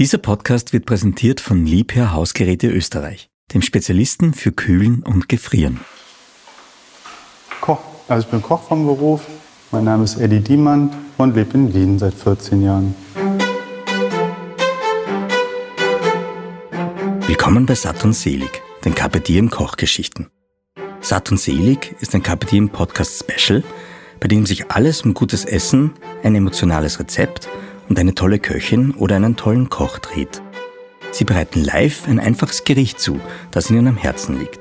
Dieser 0.00 0.18
Podcast 0.18 0.72
wird 0.72 0.86
präsentiert 0.86 1.40
von 1.40 1.66
Liebherr 1.66 2.12
Hausgeräte 2.12 2.66
Österreich, 2.66 3.30
dem 3.54 3.62
Spezialisten 3.62 4.34
für 4.34 4.50
Kühlen 4.50 5.04
und 5.04 5.28
Gefrieren. 5.28 5.78
Koch. 7.60 7.78
Also 8.08 8.26
ich 8.26 8.30
bin 8.32 8.42
Koch 8.42 8.64
vom 8.64 8.86
Beruf. 8.86 9.24
Mein 9.70 9.84
Name 9.84 10.02
ist 10.02 10.16
Eddie 10.16 10.40
Diemann 10.40 10.90
und 11.16 11.36
lebe 11.36 11.54
in 11.54 11.72
Wien 11.72 12.00
seit 12.00 12.14
14 12.14 12.60
Jahren. 12.64 12.96
Willkommen 17.28 17.64
bei 17.64 17.76
Satt 17.76 18.04
und 18.04 18.14
Selig, 18.14 18.62
den 18.84 18.96
Carpe 18.96 19.20
Diem 19.20 19.48
Kochgeschichten. 19.48 20.26
Satt 21.02 21.30
und 21.30 21.38
Selig 21.38 21.94
ist 22.00 22.16
ein 22.16 22.22
Carpe 22.24 22.46
Diem 22.46 22.68
Podcast 22.68 23.22
Special, 23.22 23.62
bei 24.18 24.26
dem 24.26 24.44
sich 24.44 24.72
alles 24.72 25.02
um 25.02 25.14
gutes 25.14 25.44
Essen, 25.44 25.92
ein 26.24 26.34
emotionales 26.34 26.98
Rezept 26.98 27.48
und 27.88 27.98
eine 27.98 28.14
tolle 28.14 28.38
Köchin 28.38 28.92
oder 28.92 29.16
einen 29.16 29.36
tollen 29.36 29.68
Koch 29.68 29.98
dreht. 29.98 30.42
Sie 31.10 31.24
bereiten 31.24 31.62
live 31.62 32.08
ein 32.08 32.18
einfaches 32.18 32.64
Gericht 32.64 32.98
zu, 32.98 33.20
das 33.50 33.70
ihnen 33.70 33.86
am 33.86 33.96
Herzen 33.96 34.38
liegt. 34.38 34.60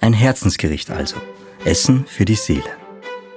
Ein 0.00 0.12
Herzensgericht 0.12 0.90
also. 0.90 1.16
Essen 1.64 2.06
für 2.06 2.24
die 2.24 2.34
Seele. 2.34 2.64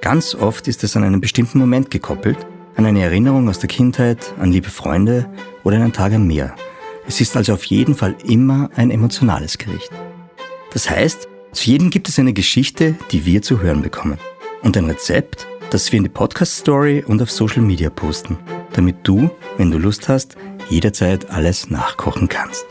Ganz 0.01 0.33
oft 0.33 0.67
ist 0.67 0.83
es 0.83 0.95
an 0.95 1.03
einen 1.03 1.21
bestimmten 1.21 1.59
Moment 1.59 1.91
gekoppelt, 1.91 2.37
an 2.75 2.85
eine 2.85 3.03
Erinnerung 3.03 3.47
aus 3.49 3.59
der 3.59 3.69
Kindheit, 3.69 4.33
an 4.39 4.51
liebe 4.51 4.69
Freunde 4.69 5.29
oder 5.63 5.75
einen 5.75 5.93
Tag 5.93 6.13
am 6.13 6.27
Meer. 6.27 6.55
Es 7.07 7.21
ist 7.21 7.37
also 7.37 7.53
auf 7.53 7.65
jeden 7.65 7.95
Fall 7.95 8.15
immer 8.25 8.69
ein 8.75 8.89
emotionales 8.89 9.57
Gericht. 9.57 9.91
Das 10.73 10.89
heißt, 10.89 11.27
zu 11.51 11.69
jedem 11.69 11.89
gibt 11.89 12.09
es 12.09 12.19
eine 12.19 12.33
Geschichte, 12.33 12.95
die 13.11 13.25
wir 13.25 13.41
zu 13.41 13.61
hören 13.61 13.81
bekommen. 13.81 14.17
Und 14.61 14.75
ein 14.75 14.85
Rezept, 14.85 15.47
das 15.71 15.91
wir 15.91 15.97
in 15.97 16.03
die 16.03 16.09
Podcast-Story 16.09 17.03
und 17.05 17.21
auf 17.21 17.31
Social 17.31 17.61
Media 17.61 17.89
posten, 17.89 18.37
damit 18.73 18.97
du, 19.03 19.29
wenn 19.57 19.71
du 19.71 19.77
Lust 19.77 20.07
hast, 20.07 20.35
jederzeit 20.69 21.29
alles 21.29 21.69
nachkochen 21.69 22.27
kannst. 22.27 22.65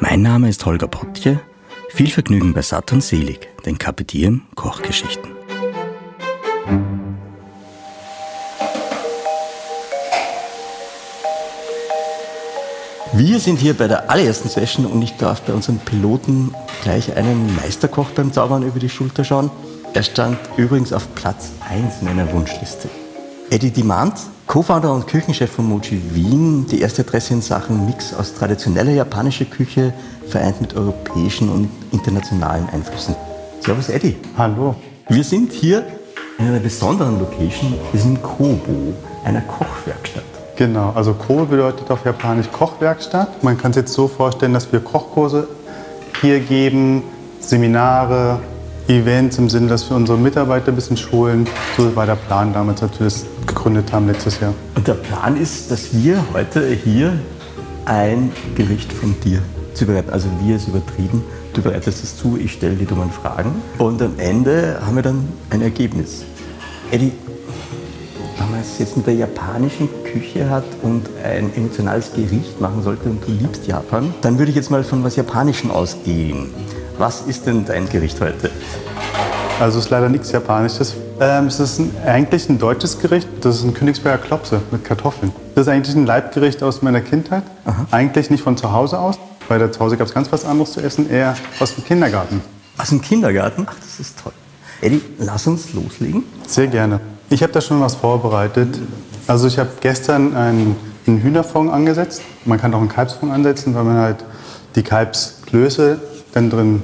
Mein 0.00 0.22
Name 0.22 0.48
ist 0.48 0.64
Holger 0.64 0.88
Potje. 0.88 1.40
Viel 1.88 2.08
Vergnügen 2.08 2.52
bei 2.52 2.62
Satt 2.62 2.92
und 2.92 3.02
Selig, 3.02 3.48
den 3.64 3.78
Kapitieren 3.78 4.42
Kochgeschichten. 4.54 5.30
Wir 13.12 13.40
sind 13.40 13.58
hier 13.58 13.72
bei 13.74 13.88
der 13.88 14.10
allerersten 14.10 14.48
Session 14.48 14.84
und 14.84 15.00
ich 15.00 15.16
darf 15.16 15.40
bei 15.42 15.54
unserem 15.54 15.78
Piloten 15.78 16.54
gleich 16.82 17.16
einen 17.16 17.54
Meisterkoch 17.56 18.10
beim 18.10 18.32
Zaubern 18.32 18.62
über 18.62 18.78
die 18.78 18.90
Schulter 18.90 19.24
schauen. 19.24 19.50
Er 19.96 20.02
stand 20.02 20.36
übrigens 20.58 20.92
auf 20.92 21.14
Platz 21.14 21.52
1 21.70 22.02
meiner 22.02 22.30
Wunschliste. 22.30 22.90
Eddie 23.48 23.70
Demand, 23.70 24.12
Co-Founder 24.46 24.92
und 24.92 25.06
Küchenchef 25.06 25.50
von 25.50 25.66
Mochi 25.66 25.98
Wien, 26.12 26.66
die 26.70 26.82
erste 26.82 27.00
Adresse 27.00 27.32
in 27.32 27.40
Sachen 27.40 27.86
Mix 27.86 28.12
aus 28.12 28.34
traditioneller 28.34 28.90
japanischer 28.90 29.46
Küche 29.46 29.94
vereint 30.28 30.60
mit 30.60 30.76
europäischen 30.76 31.48
und 31.48 31.70
internationalen 31.92 32.68
Einflüssen. 32.68 33.16
Servus 33.62 33.88
Eddie. 33.88 34.16
Hallo. 34.36 34.74
Wir 35.08 35.24
sind 35.24 35.50
hier 35.50 35.86
in 36.38 36.48
einer 36.48 36.60
besonderen 36.60 37.18
Location, 37.18 37.72
wir 37.90 37.98
sind 37.98 38.16
in 38.16 38.22
Kobo, 38.22 38.92
einer 39.24 39.40
Kochwerkstatt. 39.40 40.24
Genau, 40.56 40.92
also 40.94 41.14
Kobe 41.14 41.46
bedeutet 41.46 41.90
auf 41.90 42.04
Japanisch 42.04 42.52
Kochwerkstatt. 42.52 43.42
Man 43.42 43.56
kann 43.56 43.70
es 43.70 43.78
jetzt 43.78 43.94
so 43.94 44.08
vorstellen, 44.08 44.52
dass 44.52 44.70
wir 44.70 44.80
Kochkurse 44.80 45.48
hier 46.20 46.40
geben, 46.40 47.02
Seminare, 47.40 48.40
Events 48.88 49.36
im 49.38 49.48
Sinne, 49.48 49.66
dass 49.66 49.88
wir 49.90 49.96
unsere 49.96 50.16
Mitarbeiter 50.16 50.68
ein 50.68 50.76
bisschen 50.76 50.96
schulen. 50.96 51.46
So 51.76 51.94
war 51.96 52.06
der 52.06 52.14
Plan 52.14 52.52
damals, 52.52 52.82
als 52.82 53.00
wir 53.00 53.06
das 53.06 53.26
gegründet 53.46 53.92
haben 53.92 54.06
letztes 54.06 54.38
Jahr. 54.38 54.54
Und 54.76 54.86
der 54.86 54.94
Plan 54.94 55.36
ist, 55.36 55.70
dass 55.70 55.92
wir 55.92 56.24
heute 56.32 56.68
hier 56.68 57.12
ein 57.84 58.30
Gericht 58.54 58.92
von 58.92 59.18
dir 59.24 59.42
zubereiten. 59.74 60.10
Also 60.10 60.28
wir 60.40 60.56
ist 60.56 60.68
übertrieben. 60.68 61.24
Du 61.52 61.62
bereitest 61.62 62.04
es 62.04 62.16
zu, 62.16 62.38
ich 62.38 62.52
stelle 62.52 62.76
die 62.76 62.84
dummen 62.84 63.10
Fragen. 63.10 63.50
Und 63.78 64.00
am 64.02 64.18
Ende 64.18 64.78
haben 64.84 64.94
wir 64.94 65.02
dann 65.02 65.28
ein 65.50 65.62
Ergebnis. 65.62 66.24
Eddie, 66.92 67.12
wenn 68.38 68.50
man 68.50 68.60
es 68.60 68.78
jetzt 68.78 68.96
mit 68.96 69.06
der 69.06 69.14
japanischen 69.14 69.88
Küche 70.04 70.48
hat 70.48 70.64
und 70.82 71.08
ein 71.24 71.52
emotionales 71.56 72.12
Gericht 72.12 72.60
machen 72.60 72.82
sollte 72.82 73.08
und 73.08 73.26
du 73.26 73.32
liebst 73.32 73.66
Japan, 73.66 74.14
dann 74.20 74.38
würde 74.38 74.50
ich 74.50 74.56
jetzt 74.56 74.70
mal 74.70 74.84
von 74.84 75.02
was 75.02 75.16
Japanischen 75.16 75.70
ausgehen. 75.70 76.50
Was 76.98 77.20
ist 77.22 77.46
denn 77.46 77.66
dein 77.66 77.88
Gericht 77.88 78.18
heute? 78.22 78.50
Also 79.60 79.78
es 79.78 79.84
ist 79.84 79.90
leider 79.90 80.08
nichts 80.08 80.32
Japanisches. 80.32 80.94
Ähm, 81.20 81.46
es 81.46 81.60
ist 81.60 81.78
ein, 81.78 81.94
eigentlich 82.06 82.48
ein 82.48 82.58
deutsches 82.58 82.98
Gericht. 82.98 83.28
Das 83.42 83.56
ist 83.56 83.64
ein 83.64 83.74
Königsberger 83.74 84.22
Klopse 84.22 84.62
mit 84.70 84.82
Kartoffeln. 84.82 85.32
Das 85.54 85.66
ist 85.66 85.72
eigentlich 85.72 85.94
ein 85.94 86.06
Leibgericht 86.06 86.62
aus 86.62 86.80
meiner 86.80 87.02
Kindheit. 87.02 87.42
Aha. 87.66 87.86
Eigentlich 87.90 88.30
nicht 88.30 88.42
von 88.42 88.56
zu 88.56 88.72
Hause 88.72 88.98
aus, 88.98 89.18
weil 89.48 89.58
da 89.58 89.70
zu 89.70 89.80
Hause 89.80 89.98
gab 89.98 90.06
es 90.06 90.14
ganz 90.14 90.32
was 90.32 90.46
anderes 90.46 90.72
zu 90.72 90.80
essen, 90.80 91.10
eher 91.10 91.36
aus 91.60 91.74
dem 91.74 91.84
Kindergarten. 91.84 92.40
Aus 92.78 92.88
dem 92.88 93.02
Kindergarten? 93.02 93.66
Ach, 93.68 93.74
das 93.78 94.00
ist 94.00 94.18
toll. 94.18 94.32
Eddie, 94.80 95.02
lass 95.18 95.46
uns 95.46 95.74
loslegen. 95.74 96.22
Sehr 96.46 96.66
gerne. 96.66 97.00
Ich 97.28 97.42
habe 97.42 97.52
da 97.52 97.60
schon 97.60 97.80
was 97.80 97.94
vorbereitet. 97.94 98.78
Also 99.26 99.48
ich 99.48 99.58
habe 99.58 99.70
gestern 99.80 100.34
einen, 100.34 100.76
einen 101.06 101.20
Hühnerfond 101.20 101.70
angesetzt. 101.70 102.22
Man 102.46 102.58
kann 102.58 102.72
auch 102.72 102.80
einen 102.80 102.88
Kalbsfond 102.88 103.32
ansetzen, 103.32 103.74
weil 103.74 103.84
man 103.84 103.96
halt 103.96 104.24
die 104.76 104.82
Kalbsklöße 104.82 105.98
dann 106.36 106.50
drin 106.50 106.82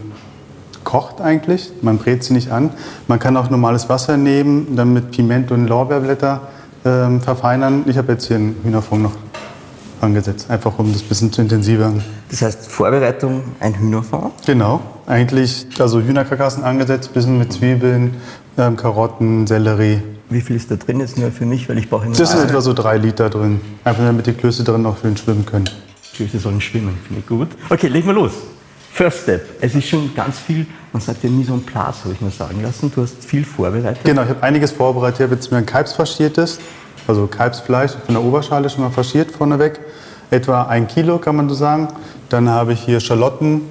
kocht 0.82 1.20
eigentlich. 1.20 1.70
Man 1.82 1.98
brät 1.98 2.24
sie 2.24 2.32
nicht 2.32 2.50
an. 2.50 2.70
Man 3.06 3.18
kann 3.18 3.36
auch 3.36 3.50
normales 3.50 3.88
Wasser 3.88 4.16
nehmen, 4.16 4.74
dann 4.74 4.92
mit 4.92 5.10
Piment 5.12 5.52
und 5.52 5.68
Lorbeerblätter 5.68 6.40
ähm, 6.84 7.20
verfeinern. 7.20 7.84
Ich 7.86 7.98
habe 7.98 8.12
jetzt 8.12 8.26
hier 8.26 8.36
einen 8.36 8.56
Hühnerfond 8.64 9.02
noch 9.02 9.12
angesetzt, 10.00 10.50
einfach 10.50 10.76
um 10.78 10.92
das 10.92 11.02
ein 11.02 11.08
bisschen 11.08 11.32
zu 11.32 11.42
intensivieren. 11.42 12.02
Das 12.30 12.42
heißt, 12.42 12.66
Vorbereitung, 12.66 13.42
ein 13.60 13.78
Hühnerfond. 13.78 14.32
Genau, 14.46 14.80
eigentlich 15.06 15.66
also 15.78 16.00
Hühnerkarkassen 16.00 16.64
angesetzt, 16.64 17.12
bisschen 17.12 17.38
mit 17.38 17.52
Zwiebeln, 17.52 18.14
ähm, 18.58 18.76
Karotten, 18.76 19.46
Sellerie. 19.46 20.02
Wie 20.30 20.40
viel 20.40 20.56
ist 20.56 20.70
da 20.70 20.76
drin 20.76 20.98
jetzt 20.98 21.18
nur 21.18 21.30
für 21.30 21.44
mich, 21.44 21.68
weil 21.68 21.78
ich 21.78 21.88
brauche 21.88 22.06
immer 22.06 22.16
Das 22.16 22.32
sind 22.32 22.42
etwa 22.42 22.60
so 22.62 22.72
drei 22.72 22.96
Liter 22.96 23.30
drin, 23.30 23.60
einfach 23.84 24.02
damit 24.02 24.26
die 24.26 24.32
Klöße 24.32 24.64
drin 24.64 24.84
auch 24.86 24.96
schön 25.00 25.16
schwimmen 25.16 25.46
können. 25.46 25.68
Klöße 26.14 26.38
sollen 26.38 26.60
schwimmen, 26.60 26.98
finde 27.06 27.20
ich 27.20 27.26
gut. 27.26 27.48
Okay, 27.70 27.88
legen 27.88 28.06
wir 28.06 28.14
los. 28.14 28.32
First 28.92 29.22
Step. 29.22 29.48
Es 29.62 29.74
ist 29.74 29.88
schon 29.88 30.14
ganz 30.14 30.38
viel, 30.38 30.66
man 30.92 31.00
sagt 31.00 31.24
ja 31.24 31.30
nie 31.30 31.44
so 31.44 31.54
ein 31.54 31.62
Platz, 31.62 32.00
habe 32.04 32.12
ich 32.12 32.20
mir 32.20 32.30
sagen 32.30 32.62
lassen. 32.62 32.92
Du 32.94 33.00
hast 33.00 33.24
viel 33.24 33.42
vorbereitet. 33.42 34.04
Genau, 34.04 34.22
ich 34.22 34.28
habe 34.28 34.42
einiges 34.42 34.70
vorbereitet. 34.70 35.20
Ich 35.20 35.24
habe 35.24 35.34
jetzt 35.34 35.50
mir 35.50 35.58
ein 35.58 35.66
Kalbsfaschiertes, 35.66 36.58
also 37.06 37.26
Kalbsfleisch 37.26 37.92
von 38.04 38.14
der 38.14 38.22
Oberschale 38.22 38.68
schon 38.68 38.84
mal 38.84 38.90
faschiert 38.90 39.30
vorneweg. 39.30 39.80
Etwa 40.30 40.64
ein 40.64 40.86
Kilo 40.88 41.18
kann 41.18 41.36
man 41.36 41.48
so 41.48 41.54
sagen. 41.54 41.88
Dann 42.28 42.50
habe 42.50 42.74
ich 42.74 42.82
hier 42.82 43.00
Schalotten. 43.00 43.62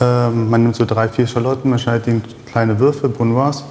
Ähm, 0.00 0.48
man 0.48 0.62
nimmt 0.62 0.76
so 0.76 0.84
drei, 0.84 1.08
vier 1.08 1.26
Schalotten, 1.26 1.68
man 1.68 1.78
schneidet 1.80 2.06
die 2.06 2.10
in 2.10 2.22
kleine 2.46 2.78
Würfel, 2.78 3.10
Brunoise. 3.10 3.64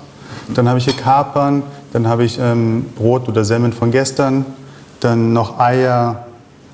Dann 0.54 0.68
habe 0.68 0.80
ich 0.80 0.86
hier 0.86 0.96
Kapern, 0.96 1.64
dann 1.94 2.08
habe 2.08 2.26
ich 2.26 2.38
ähm, 2.40 2.86
Brot 2.96 3.28
oder 3.30 3.46
Semmeln 3.46 3.72
von 3.72 3.90
gestern, 3.92 4.46
dann 5.00 5.32
noch 5.34 5.60
Eier, 5.60 6.26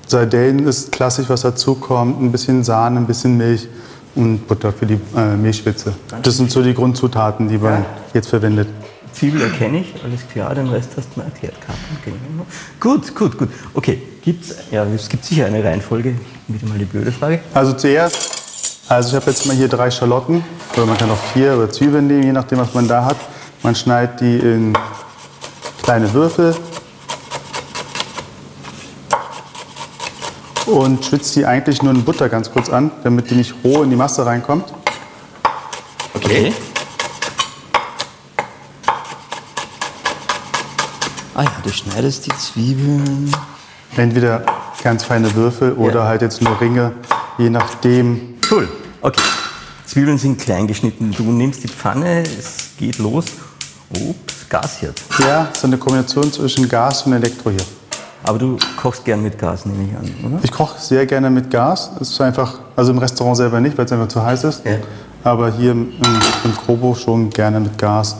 Sardellen 0.06 0.66
ist 0.66 0.92
klassisch, 0.92 1.28
was 1.28 1.42
dazukommt, 1.42 2.20
ein 2.20 2.32
bisschen 2.32 2.64
Sahne, 2.64 3.00
ein 3.00 3.06
bisschen 3.06 3.36
Milch 3.36 3.68
und 4.16 4.46
Butter 4.48 4.72
für 4.72 4.86
die 4.86 4.98
äh, 5.16 5.36
Milchspitze. 5.36 5.94
Das 6.22 6.36
sind 6.36 6.50
so 6.50 6.62
die 6.62 6.74
Grundzutaten, 6.74 7.48
die 7.48 7.58
man 7.58 7.84
jetzt 8.12 8.28
verwendet. 8.28 8.68
Zwiebel 9.12 9.40
erkenne 9.42 9.80
ich, 9.80 9.94
alles 10.04 10.28
klar, 10.28 10.54
den 10.54 10.68
Rest 10.68 10.90
hast 10.96 11.08
du 11.14 11.20
mir 11.20 11.26
erklärt. 11.26 11.54
Karten, 11.60 11.80
genau. 12.04 12.46
Gut, 12.80 13.14
gut, 13.14 13.38
gut. 13.38 13.48
Okay, 13.72 14.02
gibt's, 14.22 14.54
ja, 14.70 14.84
es 14.84 15.08
gibt 15.08 15.24
sicher 15.24 15.46
eine 15.46 15.64
Reihenfolge. 15.64 16.16
Wieder 16.48 16.68
mal 16.68 16.78
die 16.78 16.84
blöde 16.84 17.12
Frage. 17.12 17.40
Also 17.54 17.72
zuerst, 17.72 18.84
also 18.88 19.08
ich 19.10 19.14
habe 19.14 19.30
jetzt 19.30 19.46
mal 19.46 19.56
hier 19.56 19.68
drei 19.68 19.90
Schalotten, 19.90 20.44
oder 20.76 20.86
man 20.86 20.98
kann 20.98 21.10
auch 21.10 21.22
vier 21.32 21.56
oder 21.56 21.70
Zwiebeln 21.70 22.06
nehmen, 22.06 22.24
je 22.24 22.32
nachdem, 22.32 22.58
was 22.58 22.74
man 22.74 22.88
da 22.88 23.04
hat. 23.06 23.16
Man 23.62 23.74
schneidet 23.74 24.20
die 24.20 24.36
in 24.36 24.76
kleine 25.82 26.12
Würfel 26.12 26.54
und 30.66 31.04
schwitzt 31.04 31.34
die 31.36 31.46
eigentlich 31.46 31.82
nur 31.82 31.92
in 31.92 32.04
Butter 32.04 32.28
ganz 32.28 32.50
kurz 32.50 32.68
an, 32.68 32.90
damit 33.04 33.30
die 33.30 33.34
nicht 33.34 33.54
roh 33.64 33.82
in 33.82 33.90
die 33.90 33.96
Masse 33.96 34.24
reinkommt. 34.26 34.72
Okay. 36.14 36.52
Ah 41.34 41.42
ja, 41.42 41.52
du 41.62 41.70
schneidest 41.70 42.26
die 42.26 42.32
Zwiebeln. 42.36 43.30
Entweder 43.96 44.44
ganz 44.82 45.04
feine 45.04 45.34
Würfel 45.34 45.72
oder 45.74 46.00
Ja. 46.00 46.06
halt 46.06 46.22
jetzt 46.22 46.42
nur 46.42 46.60
Ringe, 46.60 46.92
je 47.38 47.50
nachdem. 47.50 48.34
Cool. 48.50 48.68
Okay. 49.02 49.22
Zwiebeln 49.86 50.18
sind 50.18 50.40
klein 50.40 50.66
geschnitten. 50.66 51.14
Du 51.16 51.24
nimmst 51.24 51.62
die 51.62 51.68
Pfanne, 51.68 52.22
es 52.22 52.70
geht 52.78 52.98
los. 52.98 53.26
Ups, 53.90 54.34
Gasherd. 54.48 55.00
Ja, 55.20 55.48
so 55.52 55.66
eine 55.66 55.78
Kombination 55.78 56.32
zwischen 56.32 56.68
Gas 56.68 57.02
und 57.02 57.12
Elektro 57.12 57.50
hier. 57.50 57.64
Aber 58.26 58.38
du 58.38 58.56
kochst 58.76 59.04
gern 59.04 59.22
mit 59.22 59.38
Gas, 59.38 59.66
nehme 59.66 59.84
ich 59.84 59.96
an, 59.96 60.26
oder? 60.26 60.40
Ich 60.42 60.50
koche 60.50 60.80
sehr 60.80 61.06
gerne 61.06 61.30
mit 61.30 61.48
Gas. 61.48 61.92
Es 62.00 62.10
ist 62.10 62.20
einfach, 62.20 62.58
also 62.74 62.90
im 62.90 62.98
Restaurant 62.98 63.36
selber 63.36 63.60
nicht, 63.60 63.78
weil 63.78 63.84
es 63.84 63.92
einfach 63.92 64.08
zu 64.08 64.20
heiß 64.20 64.42
ist. 64.42 64.66
Ja. 64.66 64.72
Aber 65.22 65.52
hier 65.52 65.70
im, 65.70 65.92
im 66.44 66.56
Kobo 66.66 66.96
schon 66.96 67.30
gerne 67.30 67.60
mit 67.60 67.78
Gas 67.78 68.16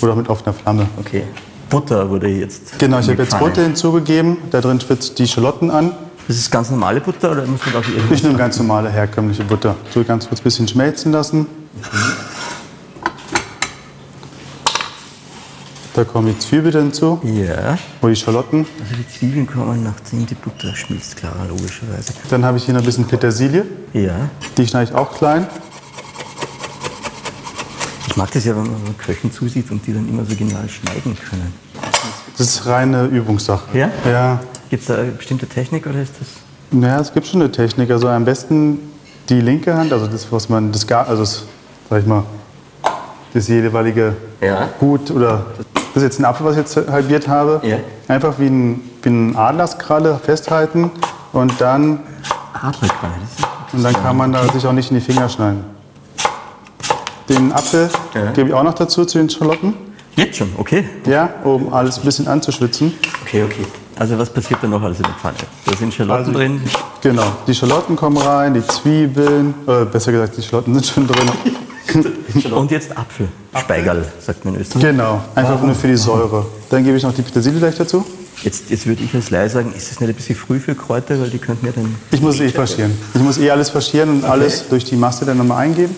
oder 0.00 0.16
mit 0.16 0.30
offener 0.30 0.54
Flamme. 0.54 0.86
Okay. 0.98 1.24
Butter 1.68 2.08
wurde 2.08 2.28
jetzt. 2.28 2.78
Genau, 2.78 2.98
ich 2.98 3.08
habe 3.10 3.22
jetzt. 3.22 3.38
Butter 3.38 3.62
hinzugegeben. 3.62 4.38
Da 4.50 4.62
drin 4.62 4.80
schwitzt 4.80 5.18
die 5.18 5.26
Schalotten 5.26 5.70
an. 5.70 5.92
Das 6.26 6.36
ist 6.38 6.50
ganz 6.50 6.70
normale 6.70 7.00
Butter 7.02 7.32
oder 7.32 7.46
muss 7.46 7.60
man 7.66 7.74
da 7.74 7.80
auch 7.80 7.88
irgendwas? 7.88 8.18
Ich 8.18 8.24
nehme 8.24 8.38
ganz 8.38 8.58
normale 8.58 8.88
herkömmliche 8.88 9.44
Butter. 9.44 9.76
So 9.92 10.02
ganz 10.02 10.26
kurz 10.26 10.40
ein 10.40 10.44
bisschen 10.44 10.66
schmelzen 10.66 11.12
lassen. 11.12 11.46
Da 15.96 16.04
kommen 16.04 16.26
die 16.28 16.38
Zwiebeln 16.38 16.74
hinzu 16.74 17.18
Ja. 17.24 17.78
oder 18.02 18.10
die 18.10 18.16
Schalotten. 18.16 18.66
Also 18.82 18.94
die 18.96 19.08
Zwiebeln 19.08 19.46
kommen, 19.46 19.82
nachdem 19.82 20.26
die 20.26 20.34
Butter 20.34 20.76
schmilzt, 20.76 21.16
klar, 21.16 21.32
logischerweise. 21.48 22.12
Dann 22.28 22.44
habe 22.44 22.58
ich 22.58 22.66
hier 22.66 22.74
noch 22.74 22.82
ein 22.82 22.84
bisschen 22.84 23.06
Petersilie. 23.06 23.64
Ja. 23.94 24.28
Die 24.58 24.66
schneide 24.66 24.90
ich 24.90 24.94
auch 24.94 25.16
klein. 25.16 25.46
Ich 28.08 28.16
mag 28.18 28.30
das 28.30 28.44
ja, 28.44 28.54
wenn 28.54 28.64
man 28.64 28.98
Köchen 28.98 29.32
zusieht 29.32 29.70
und 29.70 29.86
die 29.86 29.94
dann 29.94 30.06
immer 30.06 30.26
so 30.26 30.36
genau 30.36 30.58
schneiden 30.68 31.16
können. 31.30 31.54
Das 32.36 32.46
ist 32.46 32.66
reine 32.66 33.06
Übungssache. 33.06 33.78
Ja? 33.78 33.90
Ja. 34.04 34.40
Gibt 34.68 34.82
es 34.82 34.88
da 34.88 34.96
eine 34.96 35.12
bestimmte 35.12 35.46
Technik 35.46 35.86
oder 35.86 36.02
ist 36.02 36.12
das? 36.20 36.28
Naja, 36.78 37.00
es 37.00 37.10
gibt 37.14 37.26
schon 37.26 37.40
eine 37.40 37.50
Technik. 37.50 37.90
Also 37.90 38.08
am 38.08 38.26
besten 38.26 38.80
die 39.30 39.40
linke 39.40 39.74
Hand, 39.74 39.94
also 39.94 40.06
das, 40.06 40.30
was 40.30 40.50
man, 40.50 40.72
das, 40.72 40.86
also 40.90 41.22
das, 41.22 41.44
sag 41.88 42.00
ich 42.00 42.06
mal, 42.06 42.22
das 43.32 43.48
jeweilige 43.48 44.14
Ja. 44.42 44.68
Gut 44.78 45.10
oder 45.10 45.46
das 45.96 46.02
ist 46.02 46.10
jetzt 46.10 46.18
ein 46.20 46.26
Apfel, 46.26 46.44
was 46.44 46.52
ich 46.52 46.58
jetzt 46.58 46.76
halbiert 46.90 47.26
habe. 47.26 47.58
Ja. 47.66 47.78
Einfach 48.06 48.34
wie 48.38 48.48
ein, 48.48 48.82
wie 49.00 49.08
ein 49.08 49.34
Adlerskralle 49.34 50.20
festhalten 50.22 50.90
und 51.32 51.58
dann, 51.58 52.00
Adlerkralle, 52.52 53.14
das 53.22 53.38
ist 53.38 53.74
und 53.74 53.82
dann 53.82 53.94
kann 53.94 54.14
man 54.14 54.30
da 54.30 54.46
sich 54.52 54.66
auch 54.66 54.72
nicht 54.74 54.90
in 54.90 54.98
die 54.98 55.00
Finger 55.02 55.26
schneiden. 55.30 55.64
Den 57.30 57.50
Apfel 57.50 57.88
Ja. 58.14 58.30
gebe 58.32 58.50
ich 58.50 58.54
auch 58.54 58.62
noch 58.62 58.74
dazu 58.74 59.06
zu 59.06 59.16
den 59.16 59.30
Schalotten. 59.30 59.72
Jetzt 60.16 60.36
schon, 60.36 60.52
okay. 60.58 60.84
Ja, 61.06 61.30
um 61.44 61.72
alles 61.72 61.96
ein 61.98 62.04
bisschen 62.04 62.28
anzuschwitzen. 62.28 62.92
Okay, 63.22 63.42
okay. 63.44 63.64
Also 63.98 64.18
was 64.18 64.28
passiert 64.28 64.60
da 64.62 64.66
noch 64.68 64.82
alles 64.82 64.98
in 64.98 65.04
der 65.04 65.14
Pfanne? 65.14 65.34
Da 65.64 65.76
sind 65.76 65.94
Schalotten 65.94 66.26
Also- 66.26 66.32
drin. 66.38 66.60
Genau, 67.00 67.24
die 67.46 67.54
Schalotten 67.54 67.96
kommen 67.96 68.18
rein, 68.18 68.52
die 68.52 68.66
Zwiebeln, 68.66 69.54
äh, 69.66 69.86
besser 69.86 70.12
gesagt, 70.12 70.36
die 70.36 70.42
Schalotten 70.42 70.74
sind 70.74 70.84
schon 70.86 71.06
drin. 71.06 71.30
Und 72.52 72.70
jetzt 72.70 72.96
Apfel. 72.96 73.28
Speigerl, 73.58 74.04
sagt 74.20 74.44
man 74.44 74.54
in 74.54 74.60
Österreich. 74.60 74.82
Genau, 74.82 75.22
einfach 75.34 75.60
nur 75.62 75.74
für 75.74 75.88
die 75.88 75.96
Säure. 75.96 76.46
Dann 76.68 76.84
gebe 76.84 76.96
ich 76.96 77.02
noch 77.02 77.14
die 77.14 77.22
Petersilie 77.22 77.58
gleich 77.58 77.76
dazu. 77.76 78.04
Jetzt, 78.42 78.68
jetzt 78.68 78.86
würde 78.86 79.02
ich 79.02 79.14
als 79.14 79.30
Laie 79.30 79.48
sagen, 79.48 79.72
ist 79.74 79.90
es 79.90 80.00
nicht 80.00 80.10
ein 80.10 80.14
bisschen 80.14 80.36
früh 80.36 80.58
für 80.58 80.74
Kräuter, 80.74 81.18
weil 81.20 81.30
die 81.30 81.38
könnten 81.38 81.64
ja 81.64 81.72
dann... 81.72 81.94
Ich 82.10 82.20
muss 82.20 82.38
eh 82.38 82.50
faschieren. 82.50 82.92
Ich 83.14 83.20
muss 83.20 83.38
eh 83.38 83.50
alles 83.50 83.70
faschieren 83.70 84.10
und 84.10 84.24
alles 84.24 84.68
durch 84.68 84.84
die 84.84 84.96
Masse 84.96 85.24
dann 85.24 85.38
nochmal 85.38 85.64
eingeben. 85.64 85.94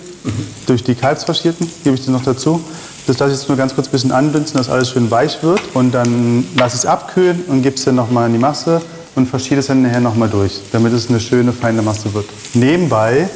Durch 0.67 0.85
die 0.85 0.94
Kalbsfaschierten 0.94 1.69
gebe 1.82 1.96
ich 1.96 2.02
das 2.02 2.11
noch 2.11 2.23
dazu. 2.23 2.61
Das 3.06 3.19
lasse 3.19 3.32
ich 3.32 3.38
jetzt 3.38 3.49
nur 3.49 3.56
ganz 3.56 3.75
kurz 3.75 3.88
ein 3.88 3.90
bisschen 3.90 4.12
andünsten, 4.12 4.58
dass 4.58 4.69
alles 4.69 4.90
schön 4.90 5.11
weich 5.11 5.43
wird. 5.43 5.61
Und 5.75 5.93
dann 5.93 6.44
lasse 6.56 6.76
ich 6.76 6.82
es 6.82 6.87
abkühlen 6.87 7.43
und 7.49 7.62
gebe 7.62 7.75
es 7.75 7.85
dann 7.85 7.94
nochmal 7.94 8.26
in 8.26 8.35
die 8.35 8.38
Masse 8.38 8.82
und 9.14 9.26
faschiere 9.26 9.61
es 9.61 9.67
dann 9.67 9.82
nachher 9.82 10.00
nochmal 10.00 10.29
durch, 10.29 10.61
damit 10.70 10.93
es 10.93 11.08
eine 11.08 11.19
schöne, 11.19 11.52
feine 11.52 11.82
Masse 11.82 12.12
wird. 12.14 12.26
Nebenbei 12.55 13.29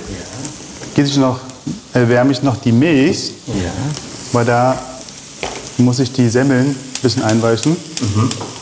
gebe 0.95 1.09
ich 1.09 1.17
noch, 1.17 1.41
erwärme 1.93 2.33
ich 2.33 2.43
noch 2.43 2.57
die 2.57 2.73
Milch, 2.73 3.33
Ja. 3.47 3.71
weil 4.33 4.45
da 4.45 4.79
muss 5.79 5.99
ich 5.99 6.13
die 6.13 6.29
Semmeln 6.29 6.69
ein 6.71 6.77
bisschen 7.03 7.23
einweichen. 7.23 7.77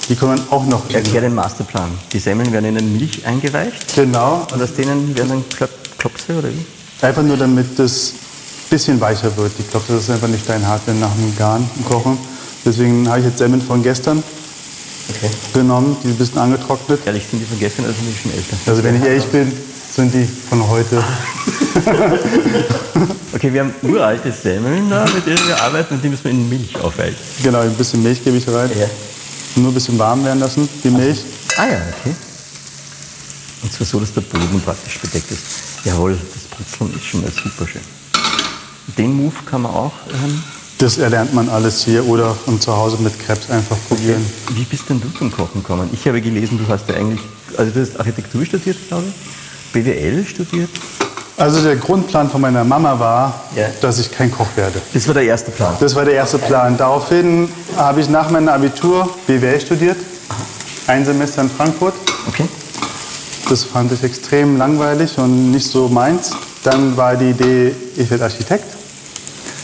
Die 0.08 0.16
kommen 0.16 0.36
dann 0.36 0.46
auch 0.50 0.64
noch 0.66 0.88
in. 0.88 0.96
Erklär 0.96 1.22
den 1.22 1.34
Masterplan. 1.34 1.90
Die 2.12 2.18
Semmeln 2.18 2.52
werden 2.52 2.76
in 2.76 2.92
Milch 2.92 3.26
eingeweicht 3.26 3.94
Genau, 3.94 4.46
und 4.52 4.62
aus 4.62 4.74
denen 4.74 5.14
werden 5.16 5.28
dann 5.28 5.44
Klop 5.56 5.70
Klopse 5.98 6.38
oder 6.38 6.48
wie? 6.48 6.64
Einfach 7.06 7.22
nur, 7.22 7.36
damit 7.36 7.78
es 7.78 8.10
ein 8.12 8.70
bisschen 8.70 9.00
weicher 9.00 9.36
wird. 9.36 9.52
Ich 9.58 9.70
glaube, 9.70 9.86
das 9.88 10.04
ist 10.04 10.10
einfach 10.10 10.28
nicht 10.28 10.44
steinhart 10.44 10.80
nach 10.98 11.12
dem 11.14 11.36
Garn 11.36 11.68
im 11.76 11.84
Kochen. 11.84 12.16
Deswegen 12.64 13.08
habe 13.08 13.20
ich 13.20 13.26
jetzt 13.26 13.38
Semmeln 13.38 13.60
von 13.62 13.82
gestern 13.82 14.22
Okay. 15.16 15.30
genommen, 15.54 15.96
die 16.04 16.08
ein 16.08 16.16
bisschen 16.16 16.38
angetrocknet. 16.38 17.00
Ehrlich, 17.06 17.24
sind 17.30 17.40
die 17.40 17.46
von 17.46 17.58
gestern, 17.58 17.84
also 17.84 17.96
sind 17.96 18.08
die 18.14 18.22
schon 18.22 18.32
älter. 18.32 18.56
Also 18.66 18.84
wenn 18.84 18.96
ich 18.96 19.04
ehrlich 19.04 19.24
bin, 19.26 19.52
sind 19.94 20.12
die 20.14 20.28
von 20.48 20.66
heute. 20.68 21.02
Okay, 23.32 23.52
wir 23.54 23.60
haben 23.60 23.72
uralte 23.82 24.32
Semmeln 24.32 24.90
da, 24.90 25.04
mit 25.14 25.24
denen 25.24 25.46
wir 25.46 25.58
arbeiten 25.62 25.94
und 25.94 26.04
die 26.04 26.08
müssen 26.08 26.24
wir 26.24 26.30
in 26.32 26.48
Milch 26.48 26.76
aufweichen. 26.76 27.16
Genau, 27.42 27.60
ein 27.60 27.72
bisschen 27.74 28.02
Milch 28.02 28.22
gebe 28.22 28.36
ich 28.36 28.46
rein. 28.48 28.70
Nur 29.56 29.70
ein 29.70 29.74
bisschen 29.74 29.98
warm 29.98 30.24
werden 30.24 30.40
lassen, 30.40 30.68
die 30.84 30.90
Milch. 30.90 31.20
Ah 31.56 31.66
ja, 31.66 31.80
okay. 32.00 32.14
Und 33.62 33.72
zwar 33.72 33.86
so, 33.86 34.00
dass 34.00 34.12
der 34.12 34.20
Boden 34.22 34.60
praktisch 34.60 34.98
bedeckt 34.98 35.30
ist. 35.30 35.40
Jawohl, 35.84 36.18
das 36.34 36.42
Brutzeln 36.44 36.94
ist 36.94 37.04
schon 37.06 37.22
mal 37.22 37.30
super 37.30 37.66
schön. 37.66 37.82
Den 38.98 39.14
Move 39.14 39.34
kann 39.46 39.62
man 39.62 39.72
auch. 39.72 39.92
Ähm, 40.12 40.42
Das 40.80 40.96
erlernt 40.96 41.34
man 41.34 41.48
alles 41.50 41.84
hier 41.84 42.06
oder 42.08 42.34
und 42.46 42.62
zu 42.62 42.74
Hause 42.74 42.96
mit 43.00 43.18
Krebs 43.20 43.50
einfach 43.50 43.76
probieren. 43.88 44.24
wie 44.54 44.64
bist 44.64 44.88
denn 44.88 44.98
du 45.00 45.08
zum 45.10 45.30
Kochen 45.30 45.60
gekommen? 45.62 45.90
Ich 45.92 46.06
habe 46.08 46.20
gelesen, 46.22 46.58
du 46.58 46.72
hast 46.72 46.88
ja 46.88 46.94
eigentlich, 46.94 47.20
also 47.58 47.70
du 47.70 47.80
hast 47.82 47.98
Architektur 47.98 48.46
studiert, 48.46 48.78
glaube 48.88 49.04
ich, 49.08 49.72
BWL 49.72 50.24
studiert. 50.26 50.70
Also 51.36 51.62
der 51.62 51.76
Grundplan 51.76 52.30
von 52.30 52.40
meiner 52.40 52.64
Mama 52.64 52.98
war, 52.98 53.44
Ja. 53.54 53.66
dass 53.82 53.98
ich 53.98 54.10
kein 54.10 54.32
Koch 54.32 54.46
werde. 54.56 54.80
Das 54.94 55.06
war 55.06 55.14
der 55.14 55.24
erste 55.24 55.50
Plan. 55.50 55.74
Das 55.80 55.94
war 55.94 56.04
der 56.06 56.14
erste 56.14 56.38
Plan. 56.38 56.76
Daraufhin 56.78 57.48
habe 57.76 58.00
ich 58.00 58.08
nach 58.08 58.30
meinem 58.30 58.48
Abitur 58.48 59.08
BWL 59.26 59.60
studiert, 59.60 59.96
ein 60.86 61.04
Semester 61.04 61.42
in 61.42 61.50
Frankfurt. 61.50 61.94
Okay. 62.26 62.46
Das 63.50 63.64
fand 63.64 63.92
ich 63.92 64.02
extrem 64.02 64.56
langweilig 64.56 65.18
und 65.18 65.50
nicht 65.50 65.66
so 65.70 65.88
meins. 65.88 66.30
Dann 66.64 66.96
war 66.96 67.16
die 67.16 67.30
Idee, 67.30 67.74
ich 67.96 68.10
werde 68.10 68.24
Architekt. 68.24 68.79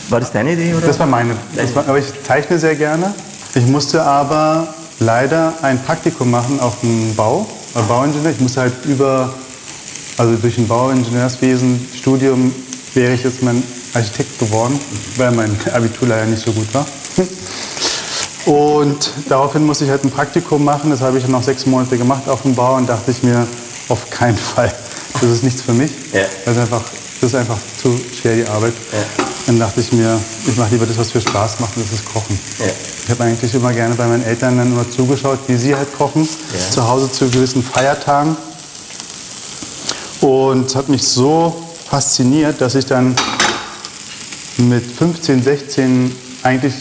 War 0.09 0.19
das 0.19 0.31
deine 0.31 0.53
Idee 0.53 0.73
oder? 0.73 0.87
Das 0.87 0.99
war 0.99 1.07
meine. 1.07 1.35
War, 1.73 1.87
aber 1.87 1.99
ich 1.99 2.05
zeichne 2.23 2.59
sehr 2.59 2.75
gerne. 2.75 3.13
Ich 3.55 3.65
musste 3.65 4.03
aber 4.03 4.73
leider 4.99 5.53
ein 5.61 5.81
Praktikum 5.83 6.31
machen 6.31 6.59
auf 6.59 6.79
dem 6.81 7.15
Bau, 7.15 7.47
äh, 7.75 7.81
Bauingenieur. 7.81 8.31
Ich 8.31 8.39
musste 8.39 8.61
halt 8.61 8.73
über, 8.85 9.33
also 10.17 10.35
durch 10.35 10.57
ein 10.57 10.67
Bauingenieurswesen 10.67 11.87
Studium 11.95 12.53
wäre 12.93 13.13
ich 13.13 13.23
jetzt 13.23 13.43
mein 13.43 13.61
Architekt 13.93 14.39
geworden, 14.39 14.79
weil 15.17 15.31
mein 15.31 15.55
Abitur 15.73 16.07
leider 16.07 16.25
nicht 16.25 16.43
so 16.43 16.51
gut 16.51 16.67
war. 16.73 16.85
Und 18.45 19.11
daraufhin 19.27 19.65
musste 19.65 19.83
ich 19.83 19.91
halt 19.91 20.05
ein 20.05 20.11
Praktikum 20.11 20.63
machen. 20.63 20.89
Das 20.89 21.01
habe 21.01 21.17
ich 21.17 21.27
noch 21.27 21.43
sechs 21.43 21.65
Monate 21.65 21.97
gemacht 21.97 22.29
auf 22.29 22.43
dem 22.43 22.55
Bau 22.55 22.75
und 22.75 22.87
dachte 22.87 23.11
ich 23.11 23.21
mir, 23.21 23.45
auf 23.89 24.09
keinen 24.09 24.37
Fall. 24.37 24.73
Das 25.13 25.29
ist 25.29 25.43
nichts 25.43 25.61
für 25.61 25.73
mich. 25.73 25.91
Ja. 26.13 26.21
Das, 26.45 26.55
ist 26.55 26.61
einfach, 26.61 26.81
das 27.21 27.31
ist 27.31 27.35
einfach 27.35 27.57
zu 27.81 27.99
schwer, 28.19 28.35
die 28.35 28.45
Arbeit. 28.47 28.73
Dann 29.45 29.59
dachte 29.59 29.79
ich 29.81 29.91
mir, 29.93 30.19
ich 30.45 30.55
mache 30.57 30.71
lieber 30.71 30.85
das, 30.85 30.97
was 30.97 31.13
mir 31.13 31.21
Spaß 31.21 31.59
macht, 31.59 31.75
und 31.77 31.85
das 31.85 31.93
ist 31.99 32.05
Kochen. 32.05 32.37
Ja. 32.59 32.65
Ich 33.05 33.09
habe 33.11 33.23
eigentlich 33.23 33.53
immer 33.53 33.71
gerne 33.73 33.95
bei 33.95 34.05
meinen 34.07 34.23
Eltern 34.23 34.57
dann 34.57 34.67
immer 34.67 34.89
zugeschaut, 34.89 35.39
wie 35.47 35.55
sie 35.55 35.73
halt 35.75 35.95
kochen, 35.97 36.27
Ja. 36.53 36.71
zu 36.71 36.87
Hause 36.87 37.11
zu 37.11 37.29
gewissen 37.29 37.63
Feiertagen. 37.63 38.35
Und 40.21 40.65
es 40.67 40.75
hat 40.75 40.89
mich 40.89 41.03
so 41.03 41.63
fasziniert, 41.89 42.59
dass 42.59 42.75
ich 42.75 42.85
dann 42.85 43.15
mit 44.57 44.83
15, 44.85 45.43
16 45.43 46.13
eigentlich 46.43 46.73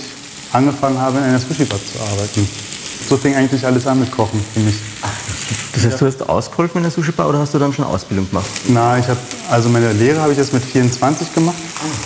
angefangen 0.52 0.98
habe, 0.98 1.18
in 1.18 1.24
einer 1.24 1.38
Sushi-Bar 1.38 1.78
zu 1.78 2.00
arbeiten. 2.00 2.48
So 3.08 3.16
fing 3.16 3.34
eigentlich 3.36 3.64
alles 3.64 3.86
an 3.86 4.00
mit 4.00 4.10
Kochen 4.10 4.44
für 4.54 4.60
mich. 4.60 4.74
Das 5.74 5.84
heißt, 5.84 6.00
du 6.00 6.06
hast 6.06 6.28
ausgeholfen 6.28 6.78
in 6.78 6.82
der 6.84 6.90
Sushi-Bar 6.90 7.28
oder 7.28 7.38
hast 7.38 7.54
du 7.54 7.58
dann 7.58 7.72
schon 7.72 7.84
Ausbildung 7.84 8.28
gemacht? 8.28 8.46
Na, 8.68 8.98
ich 8.98 9.06
habe 9.06 9.18
also 9.50 9.68
meine 9.68 9.92
Lehre 9.92 10.20
habe 10.20 10.32
ich 10.32 10.38
jetzt 10.38 10.52
mit 10.52 10.64
24 10.64 11.34
gemacht, 11.34 11.54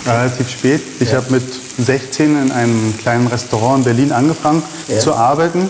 relativ 0.05 0.49
spät. 0.49 0.81
Ich 0.99 1.13
habe 1.13 1.25
mit 1.31 1.43
16 1.79 2.43
in 2.43 2.51
einem 2.51 2.95
kleinen 2.99 3.27
Restaurant 3.27 3.79
in 3.79 3.83
Berlin 3.85 4.11
angefangen 4.11 4.61
Ja. 4.87 4.99
zu 4.99 5.13
arbeiten 5.13 5.69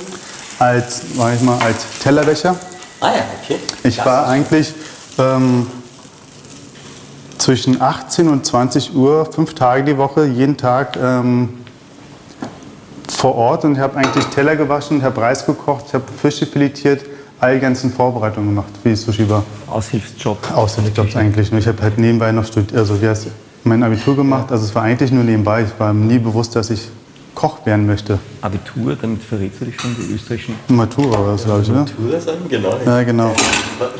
als, 0.60 1.01
sag 1.16 1.36
ich 1.36 1.42
mal, 1.42 1.58
als 1.60 1.78
Tellerwäscher. 2.04 2.56
Ah 3.00 3.08
ja, 3.16 3.24
okay. 3.42 3.58
Ich 3.84 3.98
war 4.04 4.28
eigentlich 4.28 4.74
ähm, 5.18 5.68
zwischen 7.38 7.82
18 7.82 8.28
und 8.28 8.46
20 8.46 8.94
Uhr, 8.96 9.25
fünf 9.32 9.54
Tage 9.56 9.84
die 9.84 9.98
Woche, 9.98 10.25
jeden 10.25 10.58
Tag 10.58 10.98
ähm, 11.01 11.50
vor 13.16 13.36
Ort 13.36 13.66
und 13.66 13.74
ich 13.74 13.80
habe 13.80 13.98
eigentlich 13.98 14.25
Teller 14.28 14.56
gewaschen, 14.56 15.01
habe 15.04 15.22
Reis 15.22 15.46
gekocht, 15.46 15.86
ich 15.88 15.94
habe 15.94 16.04
Fische 16.22 16.46
filetiert, 16.46 17.04
all 17.42 17.56
die 17.56 17.60
ganzen 17.60 17.92
Vorbereitungen 17.92 18.50
gemacht 18.50 18.70
für 18.82 18.90
die 18.90 18.96
Sushi-Bar. 18.96 19.44
Aushilfsjob. 19.68 20.38
Außenjobs 20.56 21.16
eigentlich 21.16 21.52
nur. 21.52 21.60
Ich 21.60 21.68
habe 21.68 21.82
halt 21.82 21.98
nebenbei 21.98 22.32
noch 22.32 22.46
studiert, 22.46 22.78
also 22.78 23.02
wie 23.02 23.08
heißt, 23.08 23.28
mein 23.64 23.84
Abitur 23.84 24.16
gemacht. 24.16 24.52
Also 24.52 24.66
es 24.66 24.76
war 24.76 24.84
eigentlich 24.84 25.12
nur 25.12 25.24
nebenbei. 25.24 25.64
Ich 25.64 25.80
war 25.80 25.92
mir 25.92 26.06
nie 26.06 26.20
bewusst, 26.20 26.56
dass 26.56 26.70
ich 26.70 26.88
Koch 27.34 27.66
werden 27.66 27.88
möchte. 27.88 28.20
Abitur, 28.42 28.96
damit 29.02 29.24
verrätst 29.24 29.62
du 29.62 29.66
dich 29.66 29.80
schon 29.80 29.96
die 29.96 30.14
österreichischen 30.14 30.54
Matura 30.68 31.18
war 31.18 31.32
das, 31.32 31.46
glaube 31.46 31.62
ich, 31.62 31.70
ne? 31.70 31.80
Abitur 31.80 32.20
sagen, 32.20 32.40
genau. 32.50 32.78
Ja, 32.86 33.04
genau. 33.04 33.34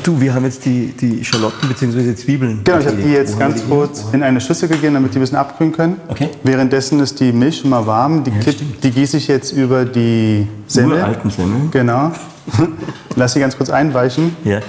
Du, 0.02 0.20
wir 0.20 0.34
haben 0.34 0.44
jetzt 0.44 0.64
die, 0.64 0.92
die 0.92 1.24
Schalotten 1.24 1.68
bzw. 1.68 2.14
Zwiebeln. 2.14 2.60
Genau, 2.62 2.78
ich 2.78 2.86
habe 2.86 2.98
die 2.98 3.10
jetzt 3.10 3.38
ganz 3.38 3.66
kurz 3.66 4.04
in 4.12 4.22
eine 4.22 4.40
Schüssel 4.40 4.68
gegeben, 4.68 4.94
damit 4.94 5.14
die 5.14 5.18
ein 5.18 5.22
bisschen 5.22 5.38
abkühlen 5.38 5.72
können. 5.72 5.96
Okay. 6.08 6.28
Währenddessen 6.44 7.00
ist 7.00 7.18
die 7.20 7.32
Milch 7.32 7.58
schon 7.58 7.70
mal 7.70 7.86
warm. 7.86 8.22
Die, 8.22 8.30
kipp, 8.32 8.80
die 8.82 8.90
gieße 8.90 9.16
ich 9.16 9.26
jetzt 9.28 9.52
über 9.52 9.86
die 9.86 10.46
Semmel. 10.66 10.98
Uralten 10.98 11.30
Semmeln. 11.30 11.70
Genau. 11.70 12.12
Lass 13.16 13.32
sie 13.34 13.40
ganz 13.40 13.56
kurz 13.56 13.70
einweichen. 13.70 14.36
Ja. 14.44 14.60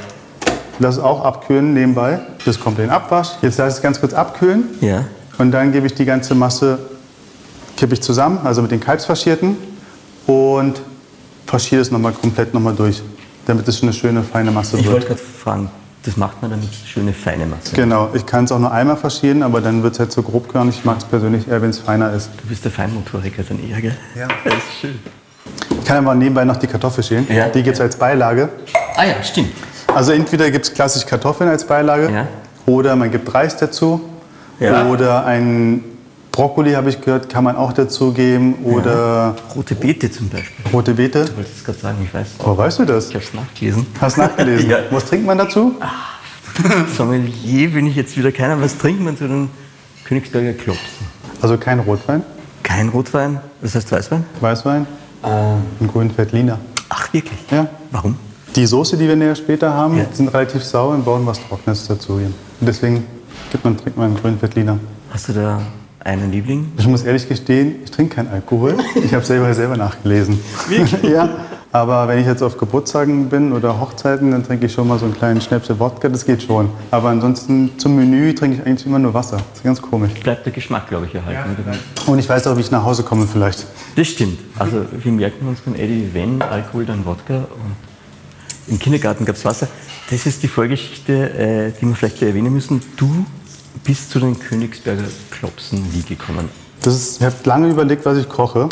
Lass 0.80 0.96
es 0.98 1.02
auch 1.02 1.24
abkühlen 1.24 1.74
nebenbei. 1.74 2.20
Das 2.46 2.60
kommt 2.60 2.78
in 2.80 2.86
den 2.86 2.92
Abwasch. 2.92 3.30
Jetzt 3.42 3.58
lasse 3.58 3.70
ich 3.72 3.76
es 3.78 3.82
ganz 3.82 4.00
kurz 4.00 4.14
abkühlen. 4.14 4.64
Ja. 4.82 5.06
Und 5.38 5.52
dann 5.52 5.72
gebe 5.72 5.88
ich 5.88 5.94
die 5.94 6.06
ganze 6.06 6.36
Masse, 6.36 6.80
kippe 7.78 7.94
ich 7.94 8.02
zusammen, 8.02 8.40
also 8.44 8.62
mit 8.62 8.72
den 8.72 8.80
Kalbsfaschierten 8.80 9.56
und 10.28 10.82
faschiere 11.48 11.82
es 11.82 11.92
nochmal 11.92 12.12
komplett 12.14 12.54
nochmal 12.54 12.74
durch. 12.76 13.02
damit 13.46 13.68
es 13.68 13.84
eine 13.84 13.92
schöne, 13.94 14.24
feine 14.24 14.52
Masse 14.52 14.78
Ich 14.78 14.84
wird. 14.86 14.94
wollte 14.94 15.08
gerade 15.08 15.20
fragen, 15.22 15.70
das 16.04 16.16
macht 16.18 16.42
man 16.42 16.52
damit 16.52 16.70
schöne 16.86 17.12
feine 17.14 17.46
Masse. 17.46 17.76
Genau, 17.76 18.10
ich 18.14 18.26
kann 18.26 18.46
es 18.46 18.52
auch 18.52 18.60
nur 18.60 18.72
einmal 18.72 18.96
verschieren, 18.98 19.44
aber 19.44 19.60
dann 19.62 19.84
wird 19.84 19.94
es 19.94 20.00
halt 20.00 20.12
so 20.12 20.22
grobkörnig. 20.24 20.78
Ich 20.80 20.86
mag 20.86 20.98
es 21.00 21.04
persönlich 21.06 21.48
eher, 21.48 21.62
wenn 21.62 21.70
es 21.72 21.80
feiner 21.80 22.14
ist. 22.14 22.30
Du 22.42 22.48
bist 22.48 22.64
der 22.64 22.72
Feinmotoriker 22.72 23.44
dann 23.44 23.60
eher, 23.68 23.82
gell? 23.82 23.98
Ja. 24.18 24.28
Das 24.46 24.54
ist 24.54 24.80
schön. 24.82 25.00
Ich 25.84 25.90
kann 25.90 25.98
aber 25.98 26.16
nebenbei 26.16 26.46
noch 26.46 26.56
die 26.56 26.68
Kartoffel 26.68 27.04
schälen. 27.04 27.28
Ja. 27.30 27.50
Die 27.50 27.62
gibt 27.62 27.76
es 27.76 27.82
als 27.82 27.98
Beilage. 27.98 28.48
Ah 28.96 29.04
ja, 29.04 29.22
stimmt. 29.22 29.50
Also 29.94 30.14
entweder 30.14 30.50
gibt 30.50 30.64
es 30.66 30.74
klassisch 30.74 31.06
Kartoffeln 31.06 31.50
als 31.50 31.66
Beilage 31.68 32.10
Ja. 32.10 32.26
oder 32.66 32.96
man 32.96 33.12
gibt 33.12 33.34
Reis 33.34 33.58
dazu 33.58 34.00
Ja. 34.62 34.88
oder 34.88 35.26
ein 35.26 35.84
Brokkoli, 36.32 36.72
habe 36.72 36.88
ich 36.90 37.02
gehört, 37.02 37.28
kann 37.28 37.44
man 37.44 37.58
auch 37.58 37.74
dazu 37.74 38.14
geben 38.14 38.56
oder 38.64 39.36
Rote 39.58 39.76
Beete 39.76 40.10
zum 40.10 40.30
Beispiel. 40.30 40.66
rote 40.72 40.94
Beete. 40.94 41.26
Ich 41.26 41.36
wollte 41.36 41.50
es 41.54 41.66
gerade 41.66 41.78
sagen, 41.80 41.98
ich 42.02 42.14
weiß. 42.14 42.28
Oh, 42.40 42.56
weißt 42.58 42.80
du 42.80 42.86
das? 42.86 43.10
Ich 43.10 43.16
habe 43.16 43.26
es 43.26 43.34
nachgelesen. 43.34 43.86
Hast 44.00 44.18
nachgelesen? 44.18 44.70
Ja. 44.70 44.78
Was 44.90 45.04
trinkt 45.04 45.26
man 45.26 45.38
dazu? 45.38 45.76
Sommelier 46.96 47.70
bin 47.72 47.88
ich 47.88 47.98
jetzt 47.98 48.16
wieder 48.18 48.32
keiner. 48.32 48.60
Was 48.62 48.78
trinkt 48.78 49.02
man 49.02 49.18
zu 49.18 49.28
den 49.28 49.50
Königsberger 50.06 50.54
Klopsen? 50.54 51.06
Also 51.42 51.58
kein 51.58 51.80
Rotwein, 51.80 52.24
Kein 52.64 52.88
Rotwein, 52.88 53.42
das 53.62 53.76
heißt 53.76 53.92
Weißwein? 53.92 54.24
Weißwein, 54.40 54.88
ein 55.24 55.88
grünen 55.88 56.16
Veltliner. 56.16 56.60
Ach, 56.90 57.12
wirklich? 57.14 57.40
Ja. 57.52 57.68
Warum? 57.92 58.16
Die 58.56 58.66
Soße, 58.66 58.98
die 58.98 59.08
wir 59.08 59.16
näher 59.16 59.36
später 59.36 59.74
haben, 59.74 59.98
Ja. 59.98 60.06
sind 60.12 60.28
relativ 60.34 60.64
sauer 60.64 60.94
und 60.94 61.04
brauchen 61.06 61.26
was 61.26 61.40
Trockenes 61.48 61.88
dazu. 61.88 62.14
Und 62.14 62.34
deswegen 62.62 63.04
gibt 63.52 63.64
man, 63.64 63.78
trinkt 63.78 63.98
man 63.98 64.08
einen 64.08 64.16
grünen 64.22 64.40
Veltliner. 64.42 64.78
Hast 65.12 65.30
du 65.30 65.34
da 65.34 65.60
einen 66.04 66.32
Liebling? 66.32 66.72
Ich 66.78 66.88
muss 66.88 67.04
ehrlich 67.04 67.28
gestehen, 67.28 67.76
ich 67.84 67.92
trinke 67.92 68.16
keinen 68.16 68.30
Alkohol. 68.30 68.76
Ich 68.96 69.14
habe 69.14 69.26
selber 69.26 69.54
selber 69.54 69.78
nachgelesen. 69.78 70.40
Wirklich? 70.68 71.02
ja. 71.12 71.30
Aber 71.74 72.08
wenn 72.08 72.20
ich 72.20 72.28
jetzt 72.28 72.44
auf 72.44 72.56
Geburtstagen 72.60 73.30
bin 73.30 73.52
oder 73.52 73.80
Hochzeiten, 73.80 74.30
dann 74.30 74.46
trinke 74.46 74.68
ich 74.68 74.74
schon 74.74 74.88
mal 74.88 75.00
so 75.00 75.06
einen 75.06 75.16
kleinen 75.16 75.42
Schnäpsel 75.42 75.80
Wodka, 75.80 76.08
das 76.08 76.24
geht 76.24 76.44
schon. 76.44 76.70
Aber 76.92 77.10
ansonsten 77.10 77.72
zum 77.80 77.96
Menü 77.96 78.36
trinke 78.36 78.58
ich 78.58 78.66
eigentlich 78.68 78.86
immer 78.86 79.00
nur 79.00 79.16
Wasser. 79.16 79.38
Das 79.38 79.58
ist 79.58 79.64
ganz 79.64 79.82
komisch. 79.82 80.12
Bleibt 80.22 80.46
der 80.46 80.54
Geschmack, 80.54 80.88
glaube 80.88 81.08
ich, 81.08 81.16
erhalten. 81.16 81.58
oder? 81.60 81.76
Und 82.12 82.20
ich 82.20 82.30
weiß 82.30 82.46
auch, 82.46 82.56
wie 82.58 82.62
ich 82.62 82.70
nach 82.70 82.84
Hause 82.84 83.02
komme 83.02 83.26
vielleicht. 83.26 83.66
Das 83.96 84.08
stimmt. 84.08 84.38
Also 84.60 84.86
wir 84.92 85.12
merken 85.12 85.48
uns 85.48 85.62
beim 85.62 85.74
Eddie, 85.74 86.10
wenn 86.14 86.44
Alkohol, 86.44 86.86
dann 86.86 87.04
Wodka. 87.08 87.38
Und 87.38 87.76
Im 88.68 88.78
Kindergarten 88.78 89.26
gab 89.26 89.36
es 89.36 89.44
Wasser. 89.44 89.68
Das 90.12 90.28
ist 90.28 90.44
die 90.44 90.48
Vorgeschichte, 90.48 91.32
äh, 91.34 91.72
die 91.82 91.88
wir 91.88 91.96
vielleicht 91.96 92.22
erwähnen 92.22 92.54
müssen. 92.54 92.84
Du 92.98 93.26
bist 93.84 94.12
zu 94.12 94.20
den 94.20 94.38
Königsberger 94.40 95.06
Klopsen 95.32 95.84
wie 95.92 96.04
gekommen? 96.04 96.50
Das 96.84 96.94
ist, 96.94 97.20
ich 97.20 97.26
habe 97.26 97.36
lange 97.46 97.68
überlegt, 97.70 98.06
was 98.06 98.20
ich 98.20 98.30
koche. 98.30 98.70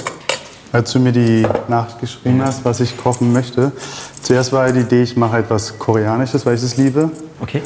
Als 0.71 0.91
du 0.93 0.99
mir 0.99 1.11
die 1.11 1.45
Nachricht 1.67 1.99
geschrieben 1.99 2.41
hast, 2.43 2.63
was 2.63 2.79
ich 2.79 2.95
kochen 2.97 3.33
möchte. 3.33 3.71
Zuerst 4.21 4.53
war 4.53 4.71
die 4.71 4.81
Idee, 4.81 5.03
ich 5.03 5.17
mache 5.17 5.37
etwas 5.39 5.77
Koreanisches, 5.77 6.45
weil 6.45 6.55
ich 6.55 6.63
es 6.63 6.77
liebe. 6.77 7.11
Okay. 7.41 7.61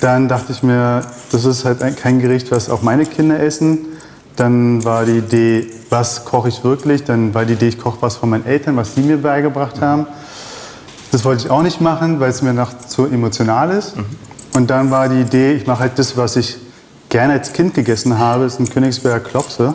Dann 0.00 0.28
dachte 0.28 0.52
ich 0.52 0.62
mir, 0.62 1.02
das 1.30 1.44
ist 1.44 1.64
halt 1.64 1.82
ein- 1.82 1.94
kein 1.94 2.18
Gericht, 2.20 2.50
was 2.50 2.68
auch 2.68 2.82
meine 2.82 3.06
Kinder 3.06 3.38
essen. 3.38 3.78
Dann 4.34 4.84
war 4.84 5.04
die 5.04 5.18
Idee, 5.18 5.66
was 5.90 6.24
koche 6.24 6.48
ich 6.48 6.64
wirklich? 6.64 7.04
Dann 7.04 7.34
war 7.34 7.44
die 7.44 7.52
Idee, 7.52 7.68
ich 7.68 7.78
koche 7.78 7.98
was 8.00 8.16
von 8.16 8.30
meinen 8.30 8.46
Eltern, 8.46 8.76
was 8.76 8.94
sie 8.94 9.02
mir 9.02 9.18
beigebracht 9.18 9.80
haben. 9.80 10.06
Das 11.12 11.24
wollte 11.24 11.44
ich 11.44 11.50
auch 11.50 11.62
nicht 11.62 11.80
machen, 11.80 12.18
weil 12.18 12.30
es 12.30 12.40
mir 12.42 12.52
noch 12.54 12.76
zu 12.78 13.06
emotional 13.06 13.70
ist. 13.70 13.94
Und 14.54 14.70
dann 14.70 14.90
war 14.90 15.08
die 15.08 15.20
Idee, 15.20 15.52
ich 15.52 15.66
mache 15.66 15.80
halt 15.80 15.98
das, 15.98 16.16
was 16.16 16.36
ich 16.36 16.56
gerne 17.10 17.34
als 17.34 17.52
Kind 17.52 17.74
gegessen 17.74 18.18
habe, 18.18 18.44
ist 18.44 18.58
ein 18.58 18.68
Königsberger 18.70 19.20
Klopse, 19.20 19.74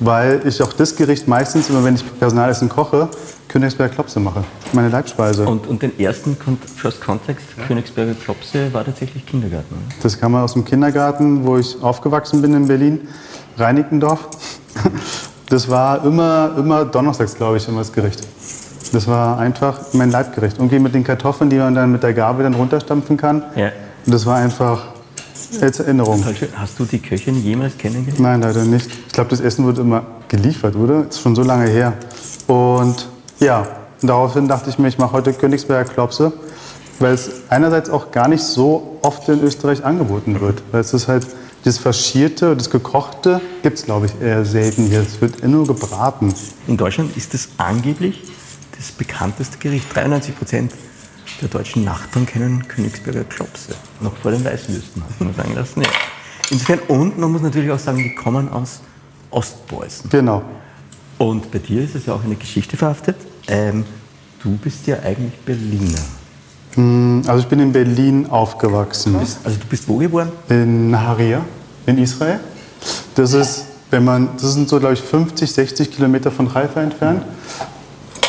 weil 0.00 0.40
ich 0.46 0.62
auch 0.62 0.72
das 0.72 0.96
Gericht 0.96 1.28
meistens, 1.28 1.68
immer 1.68 1.84
wenn 1.84 1.94
ich 1.94 2.18
Personalessen 2.18 2.68
koche, 2.68 3.08
Königsberger 3.48 3.94
Klopse 3.94 4.20
mache. 4.20 4.44
Meine 4.72 4.88
Leibspeise. 4.88 5.46
Und, 5.46 5.66
und 5.66 5.82
den 5.82 5.98
ersten 5.98 6.36
First 6.76 7.00
Contact 7.00 7.40
Königsberger 7.66 8.14
Klopse 8.14 8.72
war 8.72 8.84
tatsächlich 8.84 9.26
Kindergarten. 9.26 9.74
Oder? 9.74 9.94
Das 10.02 10.18
kam 10.18 10.34
aus 10.36 10.54
dem 10.54 10.64
Kindergarten, 10.64 11.44
wo 11.44 11.58
ich 11.58 11.80
aufgewachsen 11.82 12.42
bin 12.42 12.54
in 12.54 12.66
Berlin, 12.66 13.08
Reinickendorf. 13.56 14.28
Das 15.48 15.68
war 15.68 16.04
immer, 16.04 16.52
immer 16.56 16.84
donnerstags, 16.84 17.34
glaube 17.34 17.56
ich, 17.56 17.66
immer 17.66 17.80
das 17.80 17.92
Gericht. 17.92 18.20
Das 18.92 19.08
war 19.08 19.38
einfach 19.38 19.80
mein 19.92 20.12
Leibgericht. 20.12 20.58
Irgendwie 20.58 20.78
mit 20.78 20.94
den 20.94 21.02
Kartoffeln, 21.02 21.50
die 21.50 21.56
man 21.56 21.74
dann 21.74 21.90
mit 21.90 22.04
der 22.04 22.14
Gabel 22.14 22.44
dann 22.44 22.54
runterstampfen 22.54 23.16
kann. 23.16 23.42
Ja. 23.56 23.72
Und 24.06 24.14
das 24.14 24.26
war 24.26 24.36
einfach 24.36 24.84
als 25.60 25.80
Erinnerung. 25.80 26.24
Hast 26.56 26.78
du 26.78 26.84
die 26.84 26.98
Köchin 26.98 27.42
jemals 27.42 27.76
kennengelernt? 27.76 28.20
Nein, 28.20 28.40
leider 28.40 28.64
nicht. 28.64 28.88
Ich 29.06 29.12
glaube, 29.12 29.30
das 29.30 29.40
Essen 29.40 29.66
wird 29.66 29.78
immer 29.78 30.04
geliefert, 30.28 30.76
oder? 30.76 31.02
Das 31.02 31.16
ist 31.16 31.22
schon 31.22 31.34
so 31.34 31.42
lange 31.42 31.68
her. 31.68 31.94
Und 32.46 33.08
ja, 33.38 33.66
daraufhin 34.02 34.48
dachte 34.48 34.70
ich 34.70 34.78
mir, 34.78 34.88
ich 34.88 34.98
mache 34.98 35.12
heute 35.12 35.32
Königsberger 35.32 35.90
Klopse, 35.90 36.32
weil 36.98 37.14
es 37.14 37.30
einerseits 37.48 37.90
auch 37.90 38.10
gar 38.10 38.28
nicht 38.28 38.42
so 38.42 38.98
oft 39.02 39.28
in 39.28 39.42
Österreich 39.42 39.84
angeboten 39.84 40.40
wird. 40.40 40.62
Weil 40.72 40.80
es 40.80 40.92
ist 40.92 41.08
halt, 41.08 41.26
das 41.64 41.76
Faschierte, 41.78 42.56
das 42.56 42.70
Gekochte 42.70 43.40
gibt 43.62 43.78
es, 43.78 43.84
glaube 43.84 44.06
ich, 44.06 44.12
eher 44.20 44.46
selten 44.46 44.86
hier. 44.86 45.00
Es 45.00 45.20
wird 45.20 45.42
nur 45.46 45.66
gebraten. 45.66 46.32
In 46.66 46.78
Deutschland 46.78 47.16
ist 47.16 47.34
es 47.34 47.50
angeblich 47.58 48.22
das 48.78 48.92
bekannteste 48.92 49.58
Gericht. 49.58 49.94
93 49.94 50.38
Prozent 50.38 50.72
der 51.40 51.48
deutschen 51.48 51.84
Nachbarn 51.84 52.26
kennen 52.26 52.66
Königsberger 52.68 53.24
Klopse. 53.24 53.74
Noch 54.00 54.16
vor 54.16 54.30
den 54.30 54.44
Weißwürsten, 54.44 55.02
hat 55.02 55.20
man 55.20 55.34
sagen 55.34 55.54
lassen. 55.54 55.82
Ja. 55.82 55.88
Insofern, 56.50 56.78
und 56.88 57.18
man 57.18 57.30
muss 57.32 57.42
natürlich 57.42 57.70
auch 57.70 57.78
sagen, 57.78 57.98
die 57.98 58.14
kommen 58.14 58.48
aus 58.48 58.80
Ostpreußen. 59.30 60.10
Genau. 60.10 60.42
Und 61.18 61.50
bei 61.50 61.58
dir 61.58 61.82
ist 61.82 61.94
es 61.94 62.06
ja 62.06 62.14
auch 62.14 62.24
eine 62.24 62.34
Geschichte 62.36 62.76
verhaftet. 62.76 63.16
Ähm, 63.46 63.84
du 64.42 64.56
bist 64.56 64.86
ja 64.86 64.98
eigentlich 65.00 65.38
Berliner. 65.44 66.00
Hm, 66.74 67.22
Also 67.26 67.40
ich 67.42 67.46
bin 67.48 67.60
in 67.60 67.72
Berlin 67.72 68.26
aufgewachsen. 68.28 69.16
Also 69.16 69.36
du 69.44 69.66
bist 69.68 69.88
wo 69.88 69.96
geboren? 69.98 70.30
in 70.48 70.90
Naharia 70.90 71.44
in 71.86 71.98
Israel. 71.98 72.40
Das 73.14 73.32
ist, 73.32 73.64
wenn 73.90 74.04
man, 74.04 74.30
das 74.40 74.54
sind 74.54 74.68
so 74.68 74.78
glaube 74.78 74.94
ich 74.94 75.00
50, 75.02 75.50
60 75.52 75.90
Kilometer 75.90 76.30
von 76.30 76.52
Haifa 76.54 76.80
entfernt. 76.80 77.22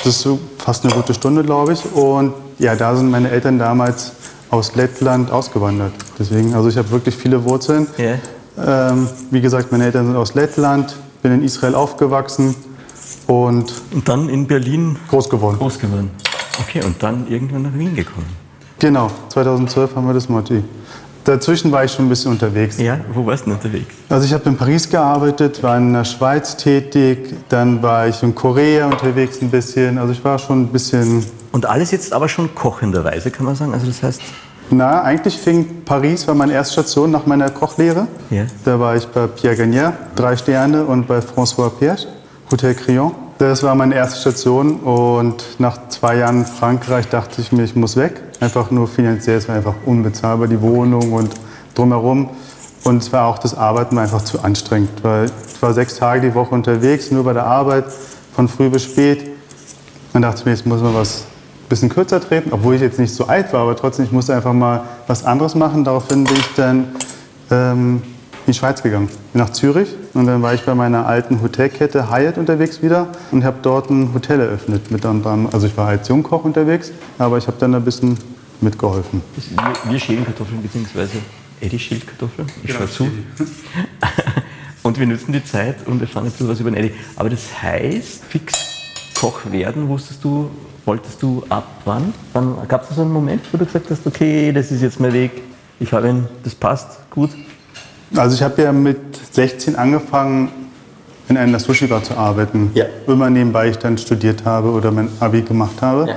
Das 0.04 0.16
ist 0.16 0.22
so 0.22 0.40
fast 0.64 0.86
eine 0.86 0.94
gute 0.94 1.14
Stunde, 1.14 1.44
glaube 1.44 1.74
ich. 1.74 1.84
Und 1.94 2.34
ja, 2.60 2.76
da 2.76 2.96
sind 2.96 3.10
meine 3.10 3.30
Eltern 3.30 3.58
damals 3.60 4.14
aus 4.50 4.76
Lettland 4.76 5.32
ausgewandert. 5.32 5.94
Deswegen, 6.20 6.54
also 6.54 6.70
ich 6.70 6.78
habe 6.78 6.92
wirklich 6.92 7.16
viele 7.16 7.44
Wurzeln. 7.44 7.88
Ja. 7.98 8.92
Ähm, 8.92 9.08
wie 9.32 9.42
gesagt, 9.42 9.72
meine 9.72 9.86
Eltern 9.86 10.06
sind 10.08 10.16
aus 10.16 10.34
Lettland, 10.36 10.96
bin 11.22 11.32
in 11.34 11.44
Israel 11.44 11.76
aufgewachsen 11.76 12.56
und 13.28 13.74
Und 13.94 14.08
dann 14.08 14.30
in 14.30 14.46
Berlin 14.48 14.98
groß 15.10 15.30
geworden. 15.30 15.58
groß 15.58 15.80
geworden. 15.80 16.12
Okay, 16.60 16.84
und 16.84 17.02
dann 17.02 17.28
irgendwann 17.28 17.64
nach 17.64 17.74
Wien 17.74 17.96
gekommen. 17.96 18.28
Genau, 18.80 19.10
2012 19.30 19.96
haben 19.96 20.08
wir 20.08 20.14
das 20.14 20.28
Motti. 20.28 20.64
Dazwischen 21.24 21.72
war 21.72 21.84
ich 21.84 21.92
schon 21.92 22.06
ein 22.06 22.10
bisschen 22.10 22.32
unterwegs. 22.32 22.80
Ja, 22.80 22.98
wo 23.14 23.26
warst 23.26 23.46
du 23.46 23.52
denn 23.52 23.60
unterwegs? 23.60 23.94
Also 24.10 24.26
ich 24.26 24.34
habe 24.34 24.50
in 24.50 24.58
Paris 24.58 24.90
gearbeitet, 24.90 25.62
war 25.62 25.78
in 25.78 25.94
der 25.94 26.04
Schweiz 26.04 26.58
tätig, 26.58 27.36
dann 27.50 27.82
war 27.84 28.08
ich 28.08 28.24
in 28.24 28.34
Korea 28.34 28.88
unterwegs 28.88 29.42
ein 29.42 29.52
bisschen. 29.52 29.98
Also 29.98 30.14
ich 30.14 30.24
war 30.24 30.40
schon 30.40 30.64
ein 30.64 30.68
bisschen, 30.68 31.24
Und 31.52 31.66
alles 31.66 31.92
jetzt 31.92 32.12
aber 32.14 32.28
schon 32.28 32.56
kochenderweise, 32.56 33.30
kann 33.30 33.46
man 33.46 33.56
sagen. 33.56 33.74
Also 33.74 33.86
das 33.86 34.02
heißt, 34.02 34.22
na, 34.72 35.04
eigentlich 35.04 35.38
fing 35.38 35.84
Paris, 35.84 36.28
war 36.28 36.34
meine 36.34 36.54
erste 36.54 36.74
Station 36.74 37.12
nach 37.12 37.26
meiner 37.26 37.50
Kochlehre. 37.50 38.08
Ja. 38.30 38.44
Da 38.64 38.80
war 38.80 38.96
ich 38.96 39.06
bei 39.08 39.28
Pierre 39.28 39.56
Gagnère, 39.56 39.94
drei 40.16 40.38
Sterne, 40.38 40.86
und 40.86 41.08
bei 41.08 41.20
François 41.20 41.70
Pierre, 41.70 41.98
Hotel 42.50 42.74
Crillon. 42.74 43.12
Das 43.42 43.64
war 43.64 43.74
meine 43.74 43.96
erste 43.96 44.20
Station 44.20 44.76
und 44.82 45.44
nach 45.58 45.90
zwei 45.90 46.18
Jahren 46.18 46.42
in 46.42 46.46
Frankreich 46.46 47.08
dachte 47.08 47.42
ich 47.42 47.52
mir, 47.52 47.64
ich 47.64 47.76
muss 47.76 47.96
weg. 47.98 48.22
Einfach 48.40 48.70
nur 48.70 48.88
finanziell, 48.88 49.38
es 49.38 49.48
war 49.48 49.56
einfach 49.56 49.74
unbezahlbar, 49.84 50.48
die 50.48 50.62
Wohnung 50.62 51.12
und 51.12 51.34
drumherum. 51.74 52.30
Und 52.84 53.02
es 53.02 53.12
war 53.12 53.26
auch 53.26 53.40
das 53.40 53.58
Arbeiten 53.58 53.98
einfach 53.98 54.22
zu 54.22 54.44
anstrengend, 54.44 54.92
weil 55.02 55.26
ich 55.26 55.60
war 55.60 55.74
sechs 55.74 55.96
Tage 55.96 56.22
die 56.22 56.36
Woche 56.36 56.54
unterwegs, 56.54 57.10
nur 57.10 57.24
bei 57.24 57.34
der 57.34 57.48
Arbeit, 57.48 57.86
von 58.36 58.48
früh 58.48 58.70
bis 58.70 58.84
spät. 58.84 59.32
Dann 60.14 60.22
dachte 60.22 60.42
ich 60.42 60.46
mir, 60.46 60.52
jetzt 60.52 60.68
muss 60.68 60.84
man 60.84 60.94
was 60.94 61.24
bisschen 61.68 61.90
kürzer 61.90 62.22
treten, 62.22 62.52
obwohl 62.54 62.76
ich 62.76 62.82
jetzt 62.82 63.00
nicht 63.00 63.16
so 63.16 63.26
alt 63.26 63.52
war, 63.54 63.62
aber 63.62 63.76
trotzdem, 63.76 64.06
ich 64.06 64.12
musste 64.12 64.36
einfach 64.36 64.54
mal 64.54 64.84
was 65.08 65.26
anderes 65.26 65.56
machen. 65.56 65.84
Daraufhin 65.84 66.26
bin 66.26 66.36
ich 66.36 66.54
dann 66.56 66.90
ähm, 67.50 68.04
in 68.52 68.54
die 68.54 68.60
Schweiz 68.60 68.84
gegangen, 68.84 69.08
bin 69.08 69.42
nach 69.42 69.52
Zürich 69.52 69.96
und 70.14 70.26
dann 70.26 70.42
war 70.42 70.54
ich 70.54 70.64
bei 70.64 70.76
meiner 70.76 71.06
alten 71.06 71.42
Hotelkette 71.42 72.12
Hyatt 72.12 72.38
unterwegs 72.38 72.82
wieder 72.82 73.08
und 73.32 73.46
habe 73.46 73.60
dort 73.62 73.90
ein 73.90 74.14
Hotel 74.14 74.42
eröffnet. 74.42 74.92
Mit 74.92 75.06
anderem, 75.06 75.48
also 75.54 75.68
ich 75.68 75.78
war 75.78 75.88
als 75.88 76.10
Jungkoch 76.10 76.44
unterwegs, 76.44 76.92
aber 77.18 77.38
ich 77.38 77.48
habe 77.48 77.56
dann 77.60 77.74
ein 77.74 77.86
bisschen 77.86 78.18
mitgeholfen. 78.60 79.22
wir, 79.38 79.92
wir 79.92 80.00
schälen 80.00 80.26
Kartoffeln, 80.26 80.62
beziehungsweise 80.62 81.14
Eddie 81.62 81.80
schält 81.80 82.06
Kartoffeln. 82.06 82.46
Ich 82.62 82.74
schaue 82.74 82.90
zu. 82.90 83.08
und 84.84 85.00
wir 85.00 85.08
nutzen 85.08 85.32
die 85.32 85.46
Zeit 85.46 85.88
und 85.88 86.02
erfahren 86.02 86.26
bisschen 86.26 86.50
was 86.50 86.60
über 86.60 86.72
den 86.72 86.84
Eddie. 86.84 86.94
Aber 87.16 87.30
das 87.30 87.62
heißt, 87.62 88.26
fix 88.26 88.54
Koch 89.18 89.50
werden, 89.50 89.88
wusstest 89.88 90.26
du, 90.26 90.52
wolltest 90.84 91.24
du 91.24 91.42
ab 91.48 91.70
wann? 91.86 92.14
Wann 92.34 92.68
gab 92.68 92.84
es 92.84 92.98
so 92.98 93.02
einen 93.02 93.14
Moment, 93.14 93.44
wo 93.54 93.58
du 93.58 93.64
gesagt 93.64 93.90
hast, 93.90 94.06
okay, 94.06 94.52
das 94.52 94.74
ist 94.74 94.82
jetzt 94.82 95.00
mein 95.00 95.14
Weg, 95.14 95.32
ich 95.80 95.94
habe 95.94 96.10
ihn, 96.10 96.28
das 96.44 96.54
passt, 96.54 97.10
gut? 97.12 97.30
Also 98.16 98.36
ich 98.36 98.44
habe 98.44 98.62
ja 98.62 98.72
mit 98.72 99.00
16 99.32 99.76
angefangen, 99.76 100.50
in 101.30 101.38
einer 101.38 101.60
Sushi-Bar 101.60 102.04
zu 102.04 102.18
arbeiten. 102.18 102.72
Ja. 102.74 102.86
Immer 103.08 103.30
nebenbei 103.30 103.70
ich 103.70 103.78
dann 103.78 103.98
studiert 103.98 104.44
habe 104.44 104.70
oder 104.70 104.92
mein 104.92 105.10
Abi 105.20 105.42
gemacht 105.42 105.82
habe. 105.82 106.10
Ja. 106.10 106.16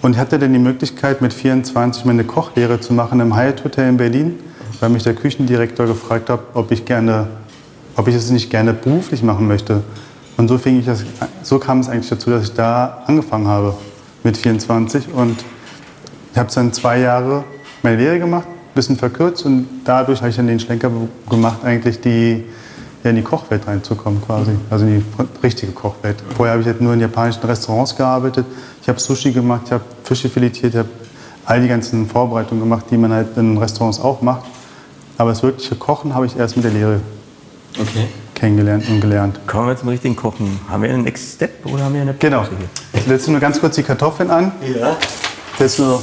Und 0.00 0.12
ich 0.12 0.18
hatte 0.18 0.38
dann 0.38 0.52
die 0.52 0.58
Möglichkeit, 0.58 1.20
mit 1.20 1.32
24 1.32 2.04
meine 2.04 2.24
Kochlehre 2.24 2.80
zu 2.80 2.92
machen 2.92 3.20
im 3.20 3.36
Hyatt 3.36 3.64
Hotel 3.64 3.88
in 3.88 3.96
Berlin, 3.96 4.38
weil 4.80 4.90
mich 4.90 5.02
der 5.02 5.14
Küchendirektor 5.14 5.86
gefragt 5.86 6.30
hat, 6.30 6.40
ob 6.54 6.70
ich 6.72 6.84
gerne, 6.84 7.28
ob 7.96 8.08
ich 8.08 8.14
es 8.14 8.30
nicht 8.30 8.50
gerne 8.50 8.72
beruflich 8.72 9.22
machen 9.22 9.46
möchte. 9.46 9.82
Und 10.36 10.48
so 10.48 10.58
fing 10.58 10.78
ich 10.78 10.86
das, 10.86 11.04
so 11.42 11.58
kam 11.58 11.80
es 11.80 11.88
eigentlich 11.88 12.08
dazu, 12.08 12.30
dass 12.30 12.44
ich 12.44 12.52
da 12.54 13.02
angefangen 13.06 13.46
habe 13.46 13.74
mit 14.24 14.36
24 14.36 15.12
und 15.12 15.36
ich 16.32 16.38
habe 16.38 16.50
dann 16.52 16.72
zwei 16.72 16.98
Jahre 16.98 17.44
meine 17.82 17.96
Lehre 17.96 18.18
gemacht, 18.18 18.48
bisschen 18.74 18.96
verkürzt 18.96 19.44
und 19.46 19.66
dadurch 19.84 20.20
habe 20.20 20.30
ich 20.30 20.36
dann 20.36 20.46
den 20.46 20.60
Schlenker 20.60 20.90
gemacht, 21.30 21.58
eigentlich 21.64 22.00
die, 22.00 22.44
ja, 23.02 23.10
in 23.10 23.16
die 23.16 23.22
Kochwelt 23.22 23.66
reinzukommen 23.66 24.20
quasi, 24.24 24.52
also 24.70 24.84
in 24.86 25.00
die 25.00 25.04
richtige 25.42 25.72
Kochwelt. 25.72 26.16
Vorher 26.36 26.52
habe 26.54 26.62
ich 26.62 26.66
halt 26.66 26.80
nur 26.80 26.92
in 26.94 27.00
japanischen 27.00 27.42
Restaurants 27.44 27.94
gearbeitet, 27.96 28.46
ich 28.82 28.88
habe 28.88 28.98
Sushi 29.00 29.32
gemacht, 29.32 29.62
ich 29.66 29.72
habe 29.72 29.84
Fische 30.02 30.28
filetiert, 30.28 30.72
ich 30.74 30.78
habe 30.78 30.88
all 31.46 31.60
die 31.60 31.68
ganzen 31.68 32.06
Vorbereitungen 32.08 32.62
gemacht, 32.64 32.86
die 32.90 32.96
man 32.96 33.12
halt 33.12 33.36
in 33.36 33.56
Restaurants 33.58 34.00
auch 34.00 34.22
macht. 34.22 34.44
Aber 35.18 35.30
das 35.30 35.42
wirkliche 35.42 35.76
Kochen 35.76 36.14
habe 36.14 36.26
ich 36.26 36.36
erst 36.36 36.56
mit 36.56 36.64
der 36.64 36.72
Lehre 36.72 37.00
Okay. 37.80 38.06
kennengelernt 38.34 38.88
und 38.88 39.00
gelernt. 39.00 39.40
Kommen 39.48 39.66
wir 39.66 39.70
jetzt 39.72 39.80
zum 39.80 39.88
richtigen 39.88 40.14
Kochen. 40.16 40.60
Haben 40.68 40.82
wir 40.84 40.90
einen 40.90 41.02
Next 41.02 41.34
Step 41.34 41.66
oder 41.66 41.84
haben 41.84 41.94
wir 41.94 42.02
eine 42.02 42.14
Genau. 42.14 42.38
Pause 42.38 42.52
hier? 42.56 43.00
Ich 43.00 43.06
setze 43.06 43.30
nur 43.32 43.40
ganz 43.40 43.60
kurz 43.60 43.74
die 43.74 43.82
Kartoffeln 43.82 44.30
an. 44.30 44.52
Ja. 44.78 44.96
Jetzt 45.58 45.78
nur 45.80 46.00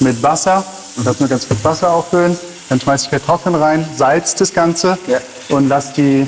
mit 0.00 0.22
Wasser. 0.22 0.64
Ich 0.96 1.04
darf 1.04 1.18
nur 1.20 1.28
ganz 1.28 1.46
kurz 1.46 1.64
Wasser 1.64 1.90
auffüllen. 1.92 2.36
Dann 2.68 2.80
schmeiße 2.80 3.06
ich 3.06 3.10
Kartoffeln 3.10 3.54
rein, 3.54 3.84
salz 3.96 4.34
das 4.34 4.52
Ganze 4.52 4.96
Ja. 5.06 5.18
und 5.48 5.68
lasse 5.68 5.92
die, 5.96 6.26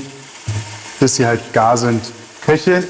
bis 0.98 1.16
sie 1.16 1.26
halt 1.26 1.52
gar 1.52 1.76
sind, 1.76 2.02
köcheln. 2.44 2.84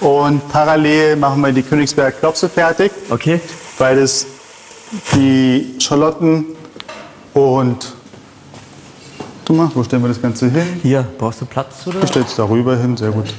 Und 0.00 0.46
parallel 0.50 1.16
machen 1.16 1.40
wir 1.40 1.52
die 1.52 1.62
Königsberger 1.62 2.12
Klopse 2.12 2.48
fertig, 2.48 2.92
Okay. 3.10 3.40
weil 3.78 4.00
das 4.00 4.26
die 5.14 5.74
Schalotten 5.80 6.44
und. 7.34 7.92
Du 9.44 9.52
mal, 9.54 9.70
wo 9.74 9.82
stellen 9.84 10.02
wir 10.02 10.08
das 10.08 10.20
Ganze 10.20 10.48
hin? 10.50 10.80
Hier, 10.82 11.06
brauchst 11.18 11.40
du 11.40 11.46
Platz 11.46 11.86
oder? 11.86 12.02
Ich 12.02 12.08
stelle 12.08 12.24
es 12.24 12.34
darüber 12.36 12.76
hin, 12.76 12.96
sehr 12.96 13.10
gut. 13.10 13.32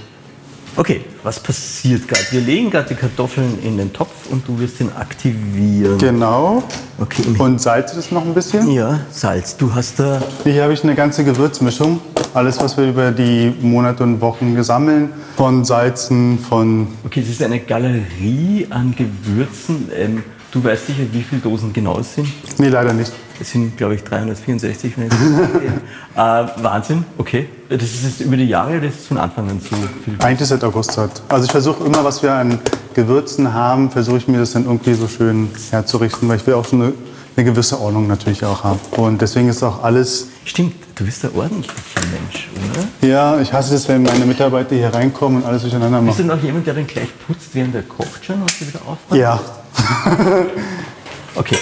Okay, 0.79 1.01
was 1.23 1.39
passiert 1.39 2.07
gerade? 2.07 2.21
Wir 2.29 2.41
legen 2.41 2.69
gerade 2.69 2.89
die 2.89 2.93
Kartoffeln 2.95 3.57
in 3.63 3.77
den 3.79 3.91
Topf 3.91 4.29
und 4.29 4.47
du 4.47 4.59
wirst 4.59 4.79
ihn 4.79 4.91
aktivieren. 4.95 5.97
Genau. 5.97 6.61
Okay, 6.99 7.23
Und 7.39 7.59
salze 7.59 7.95
das 7.95 8.11
noch 8.11 8.23
ein 8.23 8.33
bisschen. 8.35 8.69
ja, 8.69 8.99
Salz. 9.09 9.57
Du 9.57 9.73
hast 9.73 9.99
da. 9.99 10.21
Hier 10.43 10.61
habe 10.61 10.73
ich 10.73 10.83
eine 10.83 10.93
ganze 10.93 11.23
Gewürzmischung. 11.23 11.99
Alles, 12.35 12.59
was 12.59 12.77
wir 12.77 12.87
über 12.89 13.11
die 13.11 13.51
Monate 13.59 14.03
und 14.03 14.21
Wochen 14.21 14.53
gesammeln. 14.53 15.09
Von 15.35 15.65
Salzen, 15.65 16.37
von. 16.37 16.87
Okay, 17.03 17.21
es 17.21 17.29
ist 17.29 17.41
eine 17.41 17.59
Galerie 17.59 18.67
an 18.69 18.93
Gewürzen. 18.95 19.89
Ähm, 19.95 20.23
du 20.51 20.63
weißt 20.63 20.87
sicher, 20.87 21.03
wie 21.11 21.23
viele 21.23 21.41
Dosen 21.41 21.73
genau 21.73 21.99
es 21.99 22.15
sind. 22.15 22.27
Nee, 22.59 22.69
leider 22.69 22.93
nicht. 22.93 23.11
Es 23.39 23.51
sind, 23.51 23.77
glaube 23.77 23.95
ich, 23.95 24.03
364. 24.03 24.93
Wenn 24.97 25.07
ich 25.07 25.13
äh, 26.15 26.17
Wahnsinn, 26.63 27.05
okay. 27.17 27.47
Das 27.69 27.83
ist 27.83 28.03
jetzt 28.03 28.21
über 28.21 28.37
die 28.37 28.45
Jahre 28.47 28.77
oder 28.77 28.87
ist 28.87 29.01
es 29.01 29.07
von 29.07 29.17
Anfang 29.17 29.49
an 29.49 29.59
so 29.59 29.75
viel? 29.75 30.15
Eigentlich 30.19 30.47
seit 30.47 30.63
August 30.63 30.97
hat. 30.97 31.21
Also 31.29 31.45
ich 31.45 31.51
versuche 31.51 31.83
immer, 31.85 32.03
was 32.03 32.23
wir 32.23 32.31
an 32.33 32.59
Gewürzen 32.93 33.53
haben, 33.53 33.91
versuche 33.91 34.17
ich 34.17 34.27
mir 34.27 34.39
das 34.39 34.53
dann 34.53 34.65
irgendwie 34.65 34.93
so 34.95 35.07
schön 35.07 35.49
herzurichten, 35.69 36.27
weil 36.29 36.37
ich 36.37 36.47
will 36.47 36.55
auch 36.55 36.65
schon 36.65 36.81
eine, 36.81 36.93
eine 37.35 37.45
gewisse 37.45 37.79
Ordnung 37.79 38.07
natürlich 38.07 38.43
auch 38.43 38.63
haben. 38.63 38.79
Und 38.95 39.21
deswegen 39.21 39.49
ist 39.49 39.61
auch 39.61 39.83
alles. 39.83 40.29
Stimmt, 40.45 40.73
du 40.95 41.05
bist 41.05 41.23
ein 41.25 41.31
ordentlicher 41.35 41.73
Mensch, 42.11 42.47
oder? 42.55 43.07
Ja, 43.07 43.39
ich 43.39 43.53
hasse 43.53 43.75
es, 43.75 43.87
wenn 43.87 44.01
meine 44.01 44.25
Mitarbeiter 44.25 44.75
hier 44.75 44.91
reinkommen 44.91 45.43
und 45.43 45.47
alles 45.47 45.61
durcheinander 45.61 46.01
Bist 46.01 46.17
du 46.17 46.23
machen. 46.23 46.37
noch 46.37 46.43
jemand, 46.43 46.65
der 46.65 46.73
dann 46.73 46.87
gleich 46.87 47.09
putzt, 47.27 47.49
während 47.53 47.75
er 47.75 47.83
kocht 47.83 48.25
schon 48.25 48.41
und 48.41 48.49
sie 48.49 48.67
wieder 48.67 48.79
aufräumt? 48.79 49.21
Ja, 49.21 49.39
Okay, 51.35 51.57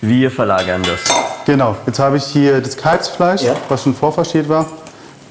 wir 0.00 0.30
verlagern 0.30 0.82
das. 0.82 1.00
genau. 1.46 1.76
Jetzt 1.86 1.98
habe 1.98 2.16
ich 2.16 2.24
hier 2.24 2.60
das 2.60 2.76
Kalbsfleisch, 2.76 3.42
Ja. 3.42 3.54
was 3.68 3.82
schon 3.84 3.94
vorversteht 3.94 4.48
war. 4.48 4.66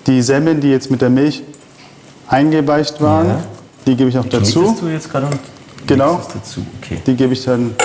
Die 0.07 0.21
Semmeln, 0.21 0.61
die 0.61 0.69
jetzt 0.71 0.89
mit 0.89 1.01
der 1.01 1.09
Milch 1.09 1.43
eingeweicht 2.27 3.01
waren, 3.01 3.27
Ja. 3.27 3.37
die 3.85 3.95
gebe 3.95 4.09
ich 4.09 4.15
noch 4.15 4.25
dazu. 4.29 4.75
Du 4.79 4.87
jetzt 4.87 5.11
gerade 5.11 5.25
und 5.27 5.39
Genau. 5.87 6.21
dazu? 6.33 6.61
Okay. 6.81 7.01
Die 7.05 7.15
gebe 7.15 7.33
ich 7.33 7.43
dann 7.43 7.75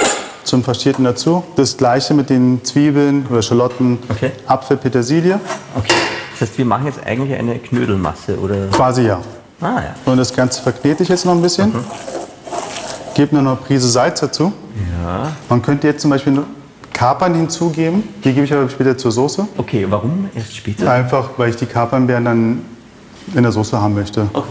zum 0.44 0.62
Faschierten 0.62 1.04
dazu. 1.04 1.42
Das 1.56 1.76
gleiche 1.76 2.14
mit 2.14 2.30
den 2.30 2.62
Zwiebeln 2.64 3.26
oder 3.30 3.42
Schalotten, 3.42 3.98
Okay. 4.08 4.30
Apfel, 4.46 4.76
Petersilie. 4.76 5.40
okay. 5.74 5.94
Das 6.32 6.48
heißt, 6.48 6.58
wir 6.58 6.64
machen 6.64 6.86
jetzt 6.86 7.04
eigentlich 7.04 7.36
eine 7.38 7.58
Knödelmasse, 7.58 8.38
oder? 8.38 8.66
Quasi 8.70 9.02
ja. 9.06 9.20
Ah 9.60 9.80
ja. 9.80 9.94
Und 10.04 10.18
das 10.18 10.34
Ganze 10.34 10.60
verknete 10.62 11.02
ich 11.02 11.08
jetzt 11.08 11.24
noch 11.24 11.32
ein 11.32 11.42
bisschen. 11.42 11.72
Gebe 13.14 13.34
nur 13.34 13.42
noch 13.42 13.58
eine 13.58 13.60
Prise 13.60 13.88
Salz 13.88 14.20
dazu. 14.20 14.52
Ja. 15.02 15.32
Man 15.48 15.62
könnte 15.62 15.86
jetzt 15.86 16.02
zum 16.02 16.10
Beispiel 16.10 16.42
Kapern 16.92 17.34
hinzugeben. 17.34 18.02
Die 18.24 18.32
gebe 18.32 18.44
ich 18.44 18.52
aber 18.52 18.68
später 18.68 18.96
zur 18.96 19.12
Soße. 19.12 19.46
Okay, 19.56 19.86
warum 19.88 20.28
erst 20.34 20.56
später? 20.56 20.90
Einfach, 20.90 21.30
weil 21.36 21.50
ich 21.50 21.56
die 21.56 21.66
Kapernbeeren 21.66 22.24
dann 22.24 22.62
in 23.34 23.42
der 23.42 23.52
Soße 23.52 23.80
haben 23.80 23.94
möchte. 23.94 24.26
Okay. 24.32 24.48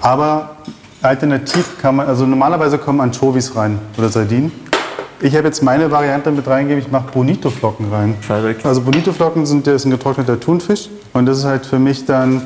Aber 0.00 0.56
alternativ 1.02 1.80
kann 1.80 1.96
man, 1.96 2.06
also 2.06 2.26
normalerweise 2.26 2.78
kommen 2.78 3.00
Anchovies 3.00 3.54
rein 3.54 3.78
oder 3.96 4.08
Sardinen. 4.08 4.52
Ich 5.20 5.34
habe 5.34 5.46
jetzt 5.46 5.62
meine 5.62 5.90
Variante 5.90 6.30
mit 6.30 6.46
reingegeben, 6.46 6.84
ich 6.84 6.90
mache 6.90 7.10
Bonito-Flocken 7.12 7.90
rein. 7.90 8.14
Verrückt. 8.20 8.66
Also 8.66 8.82
Bonito-Flocken 8.82 9.46
sind, 9.46 9.66
ist 9.66 9.86
ein 9.86 9.90
getrockneter 9.90 10.38
Thunfisch 10.38 10.90
und 11.14 11.26
das 11.26 11.38
ist 11.38 11.44
halt 11.44 11.64
für 11.64 11.78
mich 11.78 12.04
dann 12.04 12.42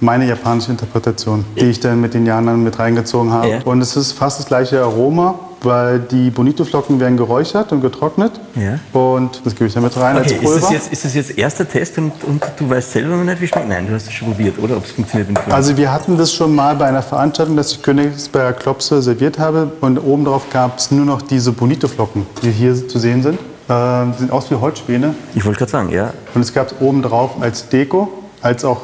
meine 0.00 0.26
japanische 0.26 0.70
Interpretation, 0.70 1.44
die 1.58 1.66
ich 1.66 1.80
dann 1.80 2.00
mit 2.00 2.14
den 2.14 2.26
Jahren 2.26 2.46
dann 2.46 2.62
mit 2.64 2.78
reingezogen 2.78 3.32
habe. 3.32 3.48
Ja. 3.48 3.58
Und 3.64 3.80
es 3.80 3.96
ist 3.96 4.12
fast 4.12 4.38
das 4.38 4.46
gleiche 4.46 4.80
Aroma, 4.82 5.34
weil 5.62 5.98
die 5.98 6.30
Bonito-Flocken 6.30 7.00
werden 7.00 7.16
geräuchert 7.16 7.70
und 7.72 7.82
getrocknet. 7.82 8.32
Ja. 8.54 8.78
Und 8.98 9.42
das 9.44 9.54
gebe 9.54 9.66
ich 9.66 9.74
dann 9.74 9.82
mit 9.82 9.94
rein 9.96 10.16
Okay, 10.16 10.24
als 10.24 10.32
ist 10.32 10.42
Pulver. 10.42 10.60
das, 10.60 10.70
jetzt, 10.70 10.92
ist 10.92 11.04
das 11.04 11.14
jetzt 11.14 11.38
erster 11.38 11.68
Test 11.68 11.98
und, 11.98 12.12
und 12.24 12.42
du 12.56 12.70
weißt 12.70 12.92
selber 12.92 13.16
noch 13.16 13.24
nicht, 13.24 13.40
wie 13.40 13.44
es 13.44 13.50
schmeckt? 13.50 13.68
Nein, 13.68 13.86
du 13.86 13.94
hast 13.94 14.06
es 14.06 14.12
schon 14.12 14.28
probiert, 14.28 14.58
oder? 14.58 14.78
Ob 14.78 14.84
es 14.84 14.92
funktioniert 14.92 15.28
mit 15.28 15.38
Also 15.52 15.76
wir 15.76 15.92
hatten 15.92 16.16
das 16.16 16.32
schon 16.32 16.54
mal 16.54 16.74
bei 16.76 16.86
einer 16.86 17.02
Veranstaltung, 17.02 17.56
dass 17.56 17.72
ich 17.72 17.82
Königsberger 17.82 18.54
Klopse 18.54 19.02
serviert 19.02 19.38
habe 19.38 19.70
und 19.82 19.98
obendrauf 19.98 20.48
gab 20.50 20.78
es 20.78 20.90
nur 20.90 21.04
noch 21.04 21.20
diese 21.20 21.52
Bonito-Flocken, 21.52 22.26
die 22.42 22.50
hier 22.50 22.88
zu 22.88 22.98
sehen 22.98 23.22
sind. 23.22 23.38
Ähm, 23.68 24.12
die 24.16 24.22
sehen 24.22 24.30
aus 24.30 24.50
wie 24.50 24.56
Holzspäne 24.56 25.14
Ich 25.34 25.44
wollte 25.44 25.58
gerade 25.58 25.70
sagen, 25.70 25.90
ja. 25.90 26.12
und 26.34 26.40
es 26.40 26.52
gab 26.52 26.68
es 26.68 26.74
obendrauf 26.80 27.40
als 27.40 27.68
Deko, 27.68 28.08
als 28.42 28.64
auch 28.64 28.80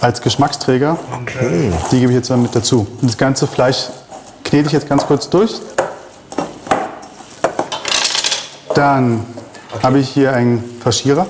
als 0.00 0.20
Geschmacksträger. 0.20 0.96
Okay. 1.22 1.72
Die 1.90 2.00
gebe 2.00 2.12
ich 2.12 2.16
jetzt 2.16 2.30
dann 2.30 2.42
mit 2.42 2.54
dazu. 2.54 2.86
Das 3.02 3.16
ganze 3.16 3.46
Fleisch 3.46 3.88
knete 4.44 4.66
ich 4.66 4.72
jetzt 4.72 4.88
ganz 4.88 5.06
kurz 5.06 5.28
durch. 5.28 5.60
Dann 8.74 9.24
habe 9.82 9.98
ich 9.98 10.08
hier 10.08 10.32
einen 10.32 10.62
Faschierer, 10.80 11.26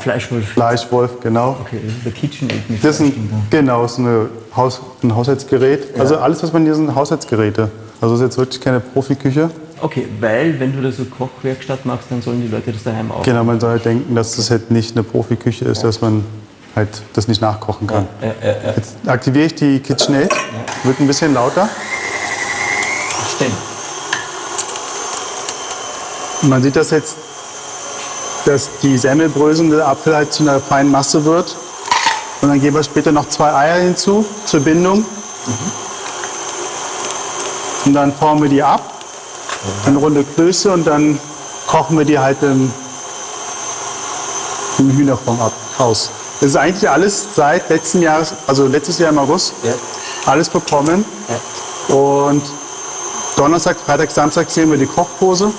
Fleischwolf. 0.00 0.48
Fleischwolf, 0.48 1.20
genau. 1.20 1.56
Okay, 1.60 1.80
das 1.84 1.94
ist 1.94 2.04
der 2.04 2.12
KitchenAid 2.12 2.70
mit 2.70 2.84
Das 2.84 2.96
ist 2.96 3.00
ein, 3.00 3.46
genau, 3.50 3.82
das 3.82 3.92
ist 3.92 3.98
eine 3.98 4.28
Haus, 4.56 4.80
ein 5.02 5.14
Haushaltsgerät. 5.14 5.98
Also 5.98 6.16
alles, 6.16 6.42
was 6.42 6.52
man 6.52 6.64
hier 6.64 6.74
sind 6.74 6.94
Haushaltsgeräte. 6.94 7.70
Also 8.00 8.14
das 8.14 8.20
ist 8.20 8.26
jetzt 8.26 8.38
wirklich 8.38 8.60
keine 8.60 8.80
Profiküche. 8.80 9.50
Okay, 9.80 10.06
weil 10.20 10.58
wenn 10.58 10.74
du 10.74 10.82
da 10.82 10.90
so 10.90 11.04
Kochwerkstatt 11.04 11.84
machst, 11.84 12.06
dann 12.10 12.22
sollen 12.22 12.40
die 12.40 12.48
Leute 12.48 12.72
das 12.72 12.82
daheim 12.82 13.10
auch. 13.12 13.22
Genau, 13.22 13.44
man 13.44 13.60
soll 13.60 13.70
halt 13.70 13.84
denken, 13.84 14.14
dass 14.14 14.36
das 14.36 14.50
halt 14.50 14.70
nicht 14.70 14.96
eine 14.96 15.02
Profiküche 15.02 15.66
ist, 15.66 15.84
dass 15.84 16.00
man 16.00 16.24
halt 16.76 17.02
das 17.14 17.28
nicht 17.28 17.40
nachkochen 17.40 17.86
kann. 17.86 18.06
Äh, 18.20 18.28
äh, 18.28 18.70
äh, 18.70 18.76
Jetzt 18.76 18.96
aktiviere 19.06 19.46
ich 19.46 19.54
die 19.54 19.80
KitchenAid. 19.80 20.32
Wird 20.82 21.00
ein 21.00 21.06
bisschen 21.06 21.34
lauter. 21.34 21.68
stimmt. 23.34 23.52
Man 26.42 26.62
sieht 26.62 26.76
das 26.76 26.90
jetzt, 26.90 27.16
dass 28.44 28.68
die 28.82 28.98
semmelbröselnde 28.98 29.84
Apfel 29.84 30.14
halt 30.14 30.32
zu 30.32 30.42
einer 30.42 30.60
feinen 30.60 30.90
Masse 30.90 31.24
wird. 31.24 31.56
Und 32.42 32.50
dann 32.50 32.60
geben 32.60 32.76
wir 32.76 32.82
später 32.82 33.12
noch 33.12 33.28
zwei 33.28 33.54
Eier 33.54 33.80
hinzu 33.80 34.24
zur 34.44 34.60
Bindung. 34.60 35.06
Und 37.86 37.94
dann 37.94 38.12
formen 38.12 38.42
wir 38.42 38.50
die 38.50 38.62
ab 38.62 38.82
in 39.86 39.96
runde 39.96 40.24
Klöße 40.24 40.70
und 40.70 40.86
dann 40.86 41.18
kochen 41.66 41.96
wir 41.96 42.04
die 42.04 42.18
halt 42.18 42.42
im, 42.42 42.70
im 44.78 44.90
Hühnerfond 44.90 45.40
ab, 45.40 45.52
aus. 45.78 46.10
Das 46.44 46.50
ist 46.50 46.56
eigentlich 46.58 46.90
alles 46.90 47.28
seit 47.34 47.70
letzten 47.70 48.02
Jahres, 48.02 48.34
also 48.46 48.66
letztes 48.66 48.98
Jahr 48.98 49.08
im 49.08 49.16
August, 49.16 49.54
Ja. 49.62 49.72
alles 50.26 50.50
bekommen. 50.50 51.02
Und 51.88 52.42
Donnerstag, 53.34 53.78
Freitag, 53.80 54.10
Samstag 54.10 54.50
sehen 54.50 54.70
wir 54.70 54.76
die 54.76 54.84
Kochpose. 54.84 55.50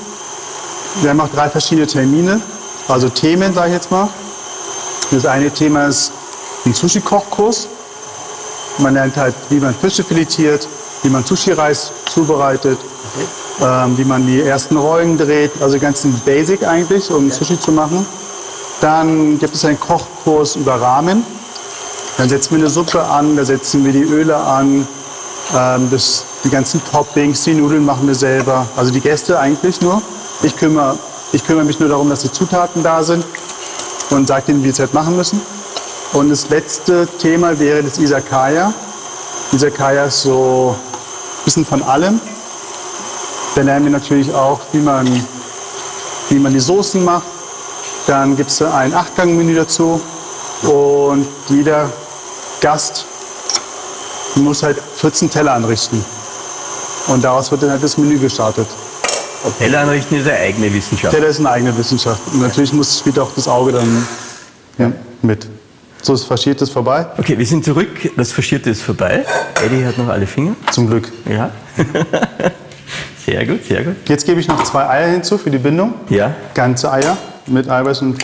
Wir 1.02 1.10
haben 1.10 1.22
auch 1.22 1.30
drei 1.34 1.50
verschiedene 1.50 1.88
Termine, 1.88 2.40
also 2.88 3.10
Themen, 3.10 3.52
sage 3.52 3.70
ich 3.70 3.74
jetzt 3.74 3.90
mal. 3.90 4.10
Das 5.10 5.26
eine 5.26 5.50
Thema 5.50 5.88
ist 5.88 6.12
ein 6.68 6.74
Sushi-Kochkurs. 6.76 7.68
Man 8.78 8.94
lernt 8.94 9.18
halt, 9.18 9.34
wie 9.50 9.60
man 9.60 9.74
Fische 9.74 10.04
filetiert, 10.04 10.68
wie 11.02 11.10
man 11.10 11.26
Sushi-Reis 11.26 11.90
zubereitet, 12.14 12.78
ähm, 13.60 13.98
wie 13.98 14.06
man 14.06 14.28
die 14.28 14.40
ersten 14.44 14.78
Rollen 14.78 15.18
dreht, 15.18 15.52
also 15.64 15.80
ganz 15.80 16.04
ein 16.04 16.14
Basic 16.24 16.62
eigentlich, 16.64 17.10
um 17.10 17.32
Sushi 17.32 17.60
zu 17.60 17.72
machen. 17.72 18.06
Dann 18.82 19.40
gibt 19.40 19.56
es 19.56 19.66
einen 19.66 19.80
Kochkurs 19.80 20.56
über 20.56 20.80
Ramen. 20.80 21.26
Dann 22.18 22.30
setzen 22.30 22.52
wir 22.52 22.60
eine 22.60 22.70
Suppe 22.70 23.04
an, 23.04 23.36
da 23.36 23.44
setzen 23.44 23.84
wir 23.84 23.92
die 23.92 24.04
Öle 24.04 24.36
an. 24.36 24.88
Ähm, 25.56 25.90
das, 25.92 26.26
die 26.44 26.50
ganzen 26.50 26.82
Toppings, 26.92 27.44
die 27.44 27.54
Nudeln 27.54 27.86
machen 27.86 28.08
wir 28.08 28.16
selber. 28.16 28.66
Also 28.76 28.92
die 28.92 29.02
Gäste 29.02 29.40
eigentlich 29.40 29.82
nur. 29.82 30.02
Ich 30.44 30.56
kümmere, 30.56 30.98
ich 31.32 31.46
kümmere 31.46 31.66
mich 31.66 31.80
nur 31.80 31.90
darum, 31.90 32.10
dass 32.10 32.22
die 32.22 32.32
Zutaten 32.32 32.84
da 32.84 33.04
sind 33.04 33.26
und 34.10 34.28
sage 34.28 34.52
ihnen, 34.52 34.64
wie 34.64 34.68
sie 34.68 34.74
es 34.74 34.80
halt 34.80 34.94
machen 34.94 35.16
müssen. 35.16 35.42
Und 36.14 36.30
das 36.30 36.50
letzte 36.50 37.08
Thema 37.20 37.60
wäre 37.60 37.84
das 37.84 37.98
Isakaya. 37.98 38.74
Isakaya 39.52 40.06
ist 40.06 40.22
so 40.22 40.76
ein 40.78 41.44
bisschen 41.44 41.66
von 41.66 41.84
allem. 41.84 42.20
Da 43.56 43.62
lernen 43.62 43.86
wir 43.86 43.92
natürlich 43.92 44.34
auch, 44.34 44.60
wie 44.72 44.80
man, 44.80 45.08
wie 46.30 46.40
man 46.40 46.54
die 46.54 46.60
Soßen 46.60 47.04
macht. 47.04 47.35
Dann 48.08 48.36
gibt 48.36 48.52
es 48.52 48.62
ein 48.62 48.94
Achtgang-Menü 48.94 49.56
dazu. 49.56 50.02
Und 50.64 51.28
jeder 51.50 51.90
Gast 52.62 53.06
muss 54.36 54.64
halt 54.64 54.78
14 54.80 55.30
Teller 55.30 55.54
anrichten. 55.54 56.04
Und 57.08 57.24
daraus 57.24 57.52
wird 57.52 57.64
dann 57.64 57.72
halt 57.72 57.84
das 57.84 57.98
Menü 57.98 58.18
gestartet. 58.20 58.68
Teller 59.60 59.82
anrichten 59.82 60.18
ist 60.18 60.28
eine 60.28 60.38
eigene 60.40 60.74
Wissenschaft. 60.74 61.14
Teller 61.14 61.28
ist 61.28 61.40
eine 61.40 61.52
eigene 61.52 61.78
Wissenschaft. 61.78 62.22
Und 62.34 62.42
natürlich 62.42 62.74
muss, 62.74 62.98
spielt 62.98 63.20
auch 63.20 63.32
das 63.36 63.48
Auge 63.48 63.74
dann 63.74 64.08
ja, 64.78 64.92
mit. 65.22 65.48
So, 66.02 66.14
das 66.14 66.24
Faschierte 66.24 66.64
ist 66.64 66.72
vorbei. 66.72 67.06
Okay, 67.18 67.38
wir 67.38 67.46
sind 67.46 67.64
zurück. 67.64 68.12
Das 68.16 68.32
Faschierte 68.32 68.70
ist 68.70 68.82
vorbei. 68.82 69.26
Eddie 69.64 69.86
hat 69.86 69.98
noch 69.98 70.08
alle 70.08 70.28
Finger. 70.28 70.56
Zum 70.72 70.88
Glück. 70.88 71.12
Ja. 71.30 71.52
sehr 73.26 73.46
gut, 73.46 73.66
sehr 73.66 73.84
gut. 73.84 73.96
Jetzt 74.08 74.26
gebe 74.26 74.40
ich 74.40 74.48
noch 74.48 74.64
zwei 74.64 74.88
Eier 74.88 75.08
hinzu 75.08 75.38
für 75.38 75.50
die 75.50 75.58
Bindung. 75.58 75.94
Ja. 76.10 76.34
Ganze 76.54 76.92
Eier 76.92 77.18
mit 77.48 77.70
Eiweiß 77.70 78.02
und 78.02 78.18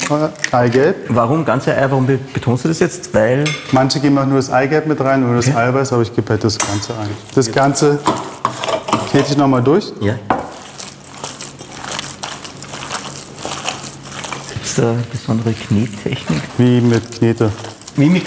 Eigelb. 0.51 0.95
Warum 1.09 1.45
ganze 1.45 1.75
Eier? 1.75 1.91
Warum 1.91 2.07
betonst 2.07 2.65
du 2.65 2.69
das 2.69 2.79
jetzt? 2.79 3.13
Weil 3.13 3.43
Manche 3.71 3.99
geben 3.99 4.17
auch 4.17 4.25
nur 4.25 4.37
das 4.37 4.51
Eigelb 4.51 4.87
mit 4.87 4.99
rein 4.99 5.23
oder 5.23 5.35
das 5.37 5.47
Okay. 5.47 5.57
Eiweiß, 5.57 5.93
aber 5.93 6.01
ich 6.01 6.15
gebe 6.15 6.29
halt 6.29 6.43
das 6.43 6.57
Ganze 6.57 6.93
ein. 6.93 7.09
Das 7.35 7.51
Ganze 7.51 7.99
knete 9.11 9.31
ich 9.31 9.37
nochmal 9.37 9.61
durch. 9.61 9.91
Ja. 10.01 10.15
Gibt 14.53 14.65
es 14.65 14.75
da 14.75 14.95
besondere 15.11 15.53
Knettechnik? 15.53 16.41
Wie 16.57 16.81
mit 16.81 17.11
Knete. 17.11 17.51
Wie 17.95 18.09
mit 18.09 18.23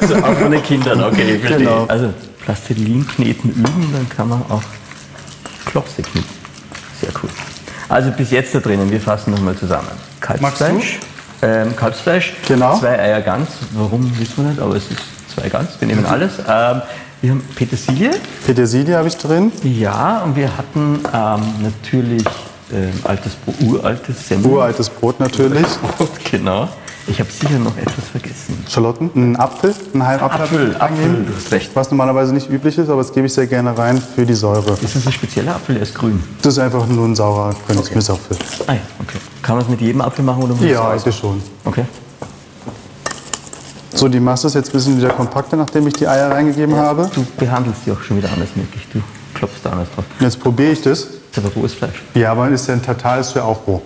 also 0.00 0.14
auch 0.22 0.34
von 0.34 0.50
den 0.50 0.62
Kindern, 0.62 1.02
okay, 1.02 1.34
ich 1.34 1.40
verstehe. 1.40 1.58
Genau. 1.58 1.86
Also 1.86 2.12
Plastilin-Kneten 2.44 3.50
üben, 3.50 3.90
dann 3.92 4.08
kann 4.08 4.28
man 4.28 4.42
auch 4.48 4.62
Klopse 5.64 6.02
kneten. 6.02 6.28
Sehr 7.00 7.10
cool. 7.22 7.30
Also 7.88 8.10
bis 8.10 8.30
jetzt 8.30 8.54
da 8.54 8.60
drinnen, 8.60 8.90
wir 8.90 9.00
fassen 9.00 9.32
nochmal 9.32 9.56
zusammen. 9.56 10.07
Kalbsfleisch. 10.20 10.98
Ähm, 11.42 11.76
Kalbsfleisch, 11.76 12.34
Genau. 12.46 12.78
zwei 12.78 12.98
Eier 12.98 13.20
ganz, 13.20 13.48
warum 13.72 14.10
wissen 14.18 14.34
wir 14.38 14.44
nicht, 14.50 14.60
aber 14.60 14.74
es 14.74 14.90
ist 14.90 15.00
zwei 15.34 15.48
ganz, 15.48 15.70
wir 15.78 15.86
nehmen 15.86 16.04
alles. 16.06 16.32
Ähm, 16.48 16.82
wir 17.20 17.30
haben 17.30 17.42
Petersilie, 17.54 18.10
Petersilie 18.46 18.96
habe 18.96 19.08
ich 19.08 19.16
drin. 19.16 19.50
ja, 19.62 20.22
und 20.24 20.36
wir 20.36 20.56
hatten 20.56 21.00
ähm, 21.12 21.42
natürlich 21.62 22.24
ähm, 22.72 22.92
altes, 23.04 23.34
Brot, 23.34 23.54
uraltes 23.62 24.28
Semmel. 24.28 24.50
Uraltes 24.52 24.88
Brot 24.90 25.18
natürlich. 25.20 25.66
Brot, 25.96 26.10
genau. 26.30 26.68
Ich 27.06 27.18
habe 27.18 27.30
sicher 27.32 27.58
noch 27.58 27.74
etwas 27.78 28.04
vergessen. 28.12 28.62
Schalotten. 28.68 29.10
Ein 29.14 29.36
Apfel. 29.36 29.74
Einen 29.94 30.06
halben 30.06 30.24
Apfel. 30.24 30.42
Apfel, 30.42 30.76
Apfel, 30.78 31.24
du 31.24 31.34
hast 31.34 31.50
recht. 31.52 31.70
Was 31.74 31.90
normalerweise 31.90 32.34
nicht 32.34 32.50
üblich 32.50 32.76
ist, 32.76 32.90
aber 32.90 33.00
das 33.00 33.12
gebe 33.14 33.26
ich 33.26 33.32
sehr 33.32 33.46
gerne 33.46 33.76
rein 33.78 34.00
für 34.14 34.26
die 34.26 34.34
Säure. 34.34 34.72
Ist 34.82 34.94
das 34.94 35.06
ein 35.06 35.12
spezieller 35.12 35.54
Apfel, 35.54 35.76
der 35.76 35.84
ist 35.84 35.94
grün? 35.94 36.22
Das 36.42 36.52
ist 36.52 36.58
einfach 36.58 36.86
nur 36.86 37.06
ein 37.06 37.16
saurer 37.16 37.54
Königsmissapfel. 37.66 38.36
Ah 38.66 38.74
ja, 38.74 38.80
okay. 39.00 39.16
Kann 39.48 39.56
man 39.56 39.64
es 39.64 39.70
mit 39.70 39.80
jedem 39.80 40.02
Apfel 40.02 40.22
machen 40.26 40.42
oder 40.42 40.52
muss 40.52 40.62
Ja, 40.62 40.90
eigentlich 40.90 41.16
schon. 41.16 41.40
Okay. 41.64 41.86
So, 43.94 44.06
die 44.06 44.20
Masse 44.20 44.48
ist 44.48 44.52
jetzt 44.52 44.68
ein 44.68 44.72
bisschen 44.72 44.98
wieder 44.98 45.08
kompakter, 45.08 45.56
nachdem 45.56 45.86
ich 45.86 45.94
die 45.94 46.06
Eier 46.06 46.30
reingegeben 46.30 46.76
habe. 46.76 47.10
Du 47.14 47.24
behandelst 47.38 47.80
die 47.86 47.92
auch 47.92 48.00
schon 48.02 48.18
wieder 48.18 48.30
anders, 48.30 48.50
merke 48.54 48.72
ich. 48.76 48.86
Du 48.92 49.00
klopfst 49.32 49.60
da 49.64 49.70
anders 49.70 49.88
drauf. 49.94 50.04
Jetzt 50.20 50.38
probiere 50.38 50.72
ich 50.72 50.82
das. 50.82 51.00
Das 51.00 51.08
ist 51.30 51.38
aber 51.38 51.48
rohes 51.54 51.72
Fleisch. 51.72 52.02
Ja, 52.12 52.32
aber 52.32 52.50
ist 52.50 52.68
ja 52.68 52.74
ein 52.74 52.82
Tatar 52.82 53.20
ist 53.20 53.34
ja 53.36 53.42
auch 53.44 53.66
roh. 53.66 53.80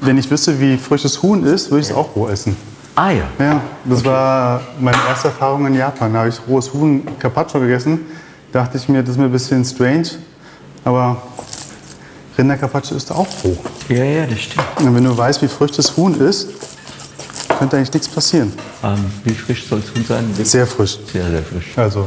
Wenn 0.00 0.18
ich 0.18 0.30
wüsste, 0.30 0.60
wie 0.60 0.76
frisches 0.76 1.20
Huhn 1.20 1.42
ist, 1.42 1.68
würde 1.72 1.80
ich 1.80 1.90
es 1.90 1.96
auch 1.96 2.14
roh 2.14 2.28
essen. 2.28 2.56
Ah 2.94 3.10
ja. 3.10 3.24
Ja, 3.40 3.60
das 3.86 4.04
war 4.04 4.60
meine 4.78 4.98
erste 5.08 5.28
Erfahrung 5.28 5.66
in 5.66 5.74
Japan. 5.74 6.12
Da 6.12 6.20
habe 6.20 6.28
ich 6.28 6.40
rohes 6.46 6.72
Huhn 6.72 7.02
Carpaccio 7.18 7.58
gegessen. 7.58 8.02
Dachte 8.52 8.78
ich 8.78 8.88
mir, 8.88 9.02
das 9.02 9.10
ist 9.10 9.18
mir 9.18 9.24
ein 9.24 9.32
bisschen 9.32 9.64
strange. 9.64 10.10
Aber 10.84 11.20
Rinder 12.38 12.56
Carpaccio 12.56 12.96
ist 12.96 13.10
auch 13.10 13.26
roh. 13.42 13.56
Ja, 13.88 14.04
ja, 14.04 14.26
das 14.26 14.38
stimmt. 14.40 14.64
Und 14.78 14.94
wenn 14.94 15.02
du 15.04 15.16
weißt, 15.16 15.42
wie 15.42 15.48
frisch 15.48 15.72
das 15.72 15.96
Huhn 15.96 16.18
ist, 16.20 16.46
könnte 17.58 17.76
eigentlich 17.76 17.92
nichts 17.92 18.08
passieren. 18.08 18.52
Ähm, 18.84 19.06
wie 19.24 19.34
frisch 19.34 19.66
soll 19.66 19.80
es 19.80 19.92
Huhn 19.92 20.04
sein? 20.06 20.24
Sehr 20.44 20.66
frisch. 20.66 20.98
sehr, 21.12 21.28
sehr 21.28 21.42
frisch. 21.42 21.76
Also 21.76 22.06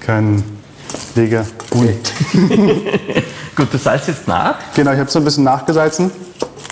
kein 0.00 0.44
Leger 1.16 1.44
Huhn. 1.74 1.88
Gut, 3.56 3.72
du 3.72 3.78
salzt 3.78 4.08
jetzt 4.08 4.28
nach 4.28 4.56
Genau, 4.74 4.92
ich 4.92 4.98
habe 4.98 5.10
so 5.10 5.18
ein 5.18 5.24
bisschen 5.24 5.44
nachgesalzen. 5.44 6.10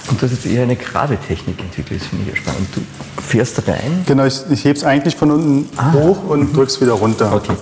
und 0.09 0.21
du 0.23 0.27
hast 0.27 0.33
jetzt 0.33 0.47
eher 0.47 0.63
eine 0.63 0.77
Grabetechnik 0.77 1.59
entwickelt. 1.61 2.01
Das 2.01 2.09
finde 2.09 2.25
ich 2.31 2.37
ja 2.37 2.37
spannend. 2.37 2.69
Du 2.73 2.83
fährst 3.21 3.67
rein. 3.67 4.05
Genau, 4.07 4.25
ich, 4.27 4.41
ich 4.49 4.65
hebe 4.65 4.79
es 4.79 4.85
eigentlich 4.85 5.17
von 5.17 5.33
unten 5.33 5.69
hoch 5.93 6.23
und 6.29 6.53
drücke 6.57 6.69
es 6.71 6.81
wieder 6.81 6.93
runter. 6.93 7.33
Okay. 7.35 7.55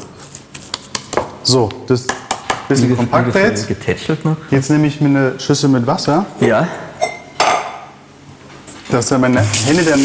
So, 1.42 1.70
das 1.86 2.04
bisschen 2.70 2.96
kompakter 2.96 3.40
jetzt. 3.46 3.68
Getätschelt 3.68 4.24
noch. 4.24 4.36
Jetzt 4.50 4.70
nehme 4.70 4.86
ich 4.86 5.00
mir 5.00 5.08
eine 5.08 5.40
Schüssel 5.40 5.68
mit 5.68 5.86
Wasser, 5.86 6.24
Ja. 6.40 6.66
dass 8.90 9.06
dann 9.08 9.20
meine 9.20 9.40
Hände 9.66 9.82
dann 9.84 10.00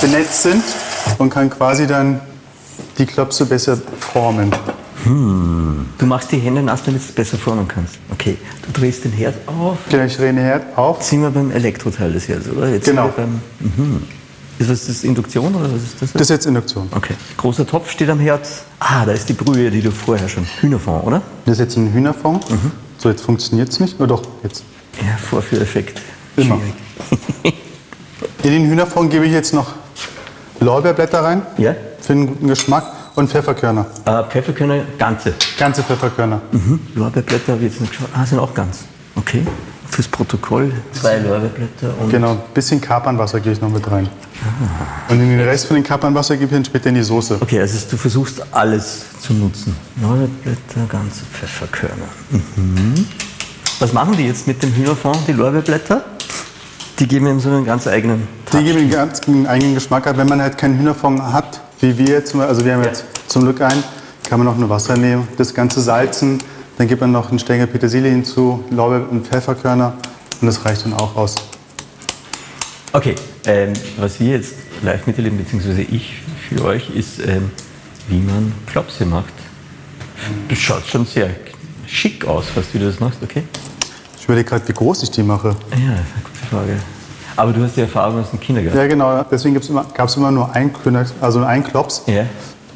benetzt 0.00 0.42
sind 0.42 0.62
und 1.18 1.30
kann 1.30 1.50
quasi 1.50 1.86
dann 1.86 2.20
die 2.98 3.06
Klopse 3.06 3.46
besser 3.46 3.78
formen. 4.12 4.50
Du 5.04 6.04
machst 6.06 6.32
die 6.32 6.38
Hände 6.38 6.62
nass, 6.62 6.82
damit 6.84 7.00
du 7.00 7.06
es 7.06 7.12
besser 7.12 7.36
formen 7.38 7.68
kannst. 7.68 7.94
Okay. 8.10 8.36
Du 8.66 8.72
drehst 8.80 9.04
den 9.04 9.12
Herd 9.12 9.34
auf. 9.46 9.78
Genau, 9.88 10.04
ich 10.04 10.16
drehe 10.16 10.26
den 10.32 10.38
Herd 10.38 10.76
auf. 10.76 10.96
Jetzt 10.98 11.10
sind 11.10 11.22
wir 11.22 11.30
beim 11.30 11.50
Elektroteil 11.52 12.12
des 12.12 12.26
Herdes, 12.28 12.48
oder? 12.50 12.68
Jetzt 12.70 12.86
Genau. 12.86 13.04
Sind 13.04 13.16
wir 13.16 13.22
beim, 13.24 13.40
mhm. 13.60 14.02
Ist 14.58 14.70
das, 14.70 14.86
das 14.86 15.04
Induktion 15.04 15.54
oder 15.54 15.66
was 15.72 15.82
ist 15.82 16.00
das? 16.00 16.12
Das 16.12 16.22
ist 16.22 16.30
jetzt 16.30 16.46
Induktion. 16.46 16.88
Okay. 16.94 17.14
Großer 17.36 17.66
Topf 17.66 17.90
steht 17.90 18.08
am 18.08 18.18
Herd. 18.20 18.46
Ah, 18.78 19.04
da 19.04 19.12
ist 19.12 19.28
die 19.28 19.34
Brühe, 19.34 19.70
die 19.70 19.82
du 19.82 19.90
vorher 19.90 20.28
schon. 20.28 20.46
Hühnerfond, 20.60 21.04
oder? 21.04 21.22
Das 21.44 21.54
ist 21.54 21.58
jetzt 21.60 21.76
ein 21.76 21.92
Hühnerfond. 21.92 22.44
So, 22.98 23.10
jetzt 23.10 23.22
funktioniert 23.22 23.68
es 23.68 23.80
nicht. 23.80 23.96
Oh 24.00 24.06
doch, 24.06 24.22
jetzt. 24.42 24.64
Ja, 25.02 25.16
Vorführeffekt. 25.18 26.00
Immer. 26.36 26.56
Schwierig. 26.56 27.54
In 28.42 28.50
den 28.50 28.66
Hühnerfond 28.70 29.10
gebe 29.10 29.26
ich 29.26 29.32
jetzt 29.32 29.52
noch 29.52 29.72
Lorbeerblätter 30.60 31.22
rein 31.22 31.42
Ja? 31.58 31.74
für 32.00 32.12
einen 32.14 32.26
guten 32.28 32.48
Geschmack 32.48 32.84
und 33.14 33.28
Pfefferkörner. 33.30 33.86
Äh, 34.04 34.22
Pfefferkörner, 34.24 34.84
ganze. 34.98 35.34
Ganze 35.58 35.82
Pfefferkörner. 35.82 36.40
Mhm. 36.52 36.80
Lorbeerblätter 36.94 37.52
habe 37.52 37.64
ich 37.64 37.72
jetzt 37.72 37.80
nicht 37.80 37.92
geschaut. 37.92 38.08
Ah, 38.14 38.24
sind 38.24 38.38
auch 38.38 38.54
ganz. 38.54 38.84
Okay. 39.16 39.42
Fürs 39.90 40.08
Protokoll 40.08 40.72
zwei 40.92 41.18
Lorbeerblätter 41.18 41.94
und 42.00 42.10
Genau, 42.10 42.32
ein 42.32 42.38
bisschen 42.54 42.80
Kapernwasser 42.80 43.40
gebe 43.40 43.52
ich 43.54 43.60
noch 43.60 43.70
mit 43.70 43.90
rein. 43.90 44.08
Und 45.08 45.18
den 45.18 45.40
Rest 45.40 45.66
von 45.66 45.76
den 45.76 45.84
Kapernwasser 45.84 46.34
gebe 46.36 46.46
ich 46.46 46.52
dann 46.52 46.64
später 46.64 46.88
in 46.88 46.96
die 46.96 47.02
Soße. 47.02 47.38
Okay, 47.40 47.60
also 47.60 47.78
du 47.90 47.96
versuchst 47.96 48.42
alles 48.52 49.04
zu 49.20 49.32
nutzen. 49.32 49.74
Lorbeerblätter, 50.00 50.86
ganze 50.88 51.24
Pfefferkörner. 51.24 52.08
Mhm. 52.30 53.06
Was 53.78 53.92
machen 53.92 54.16
die 54.16 54.26
jetzt 54.26 54.46
mit 54.46 54.62
dem 54.62 54.74
Hühnerfond, 54.74 55.18
die 55.26 55.32
Lorbeerblätter? 55.32 56.04
Die 56.98 57.06
geben 57.06 57.26
ihm 57.26 57.40
so 57.40 57.50
einen 57.50 57.64
ganz 57.66 57.86
eigenen 57.86 58.26
Die 58.52 58.64
geben 58.64 58.78
einen 58.78 58.90
ganz 58.90 59.20
einen 59.26 59.46
eigenen 59.46 59.74
Geschmack 59.74 60.06
ab. 60.06 60.16
Wenn 60.16 60.28
man 60.28 60.40
halt 60.40 60.56
keinen 60.56 60.78
Hühnerfond 60.78 61.22
hat, 61.22 61.60
wie 61.80 61.96
wir 61.98 62.06
jetzt, 62.06 62.34
also 62.34 62.64
wir 62.64 62.74
haben 62.74 62.84
jetzt 62.84 63.04
zum 63.28 63.42
Glück 63.42 63.60
einen, 63.60 63.84
kann 64.28 64.38
man 64.38 64.46
noch 64.46 64.56
nur 64.56 64.70
Wasser 64.70 64.96
nehmen, 64.96 65.28
das 65.36 65.52
Ganze 65.52 65.80
salzen, 65.80 66.40
dann 66.76 66.88
gibt 66.88 67.00
man 67.00 67.12
noch 67.12 67.30
einen 67.30 67.38
Stängel 67.38 67.66
Petersilie 67.66 68.10
hinzu, 68.10 68.64
Lorbeer- 68.70 69.08
und 69.10 69.26
Pfefferkörner 69.26 69.94
und 70.40 70.46
das 70.46 70.64
reicht 70.64 70.84
dann 70.84 70.92
auch 70.94 71.16
aus. 71.16 71.36
Okay, 72.92 73.14
ähm, 73.46 73.72
was 73.98 74.20
wir 74.20 74.28
jetzt 74.32 74.54
live 74.82 75.06
miterleben, 75.06 75.38
beziehungsweise 75.38 75.82
ich 75.82 76.14
für 76.48 76.64
euch, 76.64 76.90
ist, 76.94 77.18
ähm, 77.20 77.50
wie 78.08 78.18
man 78.20 78.52
Klopse 78.66 79.04
macht. 79.04 79.32
Das 80.48 80.58
schaut 80.58 80.86
schon 80.86 81.04
sehr 81.06 81.30
schick 81.86 82.24
aus, 82.26 82.46
was 82.54 82.70
du 82.72 82.78
das 82.78 82.98
machst, 83.00 83.18
okay? 83.22 83.42
Ich 84.18 84.24
überlege 84.24 84.48
gerade, 84.48 84.66
wie 84.66 84.72
groß 84.72 85.02
ich 85.04 85.10
die 85.10 85.22
mache. 85.22 85.48
Ja, 85.48 85.54
das 85.54 85.76
ist 85.76 85.78
eine 85.78 86.22
gute 86.24 86.46
Frage. 86.50 86.76
Aber 87.36 87.52
du 87.52 87.62
hast 87.62 87.76
die 87.76 87.82
Erfahrung 87.82 88.20
aus 88.20 88.30
dem 88.30 88.40
Kindergarten. 88.40 88.78
Ja 88.78 88.86
genau, 88.86 89.22
deswegen 89.30 89.54
gab 89.54 89.62
es 89.62 89.68
immer, 89.68 89.86
immer 90.16 90.30
nur 90.30 90.52
einen, 90.54 90.72
Kühner- 90.72 91.06
also 91.20 91.44
einen 91.44 91.62
Klops. 91.64 92.02
Ja. 92.06 92.24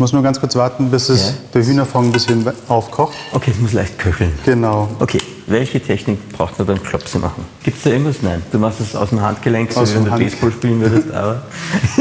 Ich 0.00 0.02
muss 0.02 0.14
nur 0.14 0.22
ganz 0.22 0.40
kurz 0.40 0.56
warten, 0.56 0.90
bis 0.90 1.10
es 1.10 1.26
Ja. 1.26 1.32
der 1.52 1.66
Hühnerfond 1.66 2.06
ein 2.08 2.12
bisschen 2.12 2.42
aufkocht. 2.68 3.12
Okay, 3.34 3.50
es 3.54 3.60
muss 3.60 3.74
leicht 3.74 3.98
köcheln. 3.98 4.32
Genau. 4.46 4.88
Okay, 4.98 5.18
welche 5.46 5.78
Technik 5.78 6.26
braucht 6.32 6.56
man 6.58 6.68
beim 6.68 6.82
Klopse 6.82 7.18
machen? 7.18 7.44
Gibt 7.62 7.76
es 7.76 7.82
da 7.82 7.90
irgendwas? 7.90 8.16
Nein. 8.22 8.40
Du 8.50 8.58
machst 8.58 8.80
es 8.80 8.96
aus 8.96 9.10
dem 9.10 9.20
Handgelenk, 9.20 9.70
so 9.70 9.80
Aus 9.80 9.90
wie 9.92 9.96
wenn 9.96 10.06
du 10.06 10.10
Hand- 10.12 10.24
Baseball 10.24 10.52
spielen 10.52 10.80
würdest, 10.80 11.10
aber. 11.14 11.42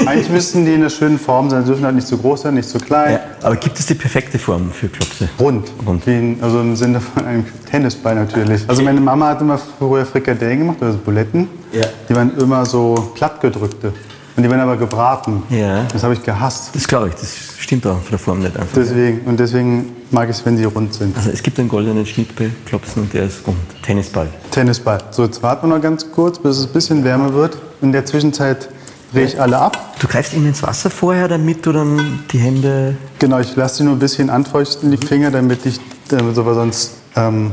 Eigentlich 0.05 0.29
müssten 0.29 0.63
die 0.63 0.71
in 0.75 0.79
einer 0.79 0.89
schönen 0.89 1.19
Form 1.19 1.49
sein, 1.49 1.63
sie 1.63 1.71
dürfen 1.71 1.83
halt 1.83 1.95
nicht 1.95 2.07
zu 2.07 2.17
groß 2.17 2.43
sein, 2.43 2.53
nicht 2.53 2.69
zu 2.69 2.77
klein. 2.77 3.15
ja, 3.15 3.19
aber 3.45 3.57
gibt 3.57 3.77
es 3.77 3.85
die 3.87 3.95
perfekte 3.95 4.39
Form 4.39 4.71
für 4.71 4.87
Klopse? 4.87 5.27
Rund. 5.37 5.69
Rund. 5.85 6.07
In, 6.07 6.37
also 6.41 6.61
im 6.61 6.77
Sinne 6.77 7.01
von 7.01 7.25
einem 7.25 7.45
Tennisball 7.69 8.15
natürlich. 8.15 8.61
Also 8.65 8.81
meine 8.81 9.01
Mama 9.01 9.27
hat 9.27 9.41
immer 9.41 9.57
früher 9.77 10.05
Frikadellen 10.05 10.59
gemacht, 10.59 10.77
also 10.79 10.97
Buletten. 10.99 11.49
Ja. 11.73 11.85
Die 12.07 12.15
waren 12.15 12.31
immer 12.37 12.65
so 12.65 13.11
plattgedrückte. 13.15 13.91
Und 14.39 14.43
die 14.43 14.49
werden 14.49 14.61
aber 14.61 14.77
gebraten. 14.77 15.43
Ja. 15.49 15.83
Das 15.91 16.01
habe 16.01 16.13
ich 16.13 16.23
gehasst. 16.23 16.69
Das 16.73 16.87
glaube 16.87 17.09
ich, 17.09 17.15
das 17.15 17.35
stimmt 17.59 17.85
auch 17.85 17.99
von 17.99 18.09
der 18.09 18.19
Form 18.19 18.39
nicht 18.39 18.55
einfach. 18.55 18.73
Deswegen, 18.73 19.19
und 19.25 19.37
deswegen 19.37 19.87
mag 20.11 20.29
ich 20.29 20.37
es, 20.37 20.45
wenn 20.45 20.55
sie 20.55 20.63
rund 20.63 20.93
sind. 20.93 21.17
Also 21.17 21.29
es 21.29 21.43
gibt 21.43 21.59
einen 21.59 21.67
goldenen 21.67 22.05
Schnitt 22.05 22.33
bei 22.37 22.49
Klopsen 22.65 23.01
und 23.01 23.13
der 23.13 23.25
ist 23.25 23.45
rund. 23.45 23.57
Tennisball. 23.81 24.29
Tennisball. 24.49 24.99
So, 25.11 25.25
jetzt 25.25 25.43
warten 25.43 25.67
wir 25.67 25.75
noch 25.75 25.83
ganz 25.83 26.09
kurz, 26.09 26.39
bis 26.39 26.55
es 26.55 26.67
ein 26.67 26.71
bisschen 26.71 27.03
wärmer 27.03 27.33
wird. 27.33 27.57
In 27.81 27.91
der 27.91 28.05
Zwischenzeit 28.05 28.69
drehe 29.11 29.25
ich 29.25 29.41
alle 29.41 29.57
ab. 29.57 29.97
Du 29.99 30.07
greifst 30.07 30.33
immer 30.33 30.47
ins 30.47 30.63
Wasser 30.63 30.89
vorher, 30.89 31.27
damit 31.27 31.65
du 31.65 31.73
dann 31.73 32.23
die 32.31 32.39
Hände... 32.39 32.95
Genau, 33.19 33.39
ich 33.39 33.53
lasse 33.57 33.79
sie 33.79 33.83
nur 33.83 33.95
ein 33.95 33.99
bisschen 33.99 34.29
anfeuchten, 34.29 34.89
die 34.89 35.05
Finger, 35.05 35.31
damit 35.31 35.65
ich, 35.65 35.81
damit 36.07 36.33
so, 36.33 36.45
weil 36.45 36.55
sonst 36.55 36.93
ähm, 37.17 37.51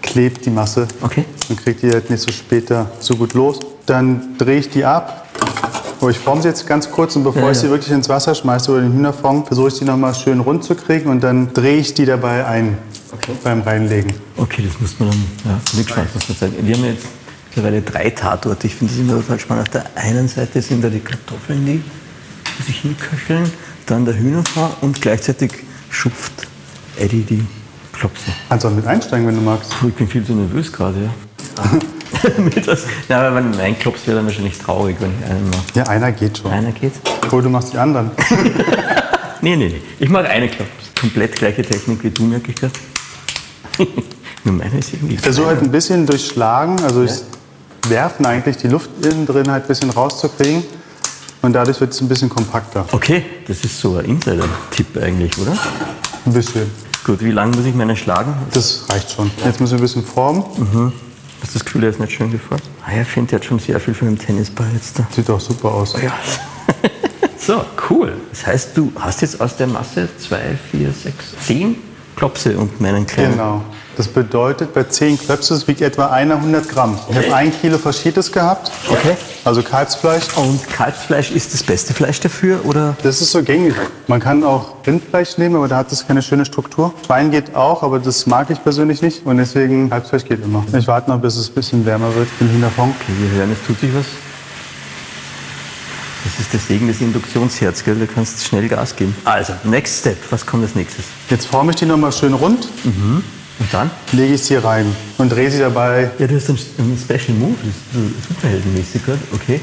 klebt 0.00 0.46
die 0.46 0.50
Masse. 0.50 0.88
Okay. 1.02 1.26
Dann 1.48 1.58
kriegt 1.58 1.82
die 1.82 1.90
halt 1.90 2.08
nicht 2.08 2.22
so 2.22 2.32
später 2.32 2.90
so 2.98 3.14
gut 3.14 3.34
los. 3.34 3.60
Dann 3.84 4.38
drehe 4.38 4.58
ich 4.58 4.70
die 4.70 4.86
ab. 4.86 5.26
Oh, 6.00 6.08
ich 6.08 6.18
forme 6.18 6.42
sie 6.42 6.48
jetzt 6.48 6.66
ganz 6.66 6.88
kurz 6.90 7.16
und 7.16 7.24
bevor 7.24 7.42
Ja, 7.42 7.50
ich 7.50 7.56
ja. 7.56 7.62
sie 7.62 7.70
wirklich 7.70 7.90
ins 7.90 8.08
Wasser 8.08 8.34
schmeiße 8.34 8.70
oder 8.70 8.82
den 8.82 8.92
Hühnerfond, 8.92 9.46
versuche 9.48 9.68
ich 9.68 9.74
sie 9.74 9.84
nochmal 9.84 10.14
schön 10.14 10.38
rund 10.38 10.62
zu 10.62 10.76
kriegen 10.76 11.10
und 11.10 11.22
dann 11.22 11.52
drehe 11.52 11.76
ich 11.76 11.94
die 11.94 12.04
dabei 12.04 12.46
ein 12.46 12.78
beim 13.42 13.62
Reinlegen. 13.62 14.12
Okay, 14.36 14.62
das 14.64 14.80
muss 14.80 14.98
man 15.00 15.10
dann 15.10 15.24
ja, 15.44 15.60
mitschmeißen, 15.76 16.10
muss 16.14 16.28
man 16.28 16.38
sagen. 16.38 16.66
Wir 16.66 16.76
haben 16.76 16.84
jetzt 16.84 17.06
mittlerweile 17.46 17.82
drei 17.82 18.10
Tatorte. 18.10 18.66
Ich 18.66 18.76
finde 18.76 18.92
das 18.92 19.00
immer 19.00 19.14
total 19.14 19.40
spannend. 19.40 19.66
Auf 19.66 19.72
der 19.72 19.86
einen 19.96 20.28
Seite 20.28 20.62
sind 20.62 20.84
da 20.84 20.88
die 20.88 21.00
Kartoffeln, 21.00 21.66
die, 21.66 21.82
sich 22.64 22.80
hinköcheln, 22.80 23.50
dann 23.86 24.04
der 24.04 24.16
Hühnerfond 24.16 24.74
und 24.82 25.00
gleichzeitig 25.00 25.52
schupft 25.90 26.46
Eddie 26.96 27.22
die 27.22 27.44
Klopse. 27.92 28.30
Kannst 28.48 28.66
auch 28.66 28.70
mit 28.70 28.86
einsteigen, 28.86 29.26
wenn 29.26 29.34
du 29.34 29.40
magst. 29.40 29.72
Ich 29.86 29.94
bin 29.94 30.06
viel 30.06 30.24
zu 30.24 30.32
nervös 30.34 30.72
gerade, 30.72 30.96
ja. 31.00 31.64
Das, 32.66 32.84
na, 33.08 33.20
aber 33.20 33.36
wenn 33.36 33.50
mein 33.52 33.78
Klops 33.78 34.06
wäre 34.06 34.16
dann 34.16 34.26
wahrscheinlich 34.26 34.58
traurig, 34.58 34.96
wenn 35.00 35.10
ich 35.18 35.30
einen 35.30 35.48
mache. 35.50 35.62
Ja, 35.74 35.84
einer 35.84 36.12
geht 36.12 36.38
schon. 36.38 36.50
Einer 36.50 36.72
geht? 36.72 36.92
Oh, 37.30 37.40
du 37.40 37.48
machst 37.48 37.72
die 37.72 37.78
anderen. 37.78 38.10
Nee, 39.40 39.54
nee, 39.54 39.68
nee. 39.68 39.80
Ich 40.00 40.08
mache 40.08 40.24
eine 40.24 40.48
Klops. 40.48 40.68
Komplett 41.00 41.36
gleiche 41.36 41.62
Technik 41.62 42.02
wie 42.02 42.10
du, 42.10 42.24
merke 42.24 42.50
ich 42.50 42.56
gerade. 42.56 42.72
Nur 44.44 44.54
meine 44.54 44.78
ist 44.78 44.92
irgendwie. 44.92 45.14
Ich 45.14 45.20
versuche 45.20 45.46
halt 45.46 45.62
ein 45.62 45.70
bisschen 45.70 46.06
durchschlagen, 46.06 46.82
also 46.82 47.04
ich 47.04 47.12
werfen 47.88 48.26
eigentlich 48.26 48.56
die 48.56 48.68
Luft 48.68 48.90
innen 49.04 49.26
drin 49.26 49.50
halt 49.50 49.64
ein 49.64 49.68
bisschen 49.68 49.90
rauszukriegen. 49.90 50.64
Und 51.40 51.52
dadurch 51.52 51.80
wird 51.80 51.92
es 51.92 52.00
ein 52.00 52.08
bisschen 52.08 52.28
kompakter. 52.28 52.84
Okay, 52.90 53.24
das 53.46 53.62
ist 53.62 53.78
so 53.78 53.96
ein 53.96 54.06
Insider-Tipp 54.06 55.00
eigentlich, 55.00 55.38
oder? 55.38 55.56
Ein 56.26 56.32
bisschen. 56.32 56.68
Gut, 57.04 57.22
wie 57.22 57.30
lange 57.30 57.56
muss 57.56 57.64
ich 57.64 57.74
meine 57.76 57.96
schlagen? 57.96 58.34
Das 58.52 58.86
reicht 58.90 59.12
schon. 59.12 59.30
Jetzt 59.44 59.60
müssen 59.60 59.74
wir 59.74 59.78
ein 59.78 59.82
bisschen 59.82 60.04
formen. 60.04 60.92
Hast 61.40 61.54
du 61.54 61.58
das 61.58 61.64
Gefühl, 61.64 61.84
er 61.84 61.90
ist 61.90 62.00
nicht 62.00 62.12
schön 62.12 62.30
geformt? 62.30 62.62
Ah, 62.84 62.94
ja, 62.94 63.02
ich 63.02 63.08
finde, 63.08 63.30
der 63.30 63.38
hat 63.38 63.44
schon 63.44 63.58
sehr 63.58 63.78
viel 63.80 63.94
von 63.94 64.08
dem 64.08 64.18
Tennisball 64.18 64.66
jetzt 64.74 64.98
da. 64.98 65.06
Sieht 65.14 65.30
auch 65.30 65.40
super 65.40 65.72
aus. 65.72 65.94
Ja. 66.02 66.12
so, 67.38 67.64
cool. 67.90 68.14
Das 68.30 68.46
heißt, 68.46 68.76
du 68.76 68.92
hast 68.98 69.22
jetzt 69.22 69.40
aus 69.40 69.56
der 69.56 69.66
Masse 69.68 70.08
zwei, 70.18 70.58
vier, 70.70 70.92
sechs, 70.92 71.34
zehn 71.46 71.76
Klopse 72.16 72.58
und 72.58 72.80
meinen 72.80 73.06
kleinen. 73.06 73.32
Genau. 73.32 73.64
Das 73.98 74.06
bedeutet, 74.06 74.74
bei 74.74 74.84
10 74.84 75.18
Klöpse 75.18 75.54
das 75.54 75.66
wiegt 75.66 75.80
etwa 75.80 76.06
100 76.06 76.68
Gramm. 76.68 76.96
Ich 77.10 77.16
habe 77.16 77.34
ein 77.34 77.52
Kilo 77.60 77.78
Faschites 77.78 78.30
gehabt. 78.30 78.70
Okay. 78.88 79.16
Also 79.44 79.60
Kalbsfleisch. 79.60 80.22
Und 80.36 80.68
Kalbsfleisch 80.70 81.32
ist 81.32 81.52
das 81.52 81.64
beste 81.64 81.92
Fleisch 81.92 82.20
dafür, 82.20 82.60
oder? 82.64 82.96
Das 83.02 83.20
ist 83.20 83.32
so 83.32 83.42
gängig. 83.42 83.74
Man 84.06 84.20
kann 84.20 84.44
auch 84.44 84.76
Rindfleisch 84.86 85.36
nehmen, 85.38 85.56
aber 85.56 85.66
da 85.66 85.78
hat 85.78 85.90
es 85.90 86.06
keine 86.06 86.22
schöne 86.22 86.44
Struktur. 86.44 86.94
Schwein 87.04 87.32
geht 87.32 87.56
auch, 87.56 87.82
aber 87.82 87.98
das 87.98 88.28
mag 88.28 88.48
ich 88.50 88.62
persönlich 88.62 89.02
nicht. 89.02 89.26
Und 89.26 89.38
deswegen 89.38 89.90
Kalbsfleisch 89.90 90.24
geht 90.26 90.44
immer. 90.44 90.64
Ich 90.72 90.86
warte 90.86 91.10
noch, 91.10 91.18
bis 91.20 91.34
es 91.34 91.48
ein 91.48 91.54
bisschen 91.54 91.84
wärmer 91.84 92.14
wird 92.14 92.28
im 92.38 92.52
Hühnerfond. 92.52 92.94
Okay, 93.00 93.12
wir 93.18 93.36
hören, 93.36 93.50
es 93.50 93.66
tut 93.66 93.80
sich 93.80 93.92
was. 93.92 94.06
Das 96.22 96.38
ist 96.38 96.52
der 96.52 96.60
Segen 96.60 96.86
des 96.86 97.00
Induktionsherz, 97.00 97.82
gell? 97.82 97.96
Du 97.96 98.06
kannst 98.06 98.46
schnell 98.46 98.68
Gas 98.68 98.94
geben. 98.94 99.16
Also, 99.24 99.54
next 99.64 100.00
step. 100.00 100.18
Was 100.30 100.46
kommt 100.46 100.62
als 100.62 100.76
nächstes? 100.76 101.04
Jetzt 101.30 101.46
forme 101.46 101.70
ich 101.70 101.76
die 101.76 101.86
nochmal 101.86 102.12
schön 102.12 102.34
rund, 102.34 102.68
Und 103.60 103.74
dann? 103.74 103.90
lege 104.12 104.34
ich 104.34 104.42
sie 104.44 104.56
rein 104.56 104.86
und 105.18 105.30
drehe 105.32 105.50
sie 105.50 105.58
dabei. 105.58 106.10
Ja, 106.18 106.26
du 106.26 106.36
hast 106.36 106.48
einen, 106.48 106.58
Special 106.98 107.36
Move. 107.38 107.54
Das 107.92 108.02
ist 108.02 108.28
superheldenmäßig, 108.28 109.04
gell? 109.06 109.18
Okay. 109.34 109.60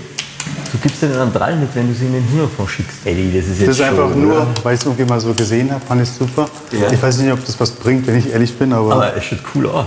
Du 0.71 0.77
gibst 0.79 1.01
dir 1.01 1.19
einen 1.21 1.31
Drall 1.33 1.55
mit, 1.55 1.73
wenn 1.73 1.87
du 1.87 1.93
sie 1.93 2.05
in 2.05 2.13
den 2.13 2.27
Hühnerfond 2.29 2.69
schickst. 2.69 2.97
Eddie, 3.05 3.31
das 3.35 3.47
ist 3.47 3.59
jetzt 3.59 3.67
Das 3.69 3.75
ist 3.77 3.81
einfach 3.81 4.09
schon, 4.09 4.21
nur, 4.21 4.35
oder? 4.35 4.47
weil 4.61 4.75
ich 4.75 4.81
es 4.81 4.85
irgendwie 4.85 5.05
mal 5.05 5.19
so 5.19 5.33
gesehen 5.33 5.71
habe, 5.71 5.83
fand 5.83 6.01
ich 6.03 6.09
super. 6.09 6.47
Ja. 6.71 6.91
Ich 6.91 7.01
weiß 7.01 7.17
nicht, 7.19 7.31
ob 7.31 7.43
das 7.45 7.59
was 7.59 7.71
bringt, 7.71 8.05
wenn 8.05 8.17
ich 8.17 8.31
ehrlich 8.31 8.53
bin, 8.55 8.73
aber, 8.73 8.93
Aber 8.93 9.15
es 9.15 9.23
schaut 9.23 9.39
cool 9.55 9.67
aus. 9.67 9.85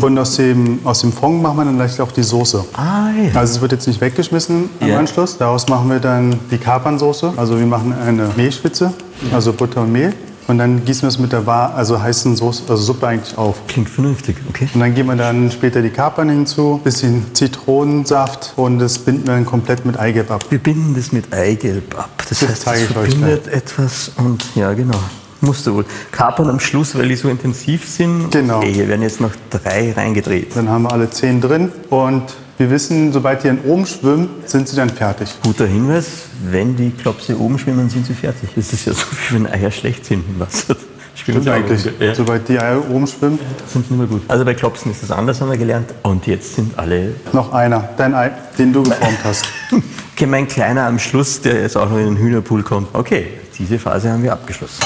und 0.00 0.18
aus 0.18 0.36
dem, 0.36 0.78
aus 0.84 1.00
dem 1.00 1.12
Fond 1.12 1.42
machen 1.42 1.56
wir 1.56 1.64
dann 1.64 1.76
gleich 1.76 1.98
auch 2.00 2.12
die 2.12 2.22
Soße. 2.22 2.64
Ah, 2.74 3.08
ja. 3.10 3.40
Also 3.40 3.54
es 3.56 3.60
wird 3.60 3.72
jetzt 3.72 3.88
nicht 3.88 4.00
weggeschmissen 4.00 4.68
im 4.80 4.88
Ja. 4.88 4.98
Anschluss. 4.98 5.38
Daraus 5.38 5.66
machen 5.68 5.88
wir 5.90 5.98
dann 5.98 6.38
die 6.50 6.58
Kapernsoße. 6.58 7.32
Also 7.36 7.58
wir 7.58 7.66
machen 7.66 7.92
eine 7.94 8.28
Mehlschwitze, 8.36 8.92
also 9.32 9.52
Butter 9.54 9.80
und 9.82 9.90
Mehl. 9.92 10.12
Und 10.48 10.58
dann 10.58 10.84
gießen 10.84 11.02
wir 11.02 11.08
es 11.08 11.18
mit 11.18 11.32
der 11.32 11.44
Wa- 11.46 11.72
also 11.74 12.00
heißen 12.00 12.36
Soße, 12.36 12.62
also 12.68 12.80
Suppe 12.82 13.08
eigentlich 13.08 13.36
auf. 13.36 13.56
Klingt 13.66 13.88
vernünftig, 13.88 14.36
okay. 14.48 14.68
Und 14.72 14.80
dann 14.80 14.94
geben 14.94 15.08
wir 15.08 15.16
dann 15.16 15.50
später 15.50 15.82
die 15.82 15.90
Kapern 15.90 16.28
hinzu, 16.28 16.80
bisschen 16.84 17.24
Zitronensaft 17.34 18.52
und 18.56 18.78
das 18.78 18.98
binden 19.00 19.26
wir 19.26 19.34
dann 19.34 19.44
komplett 19.46 19.84
mit 19.84 19.98
Eigelb 19.98 20.30
ab. 20.30 20.44
Wir 20.50 20.58
binden 20.58 20.94
das 20.94 21.10
mit 21.10 21.32
Eigelb 21.32 21.98
ab. 21.98 22.10
Das, 22.28 22.38
Das 22.40 22.48
heißt, 22.48 22.62
zeige 22.62 22.84
es 22.84 22.90
ich 22.90 22.96
euch 22.96 23.08
verbindet 23.10 23.48
etwas 23.48 24.12
und 24.16 24.44
ja, 24.54 24.72
genau. 24.72 24.98
Musst 25.40 25.66
du 25.66 25.74
wohl. 25.74 25.84
Kapern 26.12 26.48
am 26.48 26.60
Schluss, 26.60 26.96
weil 26.96 27.08
die 27.08 27.16
so 27.16 27.28
intensiv 27.28 27.86
sind. 27.88 28.30
Genau. 28.30 28.58
Okay, 28.58 28.72
hier 28.72 28.88
werden 28.88 29.02
jetzt 29.02 29.20
noch 29.20 29.32
drei 29.50 29.92
reingedreht. 29.92 30.56
Dann 30.56 30.68
haben 30.68 30.84
wir 30.84 30.92
alle 30.92 31.10
zehn 31.10 31.40
drin 31.40 31.70
und 31.90 32.22
wir 32.58 32.70
wissen, 32.70 33.12
sobald 33.12 33.42
die 33.42 33.48
dann 33.48 33.60
oben 33.66 33.86
schwimmen, 33.86 34.30
sind 34.46 34.66
sie 34.66 34.76
dann 34.76 34.88
fertig. 34.88 35.28
Guter 35.42 35.66
Hinweis, 35.66 36.06
wenn 36.50 36.74
die 36.74 36.90
Klopse 36.90 37.38
oben 37.38 37.58
schwimmen, 37.58 37.90
sind 37.90 38.06
sie 38.06 38.14
fertig. 38.14 38.48
Das 38.56 38.72
ist 38.72 38.86
ja 38.86 38.94
so, 38.94 39.02
wie 39.28 39.34
wenn 39.34 39.46
Eier 39.46 39.70
schlecht 39.70 40.06
sind 40.06 40.24
im 40.26 40.40
Wasser. 40.40 40.74
Schwimmen 41.14 41.42
Stimmt 41.42 41.44
sie 41.44 41.50
eigentlich. 41.50 42.00
Ja, 42.00 42.14
Sobald 42.14 42.48
die 42.48 42.58
Eier 42.58 42.82
oben 42.90 43.06
schwimmen, 43.06 43.38
sind 43.66 43.90
nicht 43.90 43.98
mehr 43.98 44.06
gut. 44.06 44.22
Also 44.28 44.44
bei 44.44 44.54
Klopsen 44.54 44.90
ist 44.90 45.02
das 45.02 45.10
anders, 45.10 45.40
haben 45.40 45.50
wir 45.50 45.58
gelernt. 45.58 45.92
Und 46.02 46.26
jetzt 46.26 46.54
sind 46.54 46.78
alle... 46.78 47.14
noch 47.32 47.52
einer, 47.52 47.90
dein 47.98 48.14
Ei, 48.14 48.30
den 48.58 48.72
du 48.72 48.82
geformt 48.82 49.18
hast. 49.24 49.44
Okay, 50.16 50.24
mein 50.24 50.48
Kleiner 50.48 50.86
am 50.86 50.98
Schluss, 50.98 51.42
der 51.42 51.60
jetzt 51.60 51.76
auch 51.76 51.90
noch 51.90 51.98
in 51.98 52.06
den 52.06 52.16
Hühnerpool 52.16 52.62
kommt. 52.62 52.88
Okay, 52.94 53.34
diese 53.58 53.78
Phase 53.78 54.10
haben 54.10 54.22
wir 54.22 54.32
abgeschlossen. 54.32 54.82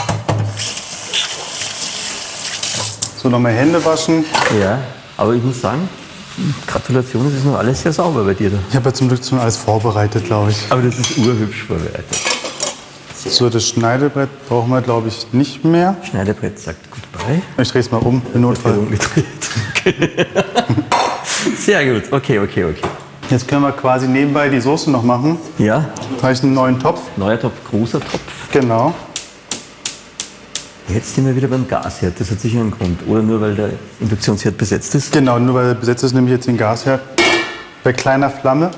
So, 3.17 3.29
nochmal 3.29 3.53
Hände 3.53 3.85
waschen. 3.85 4.25
Ja, 4.61 4.81
aber 5.17 5.35
ich 5.35 5.43
muss 5.45 5.61
sagen, 5.61 5.89
Gratulation, 6.67 7.27
es 7.29 7.35
ist 7.35 7.45
noch 7.45 7.59
alles 7.59 7.83
sehr 7.83 7.93
sauber 7.93 8.25
bei 8.25 8.35
dir 8.35 8.51
da. 8.51 8.59
Ich 8.71 8.77
habe 8.77 8.89
ja 8.89 8.95
zum 8.95 9.09
Glück 9.09 9.25
schon 9.25 9.39
alles 9.39 9.57
vorbereitet, 9.57 10.25
glaube 10.25 10.51
ich. 10.51 10.57
Aber 10.71 10.83
das 10.83 10.99
ist 10.99 11.19
urhübsch 11.19 11.65
vorbereitet. 11.65 12.05
So, 13.15 13.51
das 13.51 13.67
Schneidebrett 13.67 14.31
brauchen 14.49 14.71
wir, 14.71 14.81
glaube 14.81 15.09
ich, 15.09 15.27
nicht 15.33 15.63
mehr. 15.65 15.97
Schneidebrett 16.09 16.59
sagt 16.59 16.79
Goodbye. 16.91 17.43
Ich 17.59 17.71
drehe 17.71 17.81
es 17.81 17.91
mal 17.91 17.99
um, 17.99 18.23
im 18.35 18.41
Notfall. 18.41 18.79
Umgedreht. 18.79 19.25
Okay. 19.77 20.27
Sehr 21.59 21.93
gut, 21.93 22.05
okay, 22.13 22.39
okay, 22.39 22.65
okay. 22.65 22.81
Jetzt 23.29 23.47
können 23.47 23.63
wir 23.63 23.73
quasi 23.73 24.09
nebenbei 24.09 24.49
die 24.49 24.61
Soße 24.61 24.91
noch 24.91 25.03
machen. 25.03 25.39
Ja, 25.59 25.85
Da 26.17 26.23
habe 26.25 26.33
ich 26.33 26.43
einen 26.43 26.55
neuen 26.55 26.79
Topf. 26.81 27.01
neuer 27.17 27.39
Topf, 27.39 27.53
großer 27.71 28.01
Topf. 28.01 28.21
Genau. 28.53 28.95
Jetzt 30.95 31.15
sind 31.15 31.27
wir 31.27 31.37
wieder 31.37 31.49
beim 31.49 31.69
Gasherd, 31.69 32.19
das 32.19 32.31
hat 32.31 32.41
sicher 32.41 32.61
einen 32.61 32.71
Grund. 32.73 33.01
Oder 33.07 33.23
nur 33.23 33.41
weil 33.41 33.55
der 33.55 33.71
Induktionsherd 34.01 34.57
besetzt 34.59 34.95
ist. 34.95 35.13
Genau, 35.13 35.39
nur 35.39 35.55
weil 35.55 35.69
er 35.69 35.75
besetzt 35.75 36.03
ist, 36.03 36.15
nehme 36.15 36.27
ich 36.27 36.33
jetzt 36.33 36.49
den 36.49 36.57
Gasherd. 36.57 37.01
Bei 37.85 37.93
kleiner 37.93 38.31
Flamme. 38.31 38.71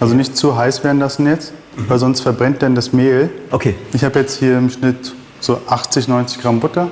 Also 0.00 0.14
nicht 0.14 0.36
zu 0.36 0.56
heiß 0.56 0.84
werden 0.84 0.98
lassen 0.98 1.26
jetzt, 1.26 1.52
weil 1.88 1.98
sonst 1.98 2.20
verbrennt 2.20 2.62
dann 2.62 2.74
das 2.74 2.92
Mehl. 2.92 3.30
Okay, 3.50 3.74
Ich 3.92 4.04
habe 4.04 4.18
jetzt 4.18 4.38
hier 4.38 4.58
im 4.58 4.68
Schnitt 4.68 5.14
so 5.40 5.60
80, 5.66 6.08
90 6.08 6.42
Gramm 6.42 6.60
Butter. 6.60 6.90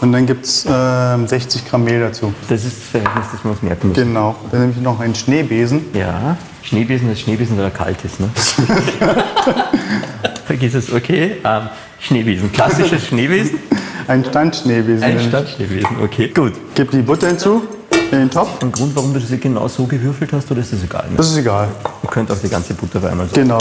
Und 0.00 0.12
dann 0.12 0.26
gibt 0.26 0.44
es 0.44 0.66
ähm, 0.70 1.26
60 1.26 1.68
Gramm 1.68 1.84
Mehl 1.84 2.00
dazu. 2.00 2.32
das 2.48 2.64
ist 2.64 2.76
das 2.78 2.84
Verhältnis, 2.90 3.26
das 3.32 3.44
wir 3.44 3.50
uns 3.50 3.62
merken 3.62 3.88
müssen. 3.88 4.08
Genau. 4.08 4.36
Dann 4.52 4.60
nehme 4.60 4.72
ich 4.76 4.80
noch 4.80 5.00
einen 5.00 5.14
Schneebesen. 5.14 5.86
Ja, 5.94 6.36
Schneebesen 6.62 7.10
ist 7.10 7.20
Schneebesen, 7.20 7.56
weil 7.56 7.64
er 7.64 7.70
kalt 7.70 8.04
ist. 8.04 8.20
Ne? 8.20 8.28
Vergiss 10.46 10.74
es, 10.74 10.92
okay. 10.92 11.36
Ähm, 11.44 11.62
Schneebesen, 12.00 12.52
klassisches 12.52 13.06
Schneebesen. 13.06 13.58
Einen 14.08 14.24
Standschneebesen. 14.24 15.02
Ein. 15.02 15.20
Standschneebesen, 15.20 15.88
okay. 16.02 16.28
Gut. 16.28 16.52
Gib 16.74 16.90
die 16.90 17.02
Butter 17.02 17.28
hinzu 17.28 17.62
in 18.10 18.18
den 18.18 18.30
Topf. 18.30 18.62
Ein 18.62 18.70
Grund, 18.72 18.94
warum 18.94 19.12
du 19.14 19.20
das 19.20 19.28
genau 19.40 19.66
so 19.68 19.84
gewürfelt 19.86 20.32
hast, 20.32 20.50
oder 20.50 20.60
ist 20.60 20.72
das 20.72 20.82
egal? 20.82 21.04
Ne? 21.10 21.16
Das 21.16 21.30
ist 21.30 21.36
egal. 21.38 21.68
Ihr 22.02 22.10
könnt 22.10 22.30
auch 22.30 22.38
die 22.38 22.48
ganze 22.48 22.74
Butter 22.74 22.98
auf 22.98 23.04
einmal 23.06 23.26
so. 23.28 23.34
Genau. 23.34 23.58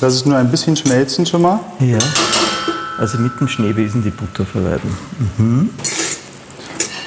Lass 0.00 0.14
es 0.14 0.26
nur 0.26 0.36
ein 0.36 0.50
bisschen 0.50 0.76
schmelzen 0.76 1.24
schon 1.24 1.42
mal. 1.42 1.60
Ja. 1.80 1.98
Also 2.98 3.18
mit 3.18 3.32
dem 3.40 3.48
Schneebesen 3.48 4.02
die 4.02 4.10
Butter 4.10 4.44
verreiben. 4.44 5.70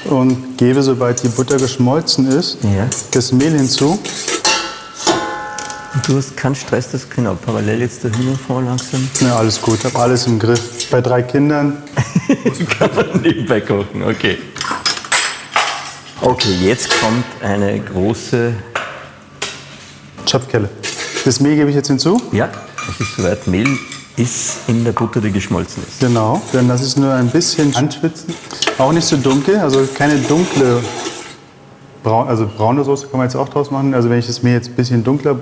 Und 0.04 0.56
gebe, 0.58 0.82
sobald 0.82 1.22
die 1.22 1.28
Butter 1.28 1.56
geschmolzen 1.58 2.28
ist, 2.28 2.58
Ja. 2.62 2.86
das 3.12 3.32
Mehl 3.32 3.52
hinzu. 3.56 3.98
Du 6.06 6.16
hast 6.16 6.36
keinen 6.36 6.54
Stress, 6.54 6.90
dass 6.90 7.08
genau 7.08 7.34
parallel 7.34 7.80
jetzt 7.80 8.04
der 8.04 8.12
Hühnerfond 8.12 8.66
langsam. 8.66 9.08
Ja, 9.20 9.36
alles 9.36 9.60
gut, 9.60 9.78
ich 9.78 9.84
habe 9.86 9.98
alles 9.98 10.26
im 10.26 10.38
Griff. 10.38 10.90
Bei 10.90 11.00
drei 11.00 11.22
Kindern. 11.22 11.82
Kann 12.78 12.90
man 12.94 13.22
nebenbei 13.22 13.60
kochen, 13.60 14.02
okay. 14.02 14.38
Okay, 16.20 16.54
jetzt 16.60 16.90
kommt 17.00 17.24
eine 17.42 17.80
große 17.80 18.52
Schöpfkelle. 20.26 20.68
Das 21.24 21.40
Mehl 21.40 21.56
gebe 21.56 21.70
ich 21.70 21.76
jetzt 21.76 21.88
hinzu. 21.88 22.20
Ja, 22.32 22.50
es 22.90 23.00
ist 23.00 23.16
soweit. 23.16 23.46
Mehl 23.46 23.78
ist 24.16 24.58
in 24.68 24.84
der 24.84 24.92
Butter, 24.92 25.20
die 25.20 25.32
geschmolzen 25.32 25.82
ist. 25.88 26.00
Genau. 26.00 26.42
Dann 26.52 26.68
lasse 26.68 26.82
ich 26.82 26.90
es 26.90 26.96
nur 26.96 27.14
ein 27.14 27.30
bisschen 27.30 27.74
anschwitzen. 27.74 28.34
Auch 28.76 28.92
nicht 28.92 29.06
so 29.06 29.16
dunkel, 29.16 29.56
also 29.56 29.88
keine 29.94 30.18
dunkle 30.18 30.82
braun, 32.02 32.28
also 32.28 32.46
braune 32.46 32.84
Soße 32.84 33.06
kann 33.08 33.18
man 33.18 33.26
jetzt 33.26 33.36
auch 33.36 33.48
draus 33.48 33.70
machen. 33.70 33.94
Also 33.94 34.10
wenn 34.10 34.18
ich 34.18 34.26
das 34.26 34.42
Mehl 34.42 34.54
jetzt 34.54 34.68
ein 34.68 34.74
bisschen 34.74 35.02
dunkler 35.02 35.38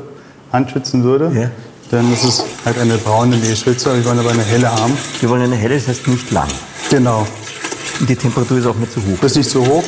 anschwitzen 0.53 1.03
würde, 1.05 1.31
Ja. 1.35 1.51
dann 1.91 2.13
ist 2.13 2.25
es 2.25 2.45
halt 2.65 2.79
eine 2.79 2.97
braune 2.99 3.37
Mehlschwitze. 3.37 3.95
Wir 3.97 4.05
wollen 4.05 4.19
aber 4.19 4.31
eine 4.31 4.43
helle 4.45 4.71
haben. 4.71 4.93
Wir 5.21 5.29
wollen 5.29 5.43
eine 5.43 5.57
helle, 5.57 5.75
das 5.77 5.89
heißt 5.89 6.09
nicht 6.09 6.31
lang. 6.31 6.49
Genau. 6.91 7.27
Und 8.01 8.09
die 8.09 8.17
Temperatur 8.17 8.59
ist 8.59 8.67
auch 8.67 8.75
nicht 8.77 8.93
zu 8.93 9.01
hoch. 9.01 9.19
Das 9.21 9.33
ist 9.33 9.39
nicht 9.39 9.51
so 9.51 9.65
hoch. 9.67 9.85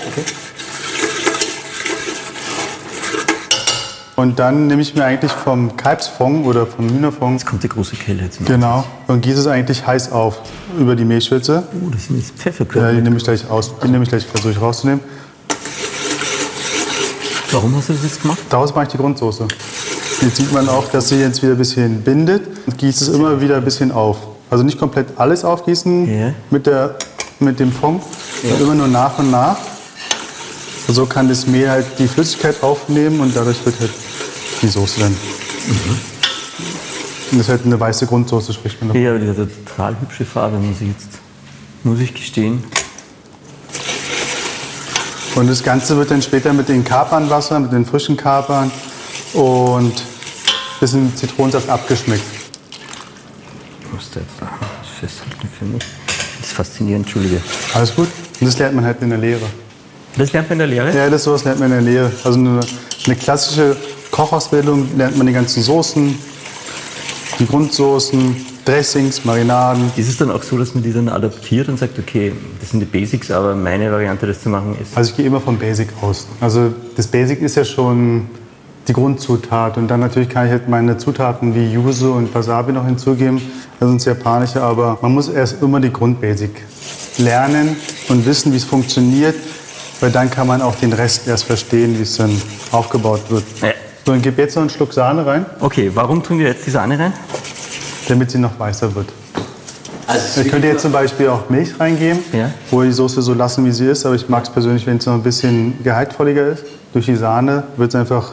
Und 4.17 4.41
dann 4.41 4.67
nehme 4.67 4.83
ich 4.83 4.97
mir 4.97 5.05
eigentlich 5.05 5.31
vom 5.31 5.77
Kalbsfond 5.77 6.45
oder 6.45 6.67
vom 6.67 6.89
Hühnerfond, 6.89 7.35
Jetzt 7.41 7.47
kommt 7.49 7.63
die 7.63 7.69
große 7.69 7.95
Kelle 7.95 8.25
jetzt. 8.25 8.45
genau, 8.45 8.85
und 9.07 9.21
gieße 9.21 9.39
es 9.39 9.47
eigentlich 9.47 9.87
heiß 9.87 10.11
auf 10.11 10.41
über 10.77 10.97
die 10.97 11.05
Mehlschwitze. 11.05 11.63
Oh, 11.73 11.91
das 11.91 12.07
sind 12.07 12.17
jetzt 12.19 12.31
Ja, 12.37 12.43
Pfefferkörner. 12.43 12.95
die 12.95 13.01
nehme 13.03 13.17
ich 13.17 13.23
gleich 13.23 13.49
aus. 13.49 13.73
Die 13.85 13.87
nehme 13.89 14.03
ich 14.03 14.09
gleich, 14.11 14.27
versuche 14.27 14.51
ich 14.53 14.61
rauszunehmen. 14.61 15.01
Warum 17.53 17.77
hast 17.77 17.91
du 17.91 17.93
das 17.93 18.03
jetzt 18.03 18.23
gemacht? 18.23 18.39
Daraus 18.51 18.75
mache 18.75 18.87
ich 18.87 18.91
die 18.91 18.97
Grundsoße. 18.99 19.47
Jetzt 20.21 20.37
sieht 20.37 20.53
man 20.53 20.69
auch, 20.69 20.91
dass 20.91 21.09
sie 21.11 21.17
jetzt 21.17 21.43
wieder 21.43 21.53
ein 21.53 21.59
bisschen 21.59 22.03
bindet 22.03 22.43
und 22.67 22.77
gießt 22.77 23.03
es 23.03 23.09
immer 23.09 23.41
wieder 23.41 23.57
ein 23.57 23.65
bisschen 23.65 23.93
auf. 23.93 24.17
Also 24.51 24.65
nicht 24.65 24.79
komplett 24.79 25.07
alles 25.17 25.45
aufgießen 25.45 26.09
Ja. 26.21 26.33
mit, 26.51 26.67
der, 26.67 26.97
mit 27.39 27.61
dem 27.61 27.71
Fond, 27.71 28.03
sondern 28.43 28.61
immer 28.63 28.75
nur 28.75 28.89
nach 28.89 29.19
und 29.19 29.31
nach. 29.31 29.57
So 30.89 31.05
kann 31.07 31.29
das 31.29 31.47
Mehl 31.47 31.71
halt 31.71 31.87
die 31.99 32.09
Flüssigkeit 32.09 32.63
aufnehmen 32.63 33.21
und 33.21 33.37
dadurch 33.37 33.65
wird 33.65 33.79
halt 33.79 33.91
die 34.63 34.69
Soße 34.69 35.01
dann. 35.01 35.15
Und 37.31 37.39
das 37.39 37.41
ist 37.41 37.49
halt 37.51 37.67
eine 37.67 37.79
weiße 37.79 38.07
Grundsoße, 38.07 38.53
spricht 38.55 38.81
man 38.81 38.89
davon. 38.89 39.03
Ja, 39.03 39.11
aber 39.11 39.19
die 39.21 39.29
hat 39.29 39.37
eine 39.37 39.49
total 39.67 39.97
hübsche 40.01 40.25
Farbe, 40.25 40.57
muss 40.57 40.81
ich 40.81 40.89
jetzt, 40.89 41.09
muss 41.85 42.01
ich 42.01 42.15
gestehen. 42.15 42.65
Und 45.37 45.49
das 45.49 45.63
Ganze 45.63 45.97
wird 45.99 46.11
dann 46.11 46.23
später 46.23 46.53
mit 46.55 46.69
den 46.71 46.83
Kapernwasser, 46.83 47.61
mit 47.61 47.71
den 47.73 47.85
frischen 47.85 48.17
Kapern 48.17 48.71
und 49.35 49.93
ein 49.93 50.81
bisschen 50.81 51.17
Zitronensaft 51.17 51.69
abgeschmeckt. 51.69 52.23
Das 55.01 56.49
ist 56.49 56.53
faszinierend, 56.53 57.07
Entschuldige. 57.07 57.41
Alles 57.75 57.95
gut? 57.95 58.09
Und 58.41 58.47
das 58.47 58.59
lernt 58.59 58.75
man 58.75 58.85
halt 58.85 59.03
in 59.03 59.11
der 59.11 59.19
Lehre. 59.19 59.47
Das 60.17 60.33
lernt 60.33 60.49
man 60.49 60.61
in 60.61 60.71
der 60.71 60.85
Lehre? 60.85 60.97
Ja, 60.97 61.11
das 61.11 61.25
sowas 61.25 61.45
lernt 61.45 61.61
man 61.61 61.71
in 61.73 61.85
der 61.85 61.93
Lehre. 61.93 62.13
Also 62.25 62.39
eine, 62.39 62.61
eine 63.07 63.17
klassische 63.17 63.77
Kochausbildung 64.11 64.97
lernt 64.97 65.17
man 65.17 65.27
die 65.27 65.33
ganzen 65.33 65.63
Soßen, 65.63 66.19
die 67.39 67.47
Grundsoßen, 67.47 68.37
Dressings, 68.65 69.25
Marinaden. 69.25 69.91
Ist 69.97 70.09
es 70.09 70.17
dann 70.17 70.31
auch 70.31 70.43
so, 70.43 70.59
dass 70.59 70.75
man 70.75 70.83
die 70.83 70.93
dann 70.93 71.09
adaptiert 71.09 71.69
und 71.69 71.79
sagt, 71.79 71.99
okay, 71.99 72.33
das 72.61 72.71
sind 72.71 72.81
die 72.81 72.87
Basics, 72.87 73.31
aber 73.31 73.55
meine 73.55 73.91
Variante, 73.91 74.27
das 74.27 74.43
zu 74.43 74.49
machen, 74.49 74.77
ist. 74.81 74.97
Also 74.97 75.11
ich 75.11 75.17
gehe 75.17 75.27
immer 75.27 75.41
vom 75.41 75.59
Basic 75.59 75.89
aus. 76.03 76.27
Also 76.41 76.75
das 76.97 77.07
Basic 77.07 77.41
ist 77.41 77.55
ja 77.55 77.65
schon 77.65 78.29
die 78.89 78.93
Grundzutat 78.95 79.77
und 79.77 79.89
dann 79.89 80.01
natürlich 80.01 80.29
kann 80.31 80.47
ich 80.47 80.53
halt 80.53 80.69
meine 80.69 80.97
Zutaten 80.97 81.55
wie 81.55 81.73
Yuzu 81.73 82.13
und 82.13 82.35
Wasabi 82.35 82.73
noch 82.73 82.87
hinzugeben. 82.87 83.41
Das 83.79 83.89
sind 83.89 84.05
japanische, 84.05 84.63
aber 84.63 84.99
man 85.03 85.13
muss 85.13 85.29
erst 85.29 85.63
immer 85.63 85.79
die 85.79 85.93
Grundbasic 85.93 86.51
lernen 87.19 87.77
und 88.09 88.25
wissen, 88.27 88.53
wie 88.53 88.57
es 88.57 88.65
funktioniert, 88.65 89.35
weil 90.01 90.11
dann 90.11 90.31
kann 90.31 90.47
man 90.47 90.63
auch 90.63 90.75
den 90.77 90.93
Rest 90.93 91.29
erst 91.29 91.45
verstehen, 91.45 91.99
wie 91.99 92.03
es 92.03 92.17
dann 92.17 92.31
aufgebaut 92.73 93.21
wird. 93.29 93.45
Ja. 93.61 93.69
So, 94.07 94.13
und 94.13 94.23
gebe 94.23 94.41
jetzt 94.41 94.55
noch 94.55 94.63
einen 94.63 94.71
Schluck 94.71 94.93
Sahne 94.95 95.27
rein, 95.27 95.45
Okay, 95.61 95.91
warum 95.95 96.23
tun 96.23 96.39
wir 96.39 96.47
jetzt 96.49 96.67
die 96.67 96.71
Sahne 96.71 96.99
rein? 96.99 97.13
damit 98.09 98.31
sie 98.31 98.39
noch 98.39 98.59
weißer 98.59 98.95
wird. 98.95 99.09
Also, 100.07 100.41
Ich 100.41 100.49
könnte 100.49 100.67
jetzt 100.67 100.81
zum 100.81 100.93
Beispiel 100.93 101.29
auch 101.29 101.51
Milch 101.51 101.79
reingeben, 101.79 102.21
Ja. 102.33 102.51
wo 102.71 102.83
die 102.83 102.91
Soße 102.93 103.21
so 103.21 103.35
lassen, 103.35 103.67
wie 103.67 103.71
sie 103.73 103.85
ist. 103.85 104.07
Aber 104.07 104.15
ich 104.15 104.31
mag 104.31 104.45
es 104.45 104.49
persönlich, 104.51 104.87
wenn 104.87 104.97
es 104.97 105.05
noch 105.05 105.13
ein 105.13 105.23
bisschen 105.23 105.75
gehaltvolliger 105.85 106.47
ist. 106.47 106.65
Durch 106.95 107.05
die 107.05 107.17
Sahne 107.17 107.65
wird 107.77 107.91
es 107.91 107.95
einfach 108.01 108.33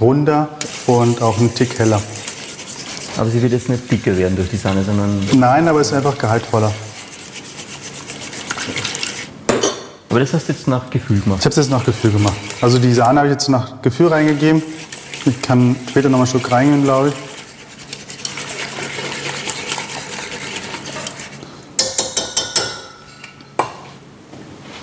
runder 0.00 0.48
und 0.86 1.22
auch 1.22 1.38
ein 1.38 1.54
Tick 1.54 1.78
heller. 1.78 2.00
aber 3.16 3.30
sie 3.30 3.42
wird 3.42 3.52
jetzt 3.52 3.68
nicht 3.68 3.90
dicker 3.90 4.16
werden 4.16 4.36
durch 4.36 4.48
die 4.48 4.56
Sahne, 4.56 4.84
sondern. 4.84 5.20
Nein, 5.34 5.68
aber 5.68 5.80
es 5.80 5.88
ist 5.88 5.94
einfach 5.94 6.16
gehaltvoller. 6.16 6.72
Aber 10.10 10.20
das 10.20 10.32
hast 10.32 10.48
du 10.48 10.52
jetzt 10.52 10.66
nach 10.68 10.88
Gefühl 10.88 11.20
gemacht. 11.20 11.40
Ich 11.40 11.44
habe 11.44 11.50
es 11.50 11.56
jetzt 11.56 11.70
nach 11.70 11.84
Gefühl 11.84 12.12
gemacht. 12.12 12.36
Also 12.60 12.78
die 12.78 12.92
Sahne 12.92 13.20
habe 13.20 13.28
ich 13.28 13.32
jetzt 13.32 13.48
nach 13.48 13.82
Gefühl 13.82 14.08
reingegeben. 14.08 14.62
Ich 15.26 15.42
kann 15.42 15.76
später 15.88 16.08
noch 16.08 16.18
mal 16.18 16.24
einen 16.24 16.30
Schluck 16.30 16.50
reingehen, 16.50 16.82
glaube 16.82 17.08
ich. 17.08 17.14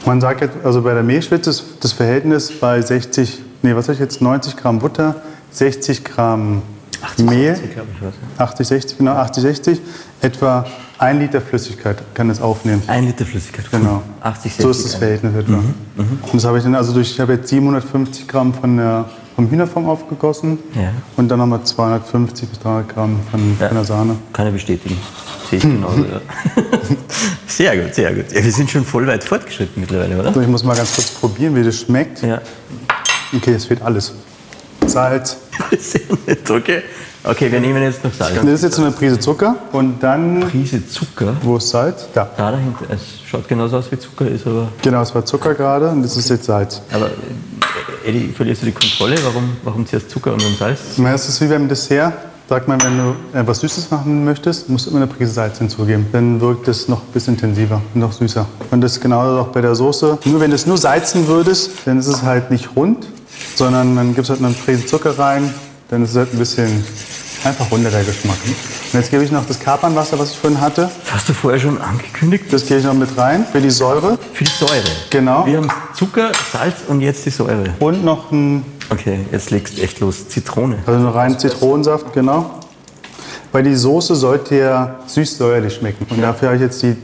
Man 0.06 0.22
sagt 0.22 0.42
jetzt, 0.42 0.54
also 0.64 0.84
bei 0.84 0.94
der 0.94 1.02
Mehlschwitze 1.02 1.50
ist 1.50 1.66
das 1.80 1.92
Verhältnis 1.92 2.52
bei 2.60 2.80
60, 2.80 3.42
nee, 3.66 3.76
was 3.76 3.86
habe 3.86 3.94
ich 3.94 4.00
jetzt, 4.00 4.22
90 4.22 4.56
Gramm 4.58 4.80
Butter, 4.80 5.16
60 5.52 6.04
Gramm 6.06 6.62
Mehl, 7.18 7.54
glaube 7.74 7.88
ich, 7.94 8.02
was. 8.02 8.14
ja. 8.38 8.44
80, 8.46 8.68
60, 8.68 8.98
genau, 8.98 9.12
80, 9.12 9.42
60, 9.44 9.82
etwa 10.22 10.66
ein 10.98 11.20
Liter 11.20 11.42
Flüssigkeit 11.42 11.98
kann 12.14 12.30
es 12.30 12.40
aufnehmen. 12.42 12.82
Ein 12.88 13.06
Liter 13.06 13.26
Flüssigkeit. 13.26 13.70
Genau. 13.70 14.02
80, 14.22 14.44
60. 14.54 14.64
So 14.64 14.70
ist 14.72 14.86
das 14.86 14.96
Verhältnis 14.96 15.36
etwa. 15.36 15.58
Mhm, 15.58 16.20
Und 16.22 16.34
das 16.36 16.46
habe 16.46 16.58
ich 16.58 16.64
dann 16.64 16.74
also 16.74 16.94
durch, 16.94 17.12
ich 17.12 17.20
habe 17.20 17.34
jetzt 17.34 17.50
750 17.50 18.28
Gramm 18.28 18.54
von 18.54 18.78
der, 18.78 19.06
vom 19.36 19.50
Hühnerfond 19.50 19.88
aufgegossen 19.88 20.58
Ja. 20.74 20.92
und 21.18 21.28
dann 21.28 21.40
nochmal 21.40 21.64
250 21.64 22.48
bis 22.50 22.60
300 22.60 22.90
Gramm 22.90 23.20
von, 23.30 23.58
Ja. 23.60 23.68
von 23.68 23.76
der 23.76 23.86
Sahne. 23.86 24.16
Kann 24.32 24.48
ich 24.48 24.54
bestätigen. 24.54 24.98
Sehe 25.50 25.58
ich 25.60 25.64
genauso. 25.66 25.98
ja. 26.06 26.22
Sehr 27.48 27.78
gut, 27.78 27.94
sehr 27.94 28.14
gut. 28.14 28.26
Ja, 28.34 28.44
wir 28.44 28.52
sind 28.52 28.70
schon 28.72 28.84
voll 28.84 29.06
weit 29.08 29.24
fortgeschritten 29.24 29.80
mittlerweile, 29.82 30.20
oder? 30.20 30.34
So, 30.34 30.42
ich 30.42 30.48
muss 30.48 30.64
mal 30.64 30.76
ganz 30.76 30.96
kurz 30.96 31.12
probieren, 31.12 31.56
wie 31.56 31.64
das 31.64 31.80
schmeckt. 31.82 32.22
Ja. 32.24 32.42
Okay, 33.34 33.54
es 33.54 33.66
fehlt 33.66 33.82
alles. 33.82 34.14
Salz. 34.86 35.38
Okay. 36.50 36.82
Okay, 37.28 37.52
wir 37.52 37.60
nehmen 37.60 37.82
jetzt 37.82 38.04
noch 38.04 38.14
Salz. 38.14 38.36
Das 38.36 38.46
ist 38.46 38.64
jetzt 38.64 38.76
so 38.76 38.84
eine 38.84 38.92
Prise 38.92 39.18
Zucker 39.20 39.56
und 39.72 40.02
dann, 40.04 40.42
Prise 40.42 40.88
Zucker. 40.88 41.36
wo 41.42 41.58
ist 41.58 41.70
Salz? 41.70 42.06
Da. 42.14 42.30
Da 42.38 42.52
dahinter, 42.52 42.86
es 42.90 43.02
schaut 43.28 43.48
genauso 43.48 43.78
aus 43.78 43.92
wie 43.92 43.98
Zucker, 43.98 44.28
ist 44.28 44.46
aber. 44.46 44.68
Genau, 44.84 45.02
es 45.02 45.14
war 45.16 45.26
Zucker 45.26 45.56
gerade 45.56 45.90
und 45.90 46.04
das 46.04 46.16
ist 46.18 46.30
jetzt 46.30 46.46
Salz. 46.46 46.82
Aber 46.94 47.08
äh, 47.08 48.10
Eddie, 48.10 48.32
verlierst 48.32 48.62
du 48.62 48.68
die 48.68 48.74
Kontrolle? 48.74 49.16
Warum, 49.24 49.58
warum 49.64 49.88
zuerst 49.88 50.12
Zucker 50.12 50.34
und 50.34 50.44
dann 50.44 50.54
Salz? 50.56 50.80
Na, 50.98 51.14
Es 51.14 51.28
ist 51.28 51.42
wie 51.42 51.48
beim 51.48 51.68
Dessert. 51.68 52.14
Sagt 52.48 52.68
man, 52.68 52.80
wenn 52.84 52.96
du 52.96 53.16
etwas 53.40 53.62
Süßes 53.62 53.90
machen 53.90 54.24
möchtest, 54.24 54.70
musst 54.70 54.86
du 54.86 54.92
immer 54.92 55.00
eine 55.00 55.08
Prise 55.08 55.32
Salz 55.32 55.58
hinzugeben. 55.58 56.06
Dann 56.12 56.40
wirkt 56.40 56.68
es 56.68 56.88
noch 56.88 57.00
ein 57.02 57.12
bisschen 57.12 57.34
intensiver 57.34 57.82
und 57.96 58.02
noch 58.02 58.12
süßer. 58.12 58.46
Und 58.70 58.82
das 58.82 58.92
ist 58.98 59.02
genauso 59.02 59.40
auch 59.42 59.48
bei 59.48 59.62
der 59.62 59.74
Soße. 59.74 60.20
Nur 60.26 60.40
wenn 60.40 60.52
du 60.52 60.56
es 60.56 60.68
nur 60.68 60.78
salzen 60.78 61.26
würdest, 61.28 61.72
dann 61.86 61.98
ist 61.98 62.06
es 62.06 62.22
halt 62.22 62.52
nicht 62.52 62.70
rund, 62.76 63.08
sondern 63.56 63.96
dann 63.96 64.16
gibst 64.16 64.30
halt 64.30 64.44
eine 64.44 64.54
Prise 64.54 64.86
Zucker 64.86 65.18
rein, 65.18 65.54
dann 65.90 66.04
ist 66.04 66.12
es 66.12 66.18
halt 66.18 66.34
ein 66.34 66.40
bisschen 66.40 66.86
einfach 67.44 67.70
runder 67.72 67.90
der 67.90 68.04
Geschmack. 68.04 68.38
Und 68.46 69.00
jetzt 69.00 69.12
gebe 69.12 69.24
ich 69.24 69.32
noch 69.32 69.46
das 69.46 69.60
Kapernwasser, 69.60 70.18
was 70.18 70.32
ich 70.32 70.38
vorhin 70.38 70.60
hatte. 70.60 70.90
Das 71.04 71.14
hast 71.14 71.30
du 71.30 71.34
vorher 71.34 71.60
schon 71.60 71.80
angekündigt. 71.82 72.46
Das 72.52 72.66
gebe 72.66 72.80
ich 72.80 72.86
noch 72.86 72.94
mit 72.94 73.18
rein 73.18 73.46
für 73.52 73.62
die 73.62 73.70
Säure. 73.70 74.18
Für 74.34 74.44
die 74.44 74.52
Säure. 74.52 74.84
Genau. 75.10 75.46
Wir 75.46 75.58
haben 75.58 75.70
Zucker, 75.94 76.32
Salz 76.52 76.78
und 76.88 77.02
jetzt 77.02 77.26
die 77.26 77.30
Säure. 77.30 77.74
Und 77.80 78.04
noch 78.04 78.32
ein, 78.32 78.64
Okay, 78.90 79.20
jetzt 79.32 79.50
legst 79.50 79.78
du 79.78 79.82
echt 79.82 80.00
los. 80.00 80.28
Zitrone. 80.30 80.78
also 80.86 81.00
einen 81.00 81.08
reinen 81.08 81.40
Zitronensaft, 81.40 82.14
genau. 82.14 82.60
Weil 83.52 83.64
die 83.64 83.76
Soße 83.76 84.16
sollte 84.16 84.56
ja 84.56 85.00
süß-säuerlich 85.08 85.76
schmecken. 85.76 86.06
Und 86.10 86.22
dafür 86.22 86.50
habe 86.50 86.58
ich 86.58 86.62
jetzt 86.62 86.84
die, 86.84 86.96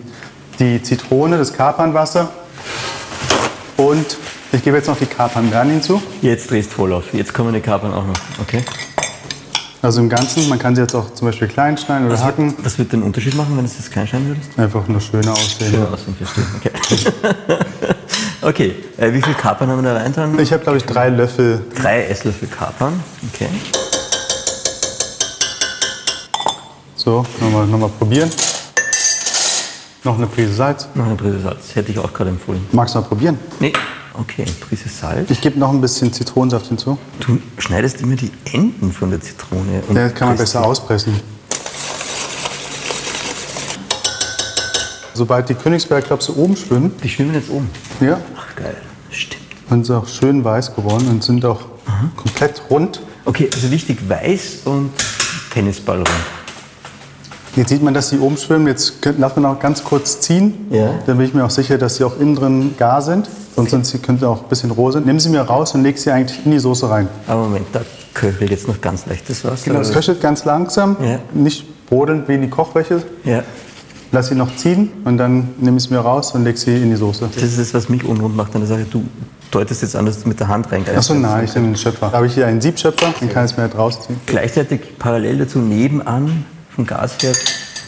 die 0.60 0.82
Zitrone, 0.84 1.38
das 1.38 1.54
Kapernwasser 1.54 2.30
und 3.78 4.18
ich 4.52 4.64
gebe 4.64 4.78
jetzt 4.78 4.88
noch 4.88 4.98
die 4.98 5.06
Kapernbeeren 5.06 5.70
hinzu. 5.70 6.02
Jetzt 6.22 6.52
drehst 6.52 6.72
du 6.72 6.76
voll 6.76 6.94
auf. 6.94 7.14
Jetzt 7.14 7.34
kommen 7.34 7.54
die 7.54 7.62
Kapern 7.62 7.94
auch 7.94 8.06
noch. 8.06 8.18
Okay. 8.42 8.64
Also 9.82 10.00
im 10.00 10.10
Ganzen, 10.10 10.48
man 10.48 10.60
kann 10.60 10.76
sie 10.76 10.82
jetzt 10.82 10.94
auch 10.94 11.12
zum 11.14 11.28
Beispiel 11.28 11.48
klein 11.48 11.76
schneiden 11.76 12.06
oder 12.06 12.24
hacken. 12.24 12.54
Was 12.62 12.78
wird 12.78 12.94
den 12.94 13.02
Unterschied 13.02 13.36
machen, 13.36 13.58
wenn 13.58 13.66
du 13.66 13.72
es 13.72 13.78
jetzt 13.78 13.92
klein 13.92 14.08
schneiden 14.08 14.28
würdest? 14.28 14.60
Einfach 14.60 14.88
nur 14.88 15.02
schöner 15.02 15.32
aussehen. 15.32 15.74
Ja, 15.74 15.86
aus 15.92 16.06
dem 16.06 16.16
Verstehen. 16.16 16.46
Okay. 16.58 16.72
okay. 18.42 18.76
Äh, 18.98 19.12
wie 19.14 19.22
viel 19.22 19.34
Kapern 19.34 19.70
haben 19.70 19.84
wir 19.84 19.92
da 19.92 20.00
rein 20.00 20.14
dran? 20.14 20.38
Ich 20.38 20.54
habe, 20.54 20.62
glaube 20.62 20.78
ich, 20.78 20.86
drei 20.86 21.10
Löffel. 21.10 21.66
Drei 21.82 22.04
Esslöffel 22.04 22.48
Kapern. 22.48 23.02
Okay. 23.34 23.50
So, 26.96 27.26
nochmal 27.40 27.66
noch 27.66 27.80
mal 27.80 27.90
probieren. 27.90 28.30
Noch 30.04 30.18
eine 30.18 30.28
Prise 30.28 30.54
Salz. 30.54 30.88
Noch 30.94 31.08
eine 31.08 31.16
Prise 31.16 31.40
Salz. 31.40 31.76
Hätte 31.76 31.92
ich 31.92 31.98
auch 31.98 32.14
gerade 32.14 32.30
empfohlen. 32.30 32.68
Magst 32.72 32.94
du 32.94 33.00
mal 33.00 33.08
probieren? 33.08 33.40
Nee. 33.60 33.74
Okay, 34.14 34.46
Prise 34.60 34.90
Salz. 34.90 35.30
Ich 35.32 35.40
gebe 35.42 35.58
noch 35.58 35.70
ein 35.72 35.80
bisschen 35.82 36.12
Zitronensaft 36.12 36.68
hinzu. 36.68 36.98
Du 37.22 37.40
schneidest 37.58 38.02
immer 38.02 38.16
die 38.16 38.32
Enden 38.52 38.92
von 38.92 39.10
der 39.10 39.22
Zitrone. 39.22 39.82
und 39.88 39.96
Der 39.96 40.10
kann 40.10 40.30
man 40.30 40.38
besser 40.38 40.64
auspressen. 40.66 41.14
Sobald 45.14 45.50
die 45.50 45.54
Königsbergklopse 45.56 46.36
oben 46.38 46.56
schwimmen, 46.56 46.92
Die 47.04 47.10
schwimmen 47.10 47.34
jetzt 47.34 47.50
oben. 47.50 47.70
ja, 48.00 48.20
Ach 48.38 48.56
geil. 48.56 48.76
Stimmt. 49.12 49.42
sind 49.70 49.86
sie 49.86 49.96
auch 49.96 50.08
schön 50.08 50.44
weiß 50.44 50.76
geworden 50.76 51.08
und 51.10 51.24
sind 51.24 51.46
auch 51.46 51.62
komplett 52.16 52.62
rund. 52.70 53.02
Okay, 53.26 53.50
also 53.54 53.70
wichtig 53.72 53.98
weiß 54.08 54.62
und 54.66 54.92
Tennisballrund. 55.54 56.10
Jetzt 57.56 57.70
sieht 57.70 57.84
man, 57.84 57.94
dass 57.94 58.10
sie 58.10 58.18
oben 58.18 58.38
schwimmen. 58.38 58.68
Jetzt 58.68 59.06
lassen 59.18 59.36
wir 59.44 59.50
noch 59.50 59.60
ganz 59.60 59.84
kurz 59.84 60.22
ziehen. 60.22 60.68
Ja. 60.70 60.94
Dann 61.06 61.18
bin 61.18 61.28
ich 61.28 61.34
mir 61.34 61.44
auch 61.46 61.50
sicher, 61.50 61.78
dass 61.78 61.98
sie 61.98 62.04
auch 62.06 62.18
innen 62.20 62.36
drin 62.36 62.76
gar 62.78 63.02
sind. 63.02 63.28
Sonst 63.56 63.72
sind 63.72 63.86
sie, 63.86 63.98
könnte 64.00 64.28
auch 64.30 64.44
ein 64.44 64.50
bisschen 64.50 64.72
roh 64.72 64.92
sein. 64.92 65.04
Nehmen 65.04 65.20
Sie 65.20 65.30
mir 65.30 65.42
raus 65.42 65.74
und 65.76 65.84
leg 65.84 65.98
sie 65.98 66.12
eigentlich 66.12 66.40
in 66.46 66.52
die 66.52 66.60
Soße 66.60 66.90
rein. 66.90 67.08
Aber 67.28 67.44
Moment, 67.44 67.66
da 67.74 67.82
köchelt 68.14 68.50
jetzt 68.50 68.68
noch 68.68 68.80
ganz 68.82 69.06
leichtes 69.06 69.44
Wasser. 69.44 69.66
Genau, 69.66 69.80
es 69.82 69.92
köchelt 69.92 70.22
ganz 70.22 70.46
langsam, 70.46 70.96
Ja. 71.02 71.20
nicht 71.34 71.66
brodelnd 71.88 72.28
wie 72.28 72.36
in 72.36 72.42
die 72.42 72.50
Kochwäsche. 72.50 73.04
Ja, 73.24 73.44
Lass 74.14 74.28
sie 74.28 74.36
noch 74.36 74.54
ziehen 74.58 74.92
und 75.06 75.18
dann 75.18 75.50
nehme 75.58 75.78
ich 75.78 75.84
sie 75.84 75.94
mir 75.94 76.00
raus 76.02 76.32
und 76.34 76.44
leg 76.44 76.58
sie 76.58 76.76
in 76.76 76.90
die 76.90 76.98
Soße. 76.98 77.30
das 77.34 77.44
ist 77.44 77.60
das, 77.60 77.74
was 77.74 77.88
mich 77.90 78.04
unrund 78.04 78.36
macht 78.36 78.54
an 78.56 78.60
der 78.62 78.68
Sache. 78.68 78.86
Du 78.90 79.04
deutest 79.52 79.82
jetzt 79.84 79.96
an, 79.96 80.06
dass 80.06 80.22
du 80.22 80.28
mit 80.28 80.38
der 80.38 80.50
Hand 80.50 80.70
reingreifst. 80.70 80.98
Achso, 80.98 81.14
nein, 81.14 81.46
ich 81.46 81.56
nehme 81.56 81.68
den 81.68 81.78
Schöpfer. 81.78 82.08
Da 82.10 82.18
habe 82.18 82.28
ich 82.28 82.34
hier 82.34 82.46
einen 82.46 82.60
Siebschöpfer, 82.60 83.14
den 83.22 83.30
kann 83.30 83.46
ich 83.46 83.56
mir 83.56 83.64
halt 83.64 83.78
rausziehen. 83.78 84.20
Gleichzeitig 84.26 84.98
parallel 85.00 85.38
dazu 85.40 85.60
nebenan 85.60 86.46
vom 86.76 86.86
Gasherd 86.86 87.38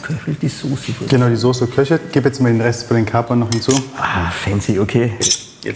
köchelt 0.02 0.40
die 0.40 0.48
Soße. 0.48 0.92
Genau, 1.08 1.28
die 1.28 1.36
Soße 1.36 1.66
köchelt. 1.66 2.10
Gebe 2.12 2.28
jetzt 2.28 2.40
mal 2.40 2.50
den 2.52 2.60
Rest 2.62 2.84
von 2.84 2.96
den 2.96 3.04
Kapern 3.06 3.40
noch 3.40 3.50
hinzu. 3.50 3.72
Ah, 3.98 4.30
fancy, 4.30 4.78
okay. 4.78 5.12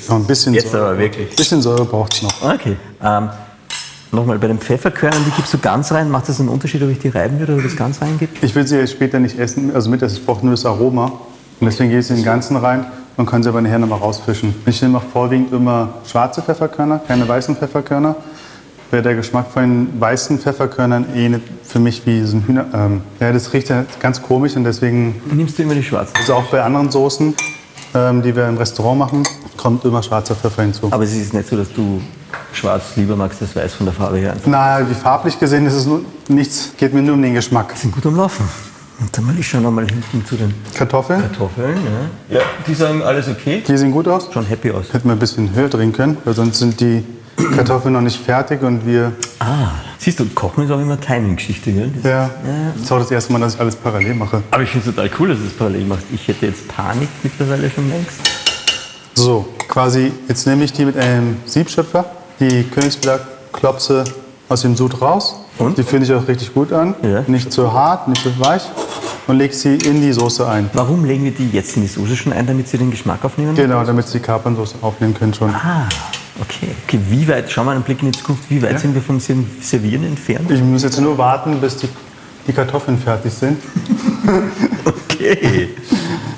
Noch 0.09 0.17
ein 0.17 0.25
bisschen 0.27 0.55
Jetzt 0.55 0.71
Säure. 0.73 0.87
aber 0.91 0.99
wirklich. 0.99 1.31
Ein 1.31 1.37
bisschen 1.37 1.63
Säure 1.63 1.85
braucht 1.85 2.15
es 2.15 2.23
noch. 2.23 2.43
Okay. 2.43 2.77
Ähm, 3.03 3.29
Nochmal 4.11 4.39
bei 4.39 4.47
den 4.47 4.59
Pfefferkörnern, 4.59 5.23
die 5.27 5.31
gibst 5.33 5.53
du 5.53 5.59
ganz 5.59 5.93
rein. 5.93 6.11
Macht 6.11 6.31
das 6.31 6.41
einen 6.41 6.49
Unterschied, 6.49 6.83
ob 6.83 6.89
ich 6.89 6.99
die 6.99 7.09
reiben 7.09 7.39
würde 7.39 7.53
oder 7.55 7.63
das 7.63 7.77
ganz 7.77 8.01
reingebe? 8.01 8.33
Ich 8.41 8.55
will 8.55 8.67
sie 8.67 8.77
jetzt 8.79 8.93
später 8.93 9.19
nicht 9.21 9.39
essen, 9.39 9.71
also 9.75 9.91
mit, 9.91 10.01
es 10.01 10.19
braucht 10.19 10.43
nur 10.43 10.53
das 10.53 10.65
Aroma. 10.65 11.13
Und 11.61 11.67
deswegen 11.67 11.91
gehe 11.91 11.99
ich 11.99 12.07
sie 12.07 12.15
in 12.15 12.21
den 12.21 12.25
Ganzen 12.25 12.57
rein 12.57 12.87
und 13.19 13.27
kann 13.27 13.43
sie 13.43 13.51
aber 13.51 13.61
nachher 13.61 13.79
nochmal 13.79 13.99
rausfischen. 13.99 14.55
Ich 14.65 14.81
nehme 14.81 14.97
auch 14.97 15.03
vorwiegend 15.13 15.53
immer 15.53 15.95
schwarze 16.11 16.41
Pfefferkörner, 16.41 17.03
keine 17.07 17.29
weißen 17.29 17.55
Pfefferkörner. 17.57 18.17
Weil 18.91 19.03
der 19.03 19.15
Geschmack 19.15 19.51
von 19.53 19.63
den 19.65 20.01
weißen 20.01 20.39
Pfefferkörnern 20.39 21.05
ähnelt 21.15 21.43
für 21.63 21.79
mich 21.79 22.07
wie 22.07 22.23
so 22.25 22.39
ein 22.39 22.47
Hühner. 22.47 22.65
Ähm, 22.73 23.03
ja, 23.21 23.31
das 23.31 23.53
riecht 23.53 23.69
ja 23.69 23.85
ganz 24.01 24.23
komisch 24.23 24.57
und 24.57 24.65
deswegen, 24.65 25.21
Nimmst 25.31 25.59
du 25.59 25.65
immer 25.65 25.75
die 25.75 25.83
schwarzen? 25.83 26.15
also 26.17 26.33
auch 26.33 26.45
bei 26.45 26.63
anderen 26.63 26.91
Soßen, 26.91 27.35
ähm, 27.95 28.23
die 28.23 28.35
wir 28.35 28.49
im 28.49 28.57
Restaurant 28.57 28.99
machen, 28.99 29.25
kommt 29.59 29.85
immer 29.85 30.03
schwarzer 30.03 30.35
Pfeffer 30.35 30.63
hinzu. 30.63 30.89
Aber 30.91 31.05
es 31.05 31.13
ist 31.15 31.35
nicht 31.35 31.49
so, 31.49 31.57
dass 31.57 31.71
du 31.75 32.01
schwarz 32.55 32.97
lieber 32.97 33.15
magst 33.17 33.43
als 33.43 33.55
weiß 33.55 33.75
von 33.75 33.85
der 33.85 33.95
Farbe 33.95 34.17
her. 34.17 34.35
Na, 34.47 34.81
wie 34.89 34.95
farblich 34.95 35.39
gesehen 35.39 35.67
ist 35.67 35.75
es 35.75 35.85
nur 35.85 36.01
nichts, 36.29 36.73
geht 36.79 36.95
mir 36.95 37.03
nur 37.03 37.15
um 37.15 37.23
den 37.23 37.35
Geschmack. 37.35 37.73
sind 37.77 37.93
gut 37.95 38.07
am 38.07 38.17
Laufen. 38.17 38.49
Und 39.01 39.17
dann 39.17 39.27
mal 39.27 39.39
ich 39.39 39.47
schon 39.47 39.63
nochmal 39.63 39.87
hinten 39.87 40.25
zu 40.27 40.35
den 40.35 40.53
Kartoffeln, 40.75 41.21
Kartoffeln. 41.21 41.77
Ja. 42.31 42.39
ja, 42.39 42.45
die 42.67 42.75
sagen 42.75 43.01
alles 43.03 43.29
okay. 43.29 43.63
die 43.67 43.77
sehen 43.77 43.93
gut 43.93 44.09
aus. 44.09 44.29
Schon 44.33 44.45
happy 44.47 44.73
aus. 44.73 44.93
Hätten 44.93 45.09
wir 45.09 45.13
ein 45.13 45.19
bisschen 45.21 45.55
höher 45.55 45.69
drehen 45.69 45.93
können, 45.93 46.17
weil 46.25 46.35
sonst 46.35 46.59
sind 46.59 46.81
die 46.81 47.05
Kartoffeln 47.55 47.95
noch 47.95 48.01
nicht 48.01 48.21
fertig 48.21 48.61
und 48.63 48.85
wir. 48.85 49.13
Ah, 49.39 49.69
siehst 49.99 50.19
du, 50.19 50.25
Kochen 50.35 50.65
ist 50.65 50.73
auch 50.73 50.81
immer 50.81 51.01
Timing-Geschichte, 51.01 51.71
gell? 51.73 51.93
Das- 52.03 52.11
Ja, 52.11 52.31
das 52.75 52.83
ist 52.83 52.91
auch 52.91 52.99
das 52.99 53.11
erste 53.13 53.33
Mal, 53.33 53.39
dass 53.41 53.55
ich 53.55 53.61
alles 53.61 53.77
parallel 53.77 54.15
mache. 54.15 54.43
Aber 54.51 54.63
ich 54.65 54.71
finde 54.71 54.89
es 54.89 54.95
total 54.97 55.11
cool, 55.21 55.29
dass 55.29 55.39
du 55.39 55.45
es 55.47 55.53
parallel 55.53 55.85
machst. 55.85 56.05
Ich 56.13 56.27
hätte 56.27 56.47
jetzt 56.47 56.67
Panik 56.67 57.09
mittlerweile 57.23 57.71
schon 57.71 57.89
längst. 57.89 58.19
So, 59.19 59.47
quasi, 59.67 60.13
jetzt 60.29 60.47
nehme 60.47 60.65
ich 60.65 60.73
die 60.73 60.85
mit 60.85 60.97
einem 60.97 61.37
Siebschöpfer, 61.45 62.05
die 62.39 62.63
Königsberg 62.65 63.21
Klopse 63.53 64.05
aus 64.49 64.63
dem 64.63 64.77
Sud 64.77 65.01
raus. 65.01 65.35
Und? 65.59 65.77
Die 65.77 65.83
finde 65.83 66.07
ich 66.07 66.13
auch 66.15 66.27
richtig 66.29 66.55
gut 66.55 66.73
an. 66.73 66.95
Ja. 67.03 67.25
Nicht 67.27 67.53
zu 67.53 67.73
hart, 67.73 68.07
nicht 68.07 68.23
zu 68.23 68.39
weich. 68.39 68.63
Und 69.27 69.37
lege 69.39 69.53
sie 69.53 69.75
in 69.75 70.01
die 70.01 70.13
Soße 70.13 70.49
ein. 70.49 70.71
Warum 70.73 71.05
legen 71.05 71.25
wir 71.25 71.33
die 71.33 71.51
jetzt 71.51 71.77
in 71.77 71.83
die 71.83 71.89
Soße 71.89 72.17
schon 72.17 72.33
ein, 72.33 72.47
damit 72.47 72.69
sie 72.69 72.79
den 72.79 72.91
Geschmack 72.91 73.25
aufnehmen? 73.25 73.55
Genau, 73.57 73.83
damit 73.85 74.07
sie 74.07 74.19
die 74.19 74.25
Kapernsoße 74.25 74.77
aufnehmen 74.81 75.15
können 75.15 75.35
schon. 75.35 75.51
Ah, 75.55 75.87
okay. 76.41 76.69
okay. 76.87 76.99
Wie 77.11 77.27
weit, 77.29 77.51
schau 77.51 77.65
mal 77.65 77.75
einen 77.75 77.83
Blick 77.83 78.01
in 78.03 78.13
die 78.13 78.17
Zukunft, 78.19 78.45
wie 78.49 78.63
weit 78.63 78.79
sind 78.81 78.95
wir 78.95 79.03
vom 79.03 79.19
Ser- 79.21 79.35
Servieren 79.61 80.05
entfernt? 80.05 80.51
Ich 80.51 80.63
muss 80.63 80.83
jetzt 80.85 81.01
nur 81.01 81.19
warten, 81.19 81.61
bis 81.61 81.77
die, 81.77 81.89
die 82.47 82.53
Kartoffeln 82.53 82.97
fertig 82.99 83.35
sind. 83.35 83.59
Okay. 84.85 85.69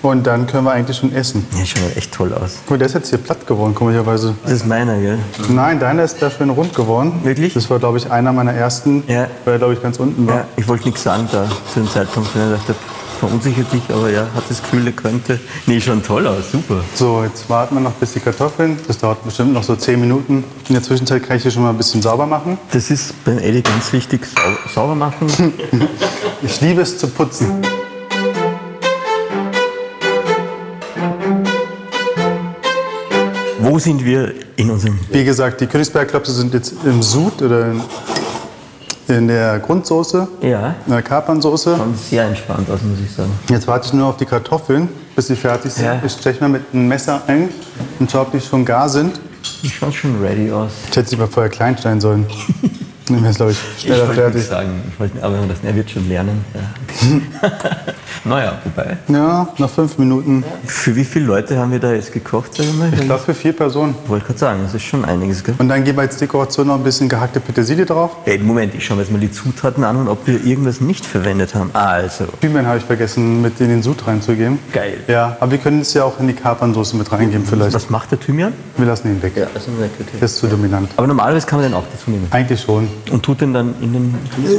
Und 0.02 0.26
dann 0.26 0.46
können 0.46 0.64
wir 0.64 0.72
eigentlich 0.72 0.96
schon 0.96 1.12
essen. 1.12 1.46
Ja, 1.58 1.66
schaut 1.66 1.94
echt 1.96 2.12
toll 2.12 2.32
aus. 2.32 2.58
Guck, 2.66 2.78
der 2.78 2.86
ist 2.86 2.94
jetzt 2.94 3.10
hier 3.10 3.18
platt 3.18 3.46
geworden, 3.46 3.74
komischerweise. 3.74 4.34
Das 4.42 4.52
ist 4.52 4.66
meiner, 4.66 4.98
gell? 4.98 5.18
Nein, 5.50 5.78
deiner 5.78 6.04
ist 6.04 6.16
da 6.22 6.30
schön 6.30 6.48
rund 6.50 6.74
geworden. 6.74 7.20
Wirklich? 7.22 7.52
Das 7.52 7.68
war, 7.68 7.78
glaube 7.78 7.98
ich, 7.98 8.10
einer 8.10 8.32
meiner 8.32 8.52
ersten, 8.54 9.02
Ja. 9.06 9.26
weil 9.44 9.54
er, 9.54 9.58
glaube 9.58 9.74
ich, 9.74 9.82
ganz 9.82 9.98
unten 9.98 10.26
war. 10.26 10.36
Ja, 10.36 10.44
ich 10.56 10.66
wollte 10.66 10.84
nichts 10.86 11.02
sagen 11.02 11.28
da 11.30 11.46
zu 11.72 11.80
dem 11.80 11.90
Zeitpunkt, 11.90 12.30
weil 12.34 12.54
ich 12.54 12.60
dachte, 12.60 12.74
verunsichert 13.18 13.70
dich, 13.70 13.82
aber 13.90 14.08
ja, 14.08 14.22
hat 14.34 14.44
das 14.48 14.62
Gefühl, 14.62 14.86
er 14.86 14.92
könnte. 14.94 15.38
Nee, 15.66 15.78
schon 15.78 16.02
toll 16.02 16.26
aus, 16.26 16.50
super. 16.50 16.82
So, 16.94 17.22
jetzt 17.22 17.50
warten 17.50 17.74
wir 17.74 17.80
noch 17.82 17.92
bis 17.92 18.14
die 18.14 18.20
Kartoffeln. 18.20 18.78
Das 18.86 18.96
dauert 18.96 19.22
bestimmt 19.22 19.52
noch 19.52 19.62
so 19.62 19.76
10 19.76 20.00
Minuten. 20.00 20.42
In 20.68 20.74
der 20.74 20.82
Zwischenzeit 20.82 21.22
kann 21.28 21.36
ich 21.36 21.42
hier 21.42 21.50
schon 21.52 21.62
mal 21.64 21.70
ein 21.70 21.76
bisschen 21.76 22.00
sauber 22.00 22.24
machen. 22.24 22.56
Das 22.72 22.90
ist 22.90 23.22
beim 23.26 23.36
Eddie 23.38 23.60
ganz 23.62 23.92
wichtig, 23.92 24.22
sau 24.26 24.82
sauber 24.82 24.94
machen. 24.94 25.26
Ich 26.42 26.58
liebe 26.62 26.80
es 26.80 26.96
zu 26.96 27.06
putzen. 27.06 27.60
Wo 33.70 33.78
sind 33.78 34.04
wir 34.04 34.32
in 34.56 34.68
unserem 34.68 34.98
Wie 35.12 35.24
gesagt, 35.24 35.60
die 35.60 35.66
Königsbergklopse 35.68 36.32
sind 36.32 36.52
jetzt 36.54 36.74
im 36.84 37.00
Sud 37.04 37.40
oder 37.40 37.70
in, 37.70 37.80
in 39.06 39.28
der 39.28 39.60
Grundsoße, 39.60 40.26
Ja. 40.42 40.74
in 40.86 40.92
der 40.92 41.02
Kapernsoße. 41.02 41.76
Schon 41.76 41.94
sehr 41.94 42.24
entspannt 42.24 42.68
aus, 42.68 42.80
muss 42.82 42.98
ich 42.98 43.12
sagen. 43.14 43.30
Jetzt 43.48 43.68
warte 43.68 43.86
ich 43.86 43.92
nur 43.92 44.08
auf 44.08 44.16
die 44.16 44.24
Kartoffeln, 44.24 44.88
bis 45.14 45.28
sie 45.28 45.36
fertig 45.36 45.70
sind. 45.70 45.84
Ja. 45.84 46.02
Ich 46.04 46.10
steche 46.10 46.40
mal 46.40 46.48
mit 46.48 46.62
einem 46.72 46.88
Messer 46.88 47.22
ein 47.28 47.48
und 48.00 48.10
schaue, 48.10 48.22
ob 48.22 48.32
die 48.32 48.40
schon 48.40 48.64
gar 48.64 48.88
sind. 48.88 49.20
Die 49.62 49.70
schaut 49.70 49.94
schon 49.94 50.20
ready 50.20 50.50
aus. 50.50 50.72
Ich 50.90 50.96
hätte 50.96 51.08
sie 51.08 51.16
mal 51.16 51.28
vorher 51.28 51.48
klein 51.48 51.78
schneiden 51.78 52.00
sollen. 52.00 52.26
Dann 53.06 53.20
wäre 53.22 53.30
es, 53.30 53.36
glaube 53.36 53.52
ich, 53.52 53.58
Ich 53.76 53.82
schneller 53.84 54.08
wollte 54.08 54.20
fertig. 54.20 54.46
sagen, 54.46 54.82
ich 54.92 54.98
wollte, 54.98 55.22
aber 55.22 55.36
das, 55.48 55.58
er 55.62 55.76
wird 55.76 55.88
schon 55.88 56.08
lernen. 56.08 56.44
Ja. 56.54 57.50
naja, 58.24 58.58
wobei. 58.64 58.96
Ja, 59.08 59.48
noch 59.58 59.70
fünf 59.70 59.98
Minuten. 59.98 60.44
Für 60.66 60.94
wie 60.96 61.04
viele 61.04 61.26
Leute 61.26 61.58
haben 61.58 61.72
wir 61.72 61.78
da 61.80 61.92
jetzt 61.92 62.12
gekocht, 62.12 62.54
sag 62.54 62.66
ich 62.66 62.74
mal? 62.74 62.90
Ich 62.92 63.00
glaube 63.00 63.22
für 63.22 63.34
vier 63.34 63.52
Personen. 63.52 63.94
Ich 64.04 64.10
wollte 64.10 64.26
gerade 64.26 64.38
sagen, 64.38 64.60
das 64.62 64.74
ist 64.74 64.82
schon 64.82 65.04
einiges, 65.04 65.42
gell? 65.42 65.54
Und 65.58 65.68
dann 65.68 65.84
geben 65.84 65.98
wir 65.98 66.02
als 66.02 66.16
Dekoration 66.16 66.66
noch 66.66 66.74
ein 66.76 66.82
bisschen 66.84 67.08
gehackte 67.08 67.40
Petersilie 67.40 67.86
drauf. 67.86 68.10
Ey, 68.26 68.38
Moment, 68.38 68.74
ich 68.74 68.84
schaue 68.84 68.96
mir 68.98 69.02
jetzt 69.04 69.12
mal 69.12 69.18
die 69.20 69.30
Zutaten 69.32 69.84
an 69.84 69.96
und 69.96 70.08
ob 70.08 70.26
wir 70.26 70.44
irgendwas 70.44 70.80
nicht 70.80 71.04
verwendet 71.06 71.54
haben. 71.54 71.70
Also, 71.72 72.24
Thymian 72.40 72.66
habe 72.66 72.78
ich 72.78 72.84
vergessen, 72.84 73.42
mit 73.42 73.60
in 73.60 73.68
den 73.68 73.82
Sud 73.82 74.06
reinzugeben. 74.06 74.58
geil. 74.72 74.98
Ja, 75.08 75.36
aber 75.40 75.52
wir 75.52 75.58
können 75.58 75.80
es 75.80 75.94
ja 75.94 76.04
auch 76.04 76.20
in 76.20 76.26
die 76.28 76.34
Kapernsoße 76.34 76.96
mit 76.96 77.10
reingeben 77.10 77.46
vielleicht. 77.46 77.74
Was 77.74 77.90
macht 77.90 78.10
der 78.10 78.20
Thymian? 78.20 78.52
Wir 78.76 78.86
lassen 78.86 79.08
ihn 79.08 79.22
weg. 79.22 79.32
also 79.54 79.70
Der 80.14 80.22
ist 80.22 80.36
zu 80.38 80.46
dominant. 80.46 80.90
Aber 80.96 81.06
normalerweise 81.06 81.46
kann 81.46 81.60
man 81.60 81.70
den 81.70 81.74
auch 81.76 81.84
dazu 81.90 82.10
nehmen. 82.10 82.26
Eigentlich 82.30 82.60
schon. 82.60 82.88
Und 83.10 83.22
tut 83.22 83.40
den 83.40 83.52
dann 83.52 83.74
in 83.80 83.92
den. 83.92 84.14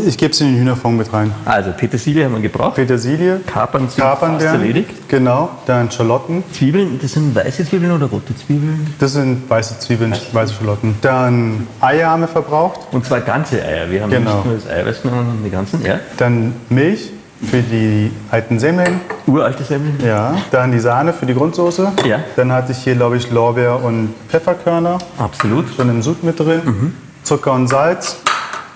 Ich 0.08 0.18
gebe 0.18 0.32
es 0.32 0.42
in 0.42 0.48
den 0.48 0.58
Hühnerfond 0.60 0.98
mit 0.98 1.12
rein. 1.14 1.32
Also, 1.46 1.72
Petersilie 1.72 2.26
haben 2.26 2.34
wir 2.34 2.42
gebraucht. 2.42 2.76
Petersilie, 2.76 3.42
Kapern 3.54 3.90
sind 3.90 4.04
Kapern 4.04 4.32
fast 4.34 4.46
werden. 4.46 4.62
erledigt. 4.62 4.90
Genau, 5.10 5.50
dann 5.66 5.92
Schalotten. 5.92 6.44
Zwiebeln, 6.54 7.00
das 7.02 7.14
sind 7.14 7.36
weiße 7.36 7.66
Zwiebeln 7.66 7.92
oder 7.92 8.06
rote 8.08 8.36
Zwiebeln? 8.36 8.94
Das 9.00 9.14
sind 9.14 9.50
weiße 9.50 9.80
Zwiebeln, 9.80 10.16
weiße 10.32 10.54
Schalotten. 10.54 10.96
Dann 11.02 11.68
Eier 11.80 12.10
haben 12.12 12.22
wir 12.22 12.28
verbraucht. 12.28 12.80
Und 12.92 13.06
zwar 13.06 13.22
ganze 13.22 13.62
Eier. 13.64 13.90
Wir 13.90 14.04
haben 14.04 14.12
Genau. 14.12 14.36
nicht 14.36 14.46
nur 14.46 14.56
das 14.56 14.70
Eiweiß 14.70 15.02
genommen, 15.02 15.26
sondern 15.28 15.44
die 15.44 15.50
ganzen. 15.50 15.86
Ja. 15.86 16.00
Dann 16.18 16.54
Milch 16.70 17.12
für 17.50 17.62
die 17.62 18.12
alten 18.30 18.60
Semmeln. 18.60 19.02
Uralte 19.26 19.64
Semmeln. 19.64 19.98
Ja. 20.06 20.36
Dann 20.52 20.72
die 20.72 20.80
Sahne 20.80 21.12
für 21.12 21.26
die 21.26 21.34
Grundsoße. 21.34 21.92
Ja. 22.06 22.20
Dann 22.36 22.52
hatte 22.52 22.72
ich 22.72 22.78
hier, 22.80 22.96
glaube 22.96 23.18
ich, 23.18 23.32
Lorbeer 23.32 23.84
und 23.84 24.14
Pfefferkörner. 24.30 24.98
Absolut. 25.18 25.66
Schon 25.76 25.90
im 25.90 26.02
Sud 26.02 26.24
mit 26.24 26.40
drin. 26.40 26.62
Mhm. 26.64 26.94
Zucker 27.24 27.54
und 27.54 27.68
Salz. 27.68 28.18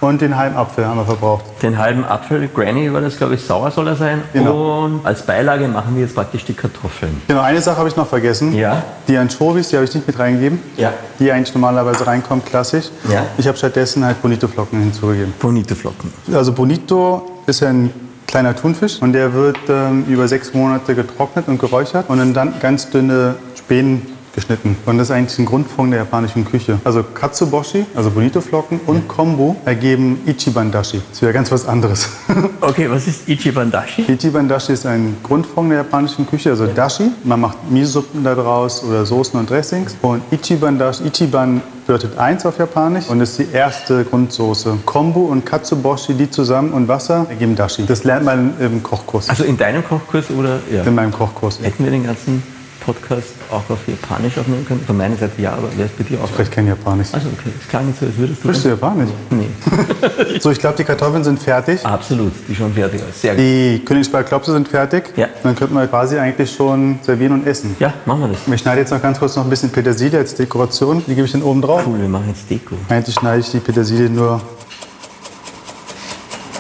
Und 0.06 0.22
den 0.22 0.38
halben 0.38 0.56
Apfel 0.56 0.86
haben 0.86 0.98
wir 0.98 1.06
verbraucht. 1.06 1.46
Den 1.64 1.80
halben 1.80 2.06
Apfel, 2.06 2.48
Granny 2.54 2.94
war 2.94 3.02
das, 3.02 3.18
glaube 3.18 3.34
ich, 3.34 3.42
sauer 3.42 3.72
soll 3.72 3.88
er 3.88 3.96
sein. 3.96 4.22
Genau. 4.34 4.86
Und 4.86 5.06
als 5.06 5.24
Beilage 5.24 5.68
machen 5.68 5.96
wir 5.96 6.04
jetzt 6.04 6.14
praktisch 6.14 6.46
die 6.46 6.54
Kartoffeln. 6.54 7.22
Genau, 7.28 7.42
eine 7.42 7.60
Sache 7.60 7.78
habe 7.78 7.90
ich 7.90 7.96
noch 7.96 8.08
vergessen. 8.08 8.54
Ja. 8.54 8.84
Die 9.08 9.18
Anchovies, 9.18 9.70
die 9.70 9.78
habe 9.78 9.86
ich 9.86 9.94
nicht 9.96 10.06
mit 10.06 10.20
reingegeben. 10.20 10.60
Ja. 10.78 10.94
Die 11.20 11.32
eigentlich 11.32 11.54
normalerweise 11.56 12.06
reinkommt, 12.06 12.46
klassisch. 12.46 12.86
Ja. 13.12 13.26
Ich 13.40 13.48
habe 13.48 13.58
stattdessen 13.58 14.06
halt 14.06 14.22
Bonito-Flocken 14.22 14.80
hinzugegeben. 14.80 15.34
Bonito-Flocken. 15.40 16.14
Also 16.34 16.54
Bonito 16.54 17.42
ist 17.48 17.62
ja 17.62 17.70
ein 17.70 17.92
kleiner 18.28 18.56
Thunfisch 18.56 19.02
und 19.02 19.14
der 19.14 19.34
wird 19.34 19.58
ähm, 19.70 20.06
über 20.08 20.28
sechs 20.28 20.54
Monate 20.54 20.94
getrocknet 20.94 21.48
und 21.48 21.60
geräuchert 21.60 22.06
und 22.10 22.34
dann 22.34 22.54
ganz 22.60 22.90
dünne 22.90 23.36
Spänen 23.56 24.15
geschnitten. 24.36 24.76
Und 24.86 24.98
das 24.98 25.10
ist 25.10 25.16
eigentlich 25.16 25.40
ein 25.40 25.46
Grundfond 25.46 25.92
der 25.92 26.00
japanischen 26.02 26.46
Küche. 26.46 26.80
Also 26.84 27.04
Katsuboshi, 27.04 27.86
also 27.96 28.12
Bonito-Flocken 28.12 28.82
und 28.86 29.08
Kombu 29.08 29.56
ergeben 29.66 30.20
Ichiban-Dashi. 30.28 31.02
Das 31.12 31.22
wäre 31.22 31.34
ganz 31.34 31.52
was 31.52 31.68
anderes. 31.68 32.08
Okay, 32.62 32.90
was 32.90 33.08
ist 33.08 33.28
Ichiban-Dashi? 33.30 34.04
Ichiban-Dashi 34.12 34.74
ist 34.74 34.86
ein 34.86 35.18
Grundfond 35.24 35.70
der 35.70 35.80
japanischen 35.80 36.28
Küche, 36.28 36.50
also 36.50 36.66
Dashi. 36.68 37.12
Man 37.24 37.40
macht 37.42 37.58
Miso-Suppen 37.70 38.24
da 38.24 38.34
draus 38.36 38.84
oder 38.84 39.06
Soßen 39.06 39.40
und 39.40 39.50
Dressings. 39.50 39.96
Und 40.02 40.22
Ichiban-Dashi, 40.32 41.04
Ichiban 41.08 41.62
bedeutet 41.86 42.18
eins 42.18 42.46
auf 42.46 42.58
Japanisch 42.58 43.08
und 43.08 43.22
ist 43.22 43.38
die 43.38 43.48
erste 43.54 44.04
Grundsoße. 44.04 44.80
Kombu 44.86 45.26
und 45.26 45.46
Katsuboshi, 45.46 46.16
die 46.16 46.30
zusammen 46.30 46.72
und 46.74 46.88
Wasser 46.88 47.28
ergeben 47.30 47.56
Dashi. 47.56 47.86
Das 47.86 48.04
lernt 48.04 48.26
man 48.26 48.54
im 48.60 48.82
Kochkurs, 48.82 49.30
Also 49.30 49.44
in 49.44 49.58
deinem 49.58 49.84
Kochkurs 49.88 50.32
oder? 50.32 50.60
Ja. 50.74 50.84
in 50.84 50.96
meinem 50.96 51.12
Kochkurs. 51.12 51.60
Hätten 51.62 51.84
wir 51.84 51.92
den 51.92 52.04
ganzen 52.06 52.42
Podcast 52.80 53.30
auch 53.52 53.68
auf 53.70 53.80
Japanisch 53.88 54.38
aufnehmen 54.38 54.66
können? 54.66 54.82
Von 54.86 54.98
meiner 54.98 55.16
Seite 55.16 55.42
ja, 55.42 55.52
aber 55.54 55.70
wäre 55.78 55.88
es 55.90 55.92
bei 55.92 56.04
dir 56.04 56.20
auch? 56.20 56.26
Ich 56.26 56.32
spreche 56.32 56.52
kein 56.52 56.68
Japanisch. 56.68 57.08
Also 57.12 57.28
okay, 57.30 57.50
es 57.62 57.68
klang 57.68 57.88
nicht 57.88 58.00
so, 58.00 58.06
als 58.06 58.18
würdest 58.18 58.40
du... 58.44 58.48
Sprichst 58.48 58.66
du 58.66 58.70
Japanisch? 58.70 59.10
Nee, 59.30 59.48
So, 60.40 60.52
ich 60.52 60.60
glaube, 60.60 60.78
die 60.78 60.84
Kartoffeln 60.84 61.24
sind 61.24 61.40
fertig. 61.40 61.86
absolut, 61.86 62.32
die 62.48 62.56
schon 62.56 62.74
fertig 62.74 63.02
aus. 63.02 63.22
Sehr 63.22 63.34
gut. 63.36 63.44
Die 63.44 63.82
Königsberger 63.86 64.28
Klopse 64.28 64.52
sind 64.52 64.68
fertig. 64.68 65.14
Ja. 65.16 65.28
Dann 65.44 65.56
könnten 65.56 65.76
wir 65.76 65.88
quasi 65.88 66.18
eigentlich 66.18 66.52
schon 66.54 67.00
servieren 67.02 67.34
und 67.34 67.48
essen. 67.48 67.76
Ja, 67.80 67.94
machen 68.06 68.22
wir 68.22 68.28
das. 68.30 68.40
Ich 68.54 68.62
schneide 68.62 68.82
jetzt 68.82 68.92
noch 68.92 69.02
ganz 69.02 69.20
kurz 69.20 69.36
noch 69.36 69.44
ein 69.44 69.50
bisschen 69.50 69.70
Petersilie 69.72 70.20
als 70.20 70.36
Dekoration. 70.36 71.04
Die 71.08 71.16
gebe 71.16 71.26
ich 71.26 71.32
dann 71.32 71.44
oben 71.44 71.62
drauf. 71.62 71.84
Cool, 71.88 72.00
wir 72.00 72.10
machen 72.10 72.26
jetzt 72.30 72.50
Deko. 72.50 72.76
Eigentlich 72.90 73.16
schneide 73.16 73.40
ich 73.42 73.52
die 73.52 73.60
Petersilie 73.60 74.10
nur. 74.10 74.42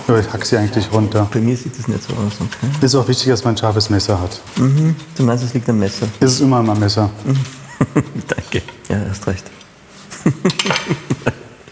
Ja, 0.07 0.19
ich 0.19 0.31
hack 0.31 0.45
sie 0.45 0.57
eigentlich 0.57 0.91
runter. 0.93 1.27
Bei 1.33 1.39
mir 1.39 1.57
sieht 1.57 1.77
es 1.79 1.87
nicht 1.87 2.03
so 2.03 2.13
aus. 2.13 2.33
Okay. 2.39 2.85
Ist 2.85 2.93
auch 2.95 3.07
wichtig, 3.07 3.27
dass 3.29 3.43
man 3.43 3.55
ein 3.55 3.57
scharfes 3.57 3.89
Messer 3.89 4.19
hat. 4.21 4.39
Du 5.17 5.23
meinst, 5.23 5.43
es 5.43 5.53
liegt 5.53 5.67
am 5.69 5.79
Messer? 5.79 6.05
Ist 6.19 6.31
es 6.33 6.41
immer 6.41 6.57
am 6.57 6.79
Messer. 6.79 7.09
Danke. 8.27 8.61
Ja, 8.87 8.97
hast 9.09 9.25
recht. 9.27 9.45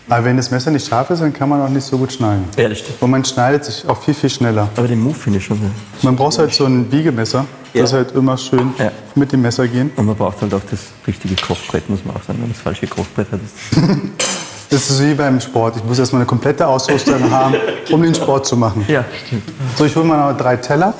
Aber 0.10 0.26
wenn 0.26 0.38
das 0.38 0.52
Messer 0.52 0.70
nicht 0.70 0.88
scharf 0.88 1.10
ist, 1.10 1.22
dann 1.22 1.34
kann 1.34 1.50
man 1.50 1.62
auch 1.62 1.70
nicht 1.70 1.86
so 1.86 1.98
gut 1.98 2.12
schneiden. 2.14 2.44
Ja, 2.58 2.70
das 2.70 2.80
stimmt. 2.80 3.02
Und 3.02 3.10
man 3.12 3.26
schneidet 3.26 3.66
sich 3.66 3.88
auch 3.88 4.00
viel, 4.04 4.14
viel 4.14 4.30
schneller. 4.30 4.70
Aber 4.76 4.88
den 4.88 5.00
Move 5.02 5.16
finde 5.16 5.40
ich 5.40 5.46
schon. 5.46 5.60
Man 6.04 6.16
braucht 6.16 6.38
halt 6.38 6.54
so 6.54 6.66
ein 6.66 6.86
Biegemesser. 6.86 7.46
Das 7.74 7.90
Ja. 7.92 7.98
halt 7.98 8.12
immer 8.12 8.38
schön 8.38 8.74
Ja. 8.78 8.92
mit 9.16 9.32
dem 9.32 9.42
Messer 9.42 9.68
gehen. 9.68 9.90
Und 9.96 10.06
man 10.06 10.16
braucht 10.16 10.40
halt 10.42 10.54
auch 10.54 10.62
das 10.70 10.80
richtige 11.08 11.36
Kochbrett, 11.36 11.90
muss 11.90 12.06
man 12.06 12.16
auch 12.16 12.20
sagen. 12.22 12.34
Wenn 12.40 12.42
man 12.42 12.52
das 12.52 12.62
falsche 12.62 12.86
Kochbrett 12.86 13.32
hat, 13.32 13.40
ist 13.42 13.54
Das 14.18 14.33
ist 14.74 15.02
wie 15.02 15.14
beim 15.14 15.40
Sport. 15.40 15.78
Ich 15.78 15.84
muss 15.84 16.00
erstmal 16.00 16.22
eine 16.22 16.28
komplette 16.28 16.66
Ausrüstung 16.66 17.30
haben, 17.32 17.56
um 17.92 18.02
den 18.02 18.16
Sport 18.16 18.46
zu 18.48 18.58
machen. 18.58 18.84
Ja, 18.88 19.06
stimmt. 19.26 19.44
So, 19.78 19.86
ich 19.86 19.96
hole 19.96 20.06
mal 20.06 20.32
noch 20.32 20.38
drei 20.38 20.56
Teller. 20.58 20.94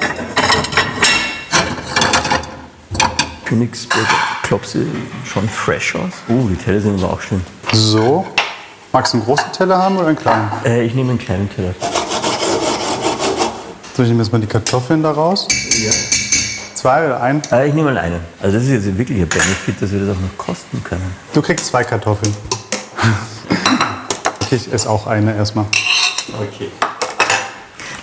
Königsberger 3.46 4.08
Klopse 4.44 4.86
schon 5.26 5.50
fresh 5.50 5.96
aus. 5.96 6.12
Oh, 6.28 6.48
die 6.50 6.56
Teller 6.56 6.82
sind 6.82 7.04
aber 7.04 7.14
auch 7.14 7.22
schön. 7.22 7.42
So. 7.72 8.26
Magst 8.92 9.14
du 9.14 9.18
einen 9.18 9.26
großen 9.26 9.52
Teller 9.52 9.78
haben 9.78 9.98
oder 9.98 10.08
einen 10.08 10.18
kleinen? 10.18 10.52
Äh, 10.66 10.84
ich 10.84 10.94
nehme 10.94 11.10
einen 11.10 11.20
kleinen 11.20 11.50
Teller. 11.50 11.74
So, 13.96 14.04
ich 14.04 14.10
nehme 14.10 14.22
jetzt 14.22 14.32
mal 14.32 14.40
die 14.40 14.48
Kartoffeln 14.48 15.02
da 15.02 15.12
raus. 15.12 15.48
Ja. 15.84 15.92
Zwei 16.76 17.06
oder 17.06 17.22
ein? 17.22 17.42
Äh, 17.52 17.70
ich 17.70 17.74
nehme 17.74 17.92
mal 17.92 17.98
einen. 17.98 18.20
Also 18.40 18.56
das 18.58 18.66
ist 18.68 18.86
jetzt 18.86 18.98
wirklich 18.98 19.20
ein 19.20 19.28
Benefit, 19.28 19.82
dass 19.82 19.92
wir 19.92 20.00
das 20.00 20.16
auch 20.16 20.22
noch 20.22 20.38
kosten 20.38 20.84
können. 20.84 21.16
Du 21.34 21.42
kriegst 21.42 21.66
zwei 21.66 21.84
Kartoffeln. 21.84 22.36
Ich 24.54 24.72
esse 24.72 24.90
auch 24.90 25.08
eine 25.08 25.36
erstmal. 25.36 25.66
Okay. 26.40 26.70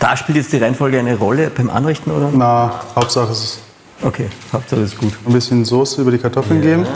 Da 0.01 0.17
spielt 0.17 0.37
jetzt 0.39 0.53
die 0.53 0.59
Reihenfolge 0.59 0.99
eine 0.99 1.17
Rolle 1.17 1.51
beim 1.51 1.71
Anrichten, 1.71 2.11
oder? 2.11 2.31
Na, 2.33 2.81
Hauptsache 2.97 3.31
es 3.33 3.39
ist 3.45 3.59
Okay, 4.03 4.29
Hauptsache 4.53 4.81
ist 4.81 4.99
gut. 4.99 5.13
ein 5.27 5.33
bisschen 5.33 5.65
Soße 5.65 6.01
über 6.01 6.11
die 6.11 6.19
Kartoffeln 6.19 6.63
geben. 6.63 6.87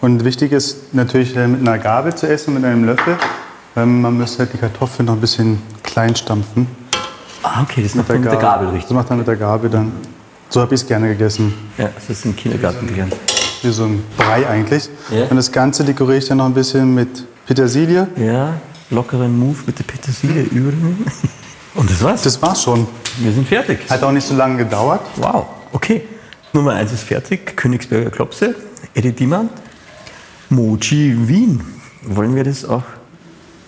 Und 0.00 0.24
wichtig 0.24 0.52
ist 0.52 0.94
natürlich 0.94 1.36
äh, 1.36 1.46
mit 1.46 1.60
einer 1.60 1.78
Gabel 1.78 2.14
zu 2.14 2.26
essen, 2.26 2.54
mit 2.54 2.64
einem 2.64 2.84
Löffel. 2.84 3.18
Ähm, 3.76 4.00
Man 4.00 4.16
müsste 4.16 4.40
halt 4.40 4.54
die 4.54 4.58
Kartoffeln 4.58 5.06
noch 5.06 5.12
ein 5.14 5.20
bisschen 5.20 5.62
klein 5.82 6.16
stampfen. 6.16 6.66
Ah, 7.42 7.62
okay, 7.62 7.82
das 7.82 7.94
macht 7.94 8.08
man 8.08 8.20
mit 8.20 8.32
der 8.32 8.38
Gabel 8.38 8.66
Das 8.68 8.76
richtig. 8.76 8.96
macht 8.96 9.10
man 9.10 9.18
mit 9.18 9.28
der 9.28 9.36
Gabel 9.36 9.68
dann. 9.70 9.92
So 10.48 10.62
habe 10.62 10.74
ich 10.74 10.80
es 10.80 10.86
gerne 10.86 11.08
gegessen. 11.08 11.52
Ja, 11.76 11.90
das 11.94 12.08
ist 12.08 12.24
im 12.24 12.34
Kindergarten 12.34 12.86
gelernt. 12.86 13.14
Wie 13.62 13.70
so 13.70 13.84
ein 13.84 14.02
Brei 14.16 14.48
eigentlich. 14.48 14.88
Ja. 15.10 15.24
Und 15.24 15.36
das 15.36 15.52
Ganze 15.52 15.84
dekoriere 15.84 16.18
ich 16.18 16.28
dann 16.28 16.38
noch 16.38 16.46
ein 16.46 16.54
bisschen 16.54 16.94
mit 16.94 17.24
Petersilie. 17.46 18.08
Ja, 18.16 18.54
lockeren 18.90 19.38
Move 19.38 19.58
mit 19.66 19.78
der 19.78 19.84
Petersilie 19.84 20.42
über. 20.44 20.72
Und 21.74 21.90
das 21.90 22.02
war's. 22.02 22.22
Das 22.22 22.40
war's 22.42 22.62
schon. 22.62 22.86
wir 23.18 23.32
sind 23.32 23.46
fertig. 23.46 23.78
Hat 23.88 24.02
auch 24.02 24.12
nicht 24.12 24.26
so 24.26 24.34
lange 24.34 24.56
gedauert. 24.56 25.02
Wow, 25.16 25.46
okay. 25.72 26.02
Nummer 26.52 26.72
eins 26.72 26.92
ist 26.92 27.04
fertig. 27.04 27.56
Königsberger 27.56 28.10
Klopse, 28.10 28.54
Eddie 28.94 29.12
Diemann. 29.12 29.50
Mochi 30.48 31.16
Wien. 31.28 31.60
Wollen 32.02 32.34
wir 32.34 32.44
das 32.44 32.64
auch 32.64 32.82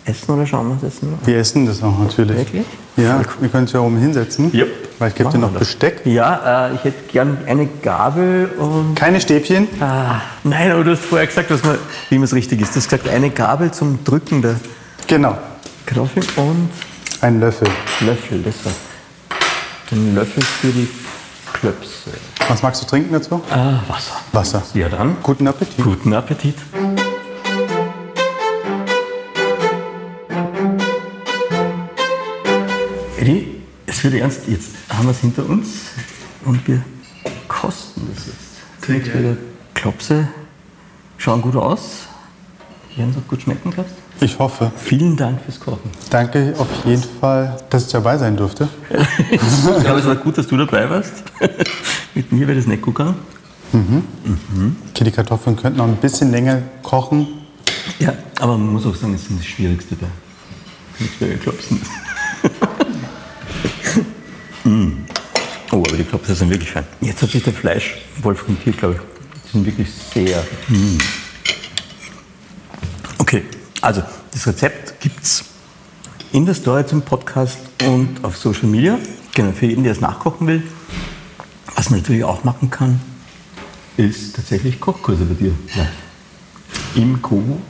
essen 0.05 0.35
oder 0.35 0.47
schauen 0.47 0.69
wir 0.69 0.77
es 0.89 0.95
essen? 0.97 1.15
Wir 1.25 1.37
essen 1.39 1.67
das 1.67 1.83
auch 1.83 1.99
natürlich. 1.99 2.37
Wirklich? 2.37 2.65
Ja, 2.97 3.17
Voll 3.19 3.27
wir 3.41 3.49
können 3.49 3.65
uns 3.65 3.73
ja 3.73 3.81
oben 3.81 3.97
hinsetzen. 3.99 4.51
Ja. 4.53 4.65
Weil 4.99 5.09
ich 5.09 5.15
gebe 5.15 5.31
dir 5.31 5.39
noch 5.39 5.51
das. 5.53 5.61
Besteck. 5.61 6.03
Ja, 6.05 6.69
äh, 6.71 6.75
ich 6.75 6.85
hätte 6.85 7.11
gern 7.13 7.39
eine 7.47 7.67
Gabel 7.67 8.51
und. 8.59 8.95
Keine 8.95 9.21
Stäbchen. 9.21 9.67
Ah, 9.81 10.21
nein, 10.45 10.71
aber 10.71 10.85
du 10.85 10.93
hast 10.93 11.05
vorher 11.05 11.27
gesagt, 11.27 11.51
dass 11.51 11.65
man, 11.65 11.77
wie 12.11 12.17
man 12.17 12.25
es 12.25 12.35
richtig 12.35 12.61
ist. 12.61 12.73
Du 12.75 12.77
hast 12.81 12.89
gesagt, 12.91 13.09
eine 13.09 13.31
Gabel 13.31 13.71
zum 13.73 14.03
Drücken 14.05 14.43
der 14.43 14.57
Genau. 15.07 15.37
Kartoffeln 15.87 16.25
und 16.37 16.71
Ein 17.21 17.41
Löffel. 17.41 17.69
Löffel, 18.01 18.43
das 18.43 18.65
war. 18.65 18.73
Den 19.91 20.15
Löffel 20.15 20.43
für 20.43 20.69
die 20.69 20.89
Klöpse. 21.53 22.11
Was 22.49 22.63
magst 22.63 22.83
du 22.83 22.87
trinken 22.87 23.13
dazu? 23.13 23.41
Ah, 23.51 23.81
Wasser. 23.89 24.15
Wasser. 24.33 24.63
Ja, 24.75 24.89
dann. 24.89 25.17
Guten 25.23 25.47
Appetit. 25.49 25.83
Guten 25.83 26.13
Appetit. 26.15 26.55
Eddie, 33.23 33.47
es 33.87 34.03
wird 34.03 34.15
ernst. 34.15 34.41
Jetzt 34.49 34.71
haben 34.89 35.05
wir 35.05 35.13
es 35.13 35.21
hinter 35.21 35.49
uns 35.49 35.69
und 36.45 36.67
wir 36.67 36.83
kosten 37.47 38.03
das 38.13 38.27
jetzt. 38.27 38.81
Königsberger 38.81 39.37
Klopse 39.75 40.27
schauen 41.19 41.41
gut 41.41 41.55
aus. 41.55 42.09
Werden 42.97 43.13
sie 43.13 43.21
auch 43.21 43.29
gut 43.29 43.43
schmecken, 43.43 43.71
glaubst 43.71 43.95
du? 44.19 44.25
Ich 44.25 44.37
hoffe. 44.41 44.73
Vielen 44.77 45.17
Dank 45.17 45.41
fürs 45.41 45.61
Kochen. 45.61 45.89
Danke 46.11 46.53
auf 46.59 46.67
jeden 46.85 47.05
Fall, 47.21 47.63
dass 47.71 47.87
ich 47.87 47.93
dabei 47.93 48.19
sein 48.19 48.37
durfte. 48.37 48.69
Ich 49.31 49.39
glaube, 49.85 50.01
es 50.01 50.07
war 50.07 50.17
gut, 50.17 50.37
dass 50.37 50.49
du 50.49 50.57
dabei 50.57 50.91
warst. 50.91 51.23
Mit 52.17 52.33
mir 52.33 52.49
wäre 52.49 52.59
das 52.59 52.67
nicht 52.67 52.83
gut 52.83 52.97
gegangen. 52.97 53.15
Okay, 54.91 55.05
die 55.05 55.13
Kartoffeln 55.13 55.55
könnten 55.55 55.79
noch 55.79 55.87
ein 55.87 55.95
bisschen 55.97 56.33
länger 56.33 56.61
kochen. 56.83 57.29
Ja, 58.01 58.15
aber 58.41 58.59
man 58.59 58.73
muss 58.73 58.85
auch 58.85 58.97
sagen, 58.97 59.15
es 59.15 59.23
ist 59.23 59.39
das 59.39 59.47
Schwierigste 59.47 59.95
bei 59.95 60.09
Königsberger 60.99 61.37
Klopsen. 61.37 61.81
Mm. 64.65 65.05
Oh, 65.73 65.83
aber 65.87 65.97
die 65.97 66.05
Klopse 66.05 66.35
sind 66.35 66.51
wirklich 66.51 66.71
fein. 66.71 66.85
Jetzt 67.01 67.23
hat 67.23 67.31
sich 67.31 67.43
der 67.43 67.53
Fleischwolf 67.53 68.41
frittiert, 68.41 68.77
glaube 68.77 68.97
ich. 68.97 69.01
Die 69.45 69.53
sind 69.53 69.67
wirklich 69.67 69.89
sehr. 69.91 70.45
Mm. 70.69 70.99
Okay, 73.19 73.45
also 73.81 74.03
das 74.33 74.47
Rezept 74.47 75.01
gibt's 75.01 75.45
in 76.33 76.45
der 76.45 76.55
Story 76.55 76.85
zum 76.85 77.03
Podcast 77.03 77.59
und 77.87 78.23
auf 78.23 78.37
Social 78.37 78.67
Media. 78.67 78.99
Genau, 79.35 79.53
für 79.53 79.67
jeden, 79.67 79.83
der 79.83 79.93
es 79.93 80.01
nachkochen 80.01 80.47
will. 80.47 80.63
Was 81.75 81.89
man 81.89 82.01
natürlich 82.01 82.25
auch 82.25 82.45
machen 82.45 82.69
kann, 82.69 83.01
ist 83.97 84.37
tatsächlich 84.37 84.79
Kochkurse 84.79 85.25
bei 85.25 85.35
dir. 85.35 85.53
Ja. 85.75 85.89
Im 86.95 87.23
Kobo 87.23 87.61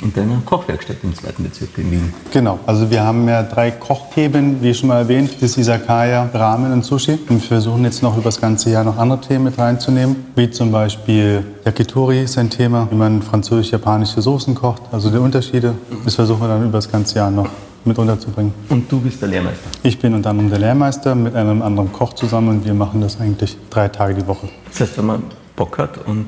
in 0.00 0.12
deiner 0.12 0.40
Kochwerkstatt 0.44 0.98
im 1.02 1.14
zweiten 1.14 1.42
Bezirk 1.42 1.70
in 1.76 1.90
Wien. 1.90 2.14
Genau, 2.32 2.58
also 2.66 2.90
wir 2.90 3.02
haben 3.02 3.28
ja 3.28 3.42
drei 3.42 3.70
Kochthemen, 3.70 4.62
wie 4.62 4.72
schon 4.72 4.88
mal 4.88 4.98
erwähnt, 4.98 5.30
das 5.40 5.56
Isakaya, 5.56 6.28
Ramen 6.32 6.72
und 6.72 6.84
Sushi. 6.84 7.18
Und 7.28 7.40
wir 7.42 7.48
versuchen 7.48 7.84
jetzt 7.84 8.02
noch 8.02 8.14
über 8.14 8.24
das 8.24 8.40
ganze 8.40 8.70
Jahr 8.70 8.84
noch 8.84 8.98
andere 8.98 9.20
Themen 9.20 9.44
mit 9.44 9.58
reinzunehmen, 9.58 10.16
wie 10.36 10.50
zum 10.50 10.70
Beispiel 10.70 11.44
Yakitori 11.64 12.22
ist 12.22 12.38
ein 12.38 12.50
Thema, 12.50 12.88
wie 12.90 12.96
man 12.96 13.22
französisch-japanische 13.22 14.22
Soßen 14.22 14.54
kocht, 14.54 14.82
also 14.92 15.10
die 15.10 15.18
Unterschiede. 15.18 15.74
Das 16.04 16.14
versuchen 16.14 16.40
wir 16.40 16.48
dann 16.48 16.62
über 16.62 16.78
das 16.78 16.90
ganze 16.90 17.16
Jahr 17.16 17.30
noch 17.30 17.48
mit 17.84 17.98
unterzubringen. 17.98 18.52
Und 18.68 18.90
du 18.90 19.00
bist 19.00 19.20
der 19.20 19.28
Lehrmeister. 19.28 19.68
Ich 19.82 19.98
bin 19.98 20.14
unter 20.14 20.30
anderem 20.30 20.50
der 20.50 20.58
Lehrmeister 20.58 21.14
mit 21.14 21.34
einem 21.34 21.62
anderen 21.62 21.92
Koch 21.92 22.12
zusammen 22.12 22.48
und 22.48 22.64
wir 22.64 22.74
machen 22.74 23.00
das 23.00 23.20
eigentlich 23.20 23.56
drei 23.70 23.88
Tage 23.88 24.14
die 24.14 24.26
Woche. 24.26 24.48
Das 24.68 24.80
heißt, 24.80 24.98
wenn 24.98 25.06
man 25.06 25.22
Bock 25.56 25.78
hat 25.78 26.06
und 26.06 26.26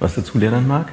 was 0.00 0.16
dazulernen 0.16 0.66
mag, 0.66 0.88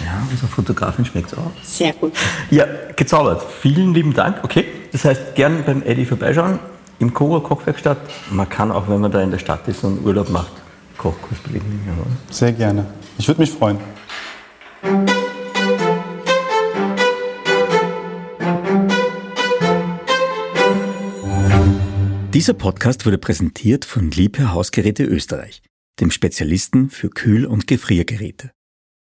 ja, 0.00 0.26
unserer 0.30 0.48
Fotografin 0.48 1.04
schmeckt 1.04 1.32
es 1.32 1.38
auch. 1.38 1.50
Sehr 1.62 1.92
gut. 1.92 2.12
Ja, 2.50 2.66
gezaubert. 2.96 3.44
Vielen 3.60 3.94
lieben 3.94 4.14
Dank. 4.14 4.42
Okay, 4.42 4.64
das 4.92 5.04
heißt, 5.04 5.34
gern 5.34 5.64
beim 5.64 5.82
Eddie 5.82 6.04
vorbeischauen, 6.04 6.58
im 6.98 7.12
Koro 7.12 7.40
Kochwerkstatt. 7.40 7.98
Man 8.30 8.48
kann 8.48 8.72
auch, 8.72 8.88
wenn 8.88 9.00
man 9.00 9.12
da 9.12 9.20
in 9.20 9.30
der 9.30 9.38
Stadt 9.38 9.66
ist 9.68 9.84
und 9.84 10.04
Urlaub 10.04 10.30
macht, 10.30 10.52
Kochkurs 10.98 11.38
belegen. 11.40 11.80
Sehr 12.30 12.52
gerne. 12.52 12.86
Ich 13.18 13.28
würde 13.28 13.40
mich 13.40 13.50
freuen. 13.50 13.78
Dieser 22.34 22.54
Podcast 22.54 23.06
wurde 23.06 23.18
präsentiert 23.18 23.84
von 23.84 24.10
Liebherr 24.10 24.52
Hausgeräte 24.52 25.04
Österreich, 25.04 25.62
dem 26.00 26.10
Spezialisten 26.10 26.90
für 26.90 27.08
Kühl- 27.08 27.46
und 27.46 27.68
Gefriergeräte. 27.68 28.50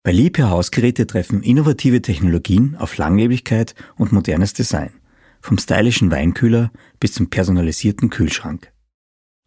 Bei 0.09 0.13
Liebherr 0.13 0.49
Hausgeräte 0.49 1.07
treffen 1.07 1.43
innovative 1.43 2.01
Technologien 2.01 2.77
auf 2.77 2.97
Langlebigkeit 2.97 3.75
und 3.97 4.11
modernes 4.11 4.55
Design, 4.55 4.89
vom 5.43 5.59
stylischen 5.59 6.11
Weinkühler 6.11 6.73
bis 6.99 7.13
zum 7.13 7.29
personalisierten 7.29 8.09
Kühlschrank. 8.09 8.73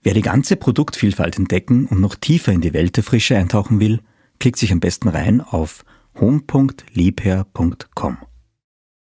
Wer 0.03 0.13
die 0.13 0.21
ganze 0.21 0.57
Produktvielfalt 0.57 1.39
entdecken 1.39 1.87
und 1.87 1.99
noch 1.99 2.13
tiefer 2.13 2.51
in 2.51 2.61
die 2.61 2.75
Welt 2.75 2.95
der 2.95 3.03
Frische 3.03 3.35
eintauchen 3.35 3.79
will, 3.79 4.01
klickt 4.37 4.59
sich 4.59 4.71
am 4.71 4.79
besten 4.79 5.07
rein 5.07 5.41
auf 5.41 5.83
home.liebherr.com. 6.19 8.17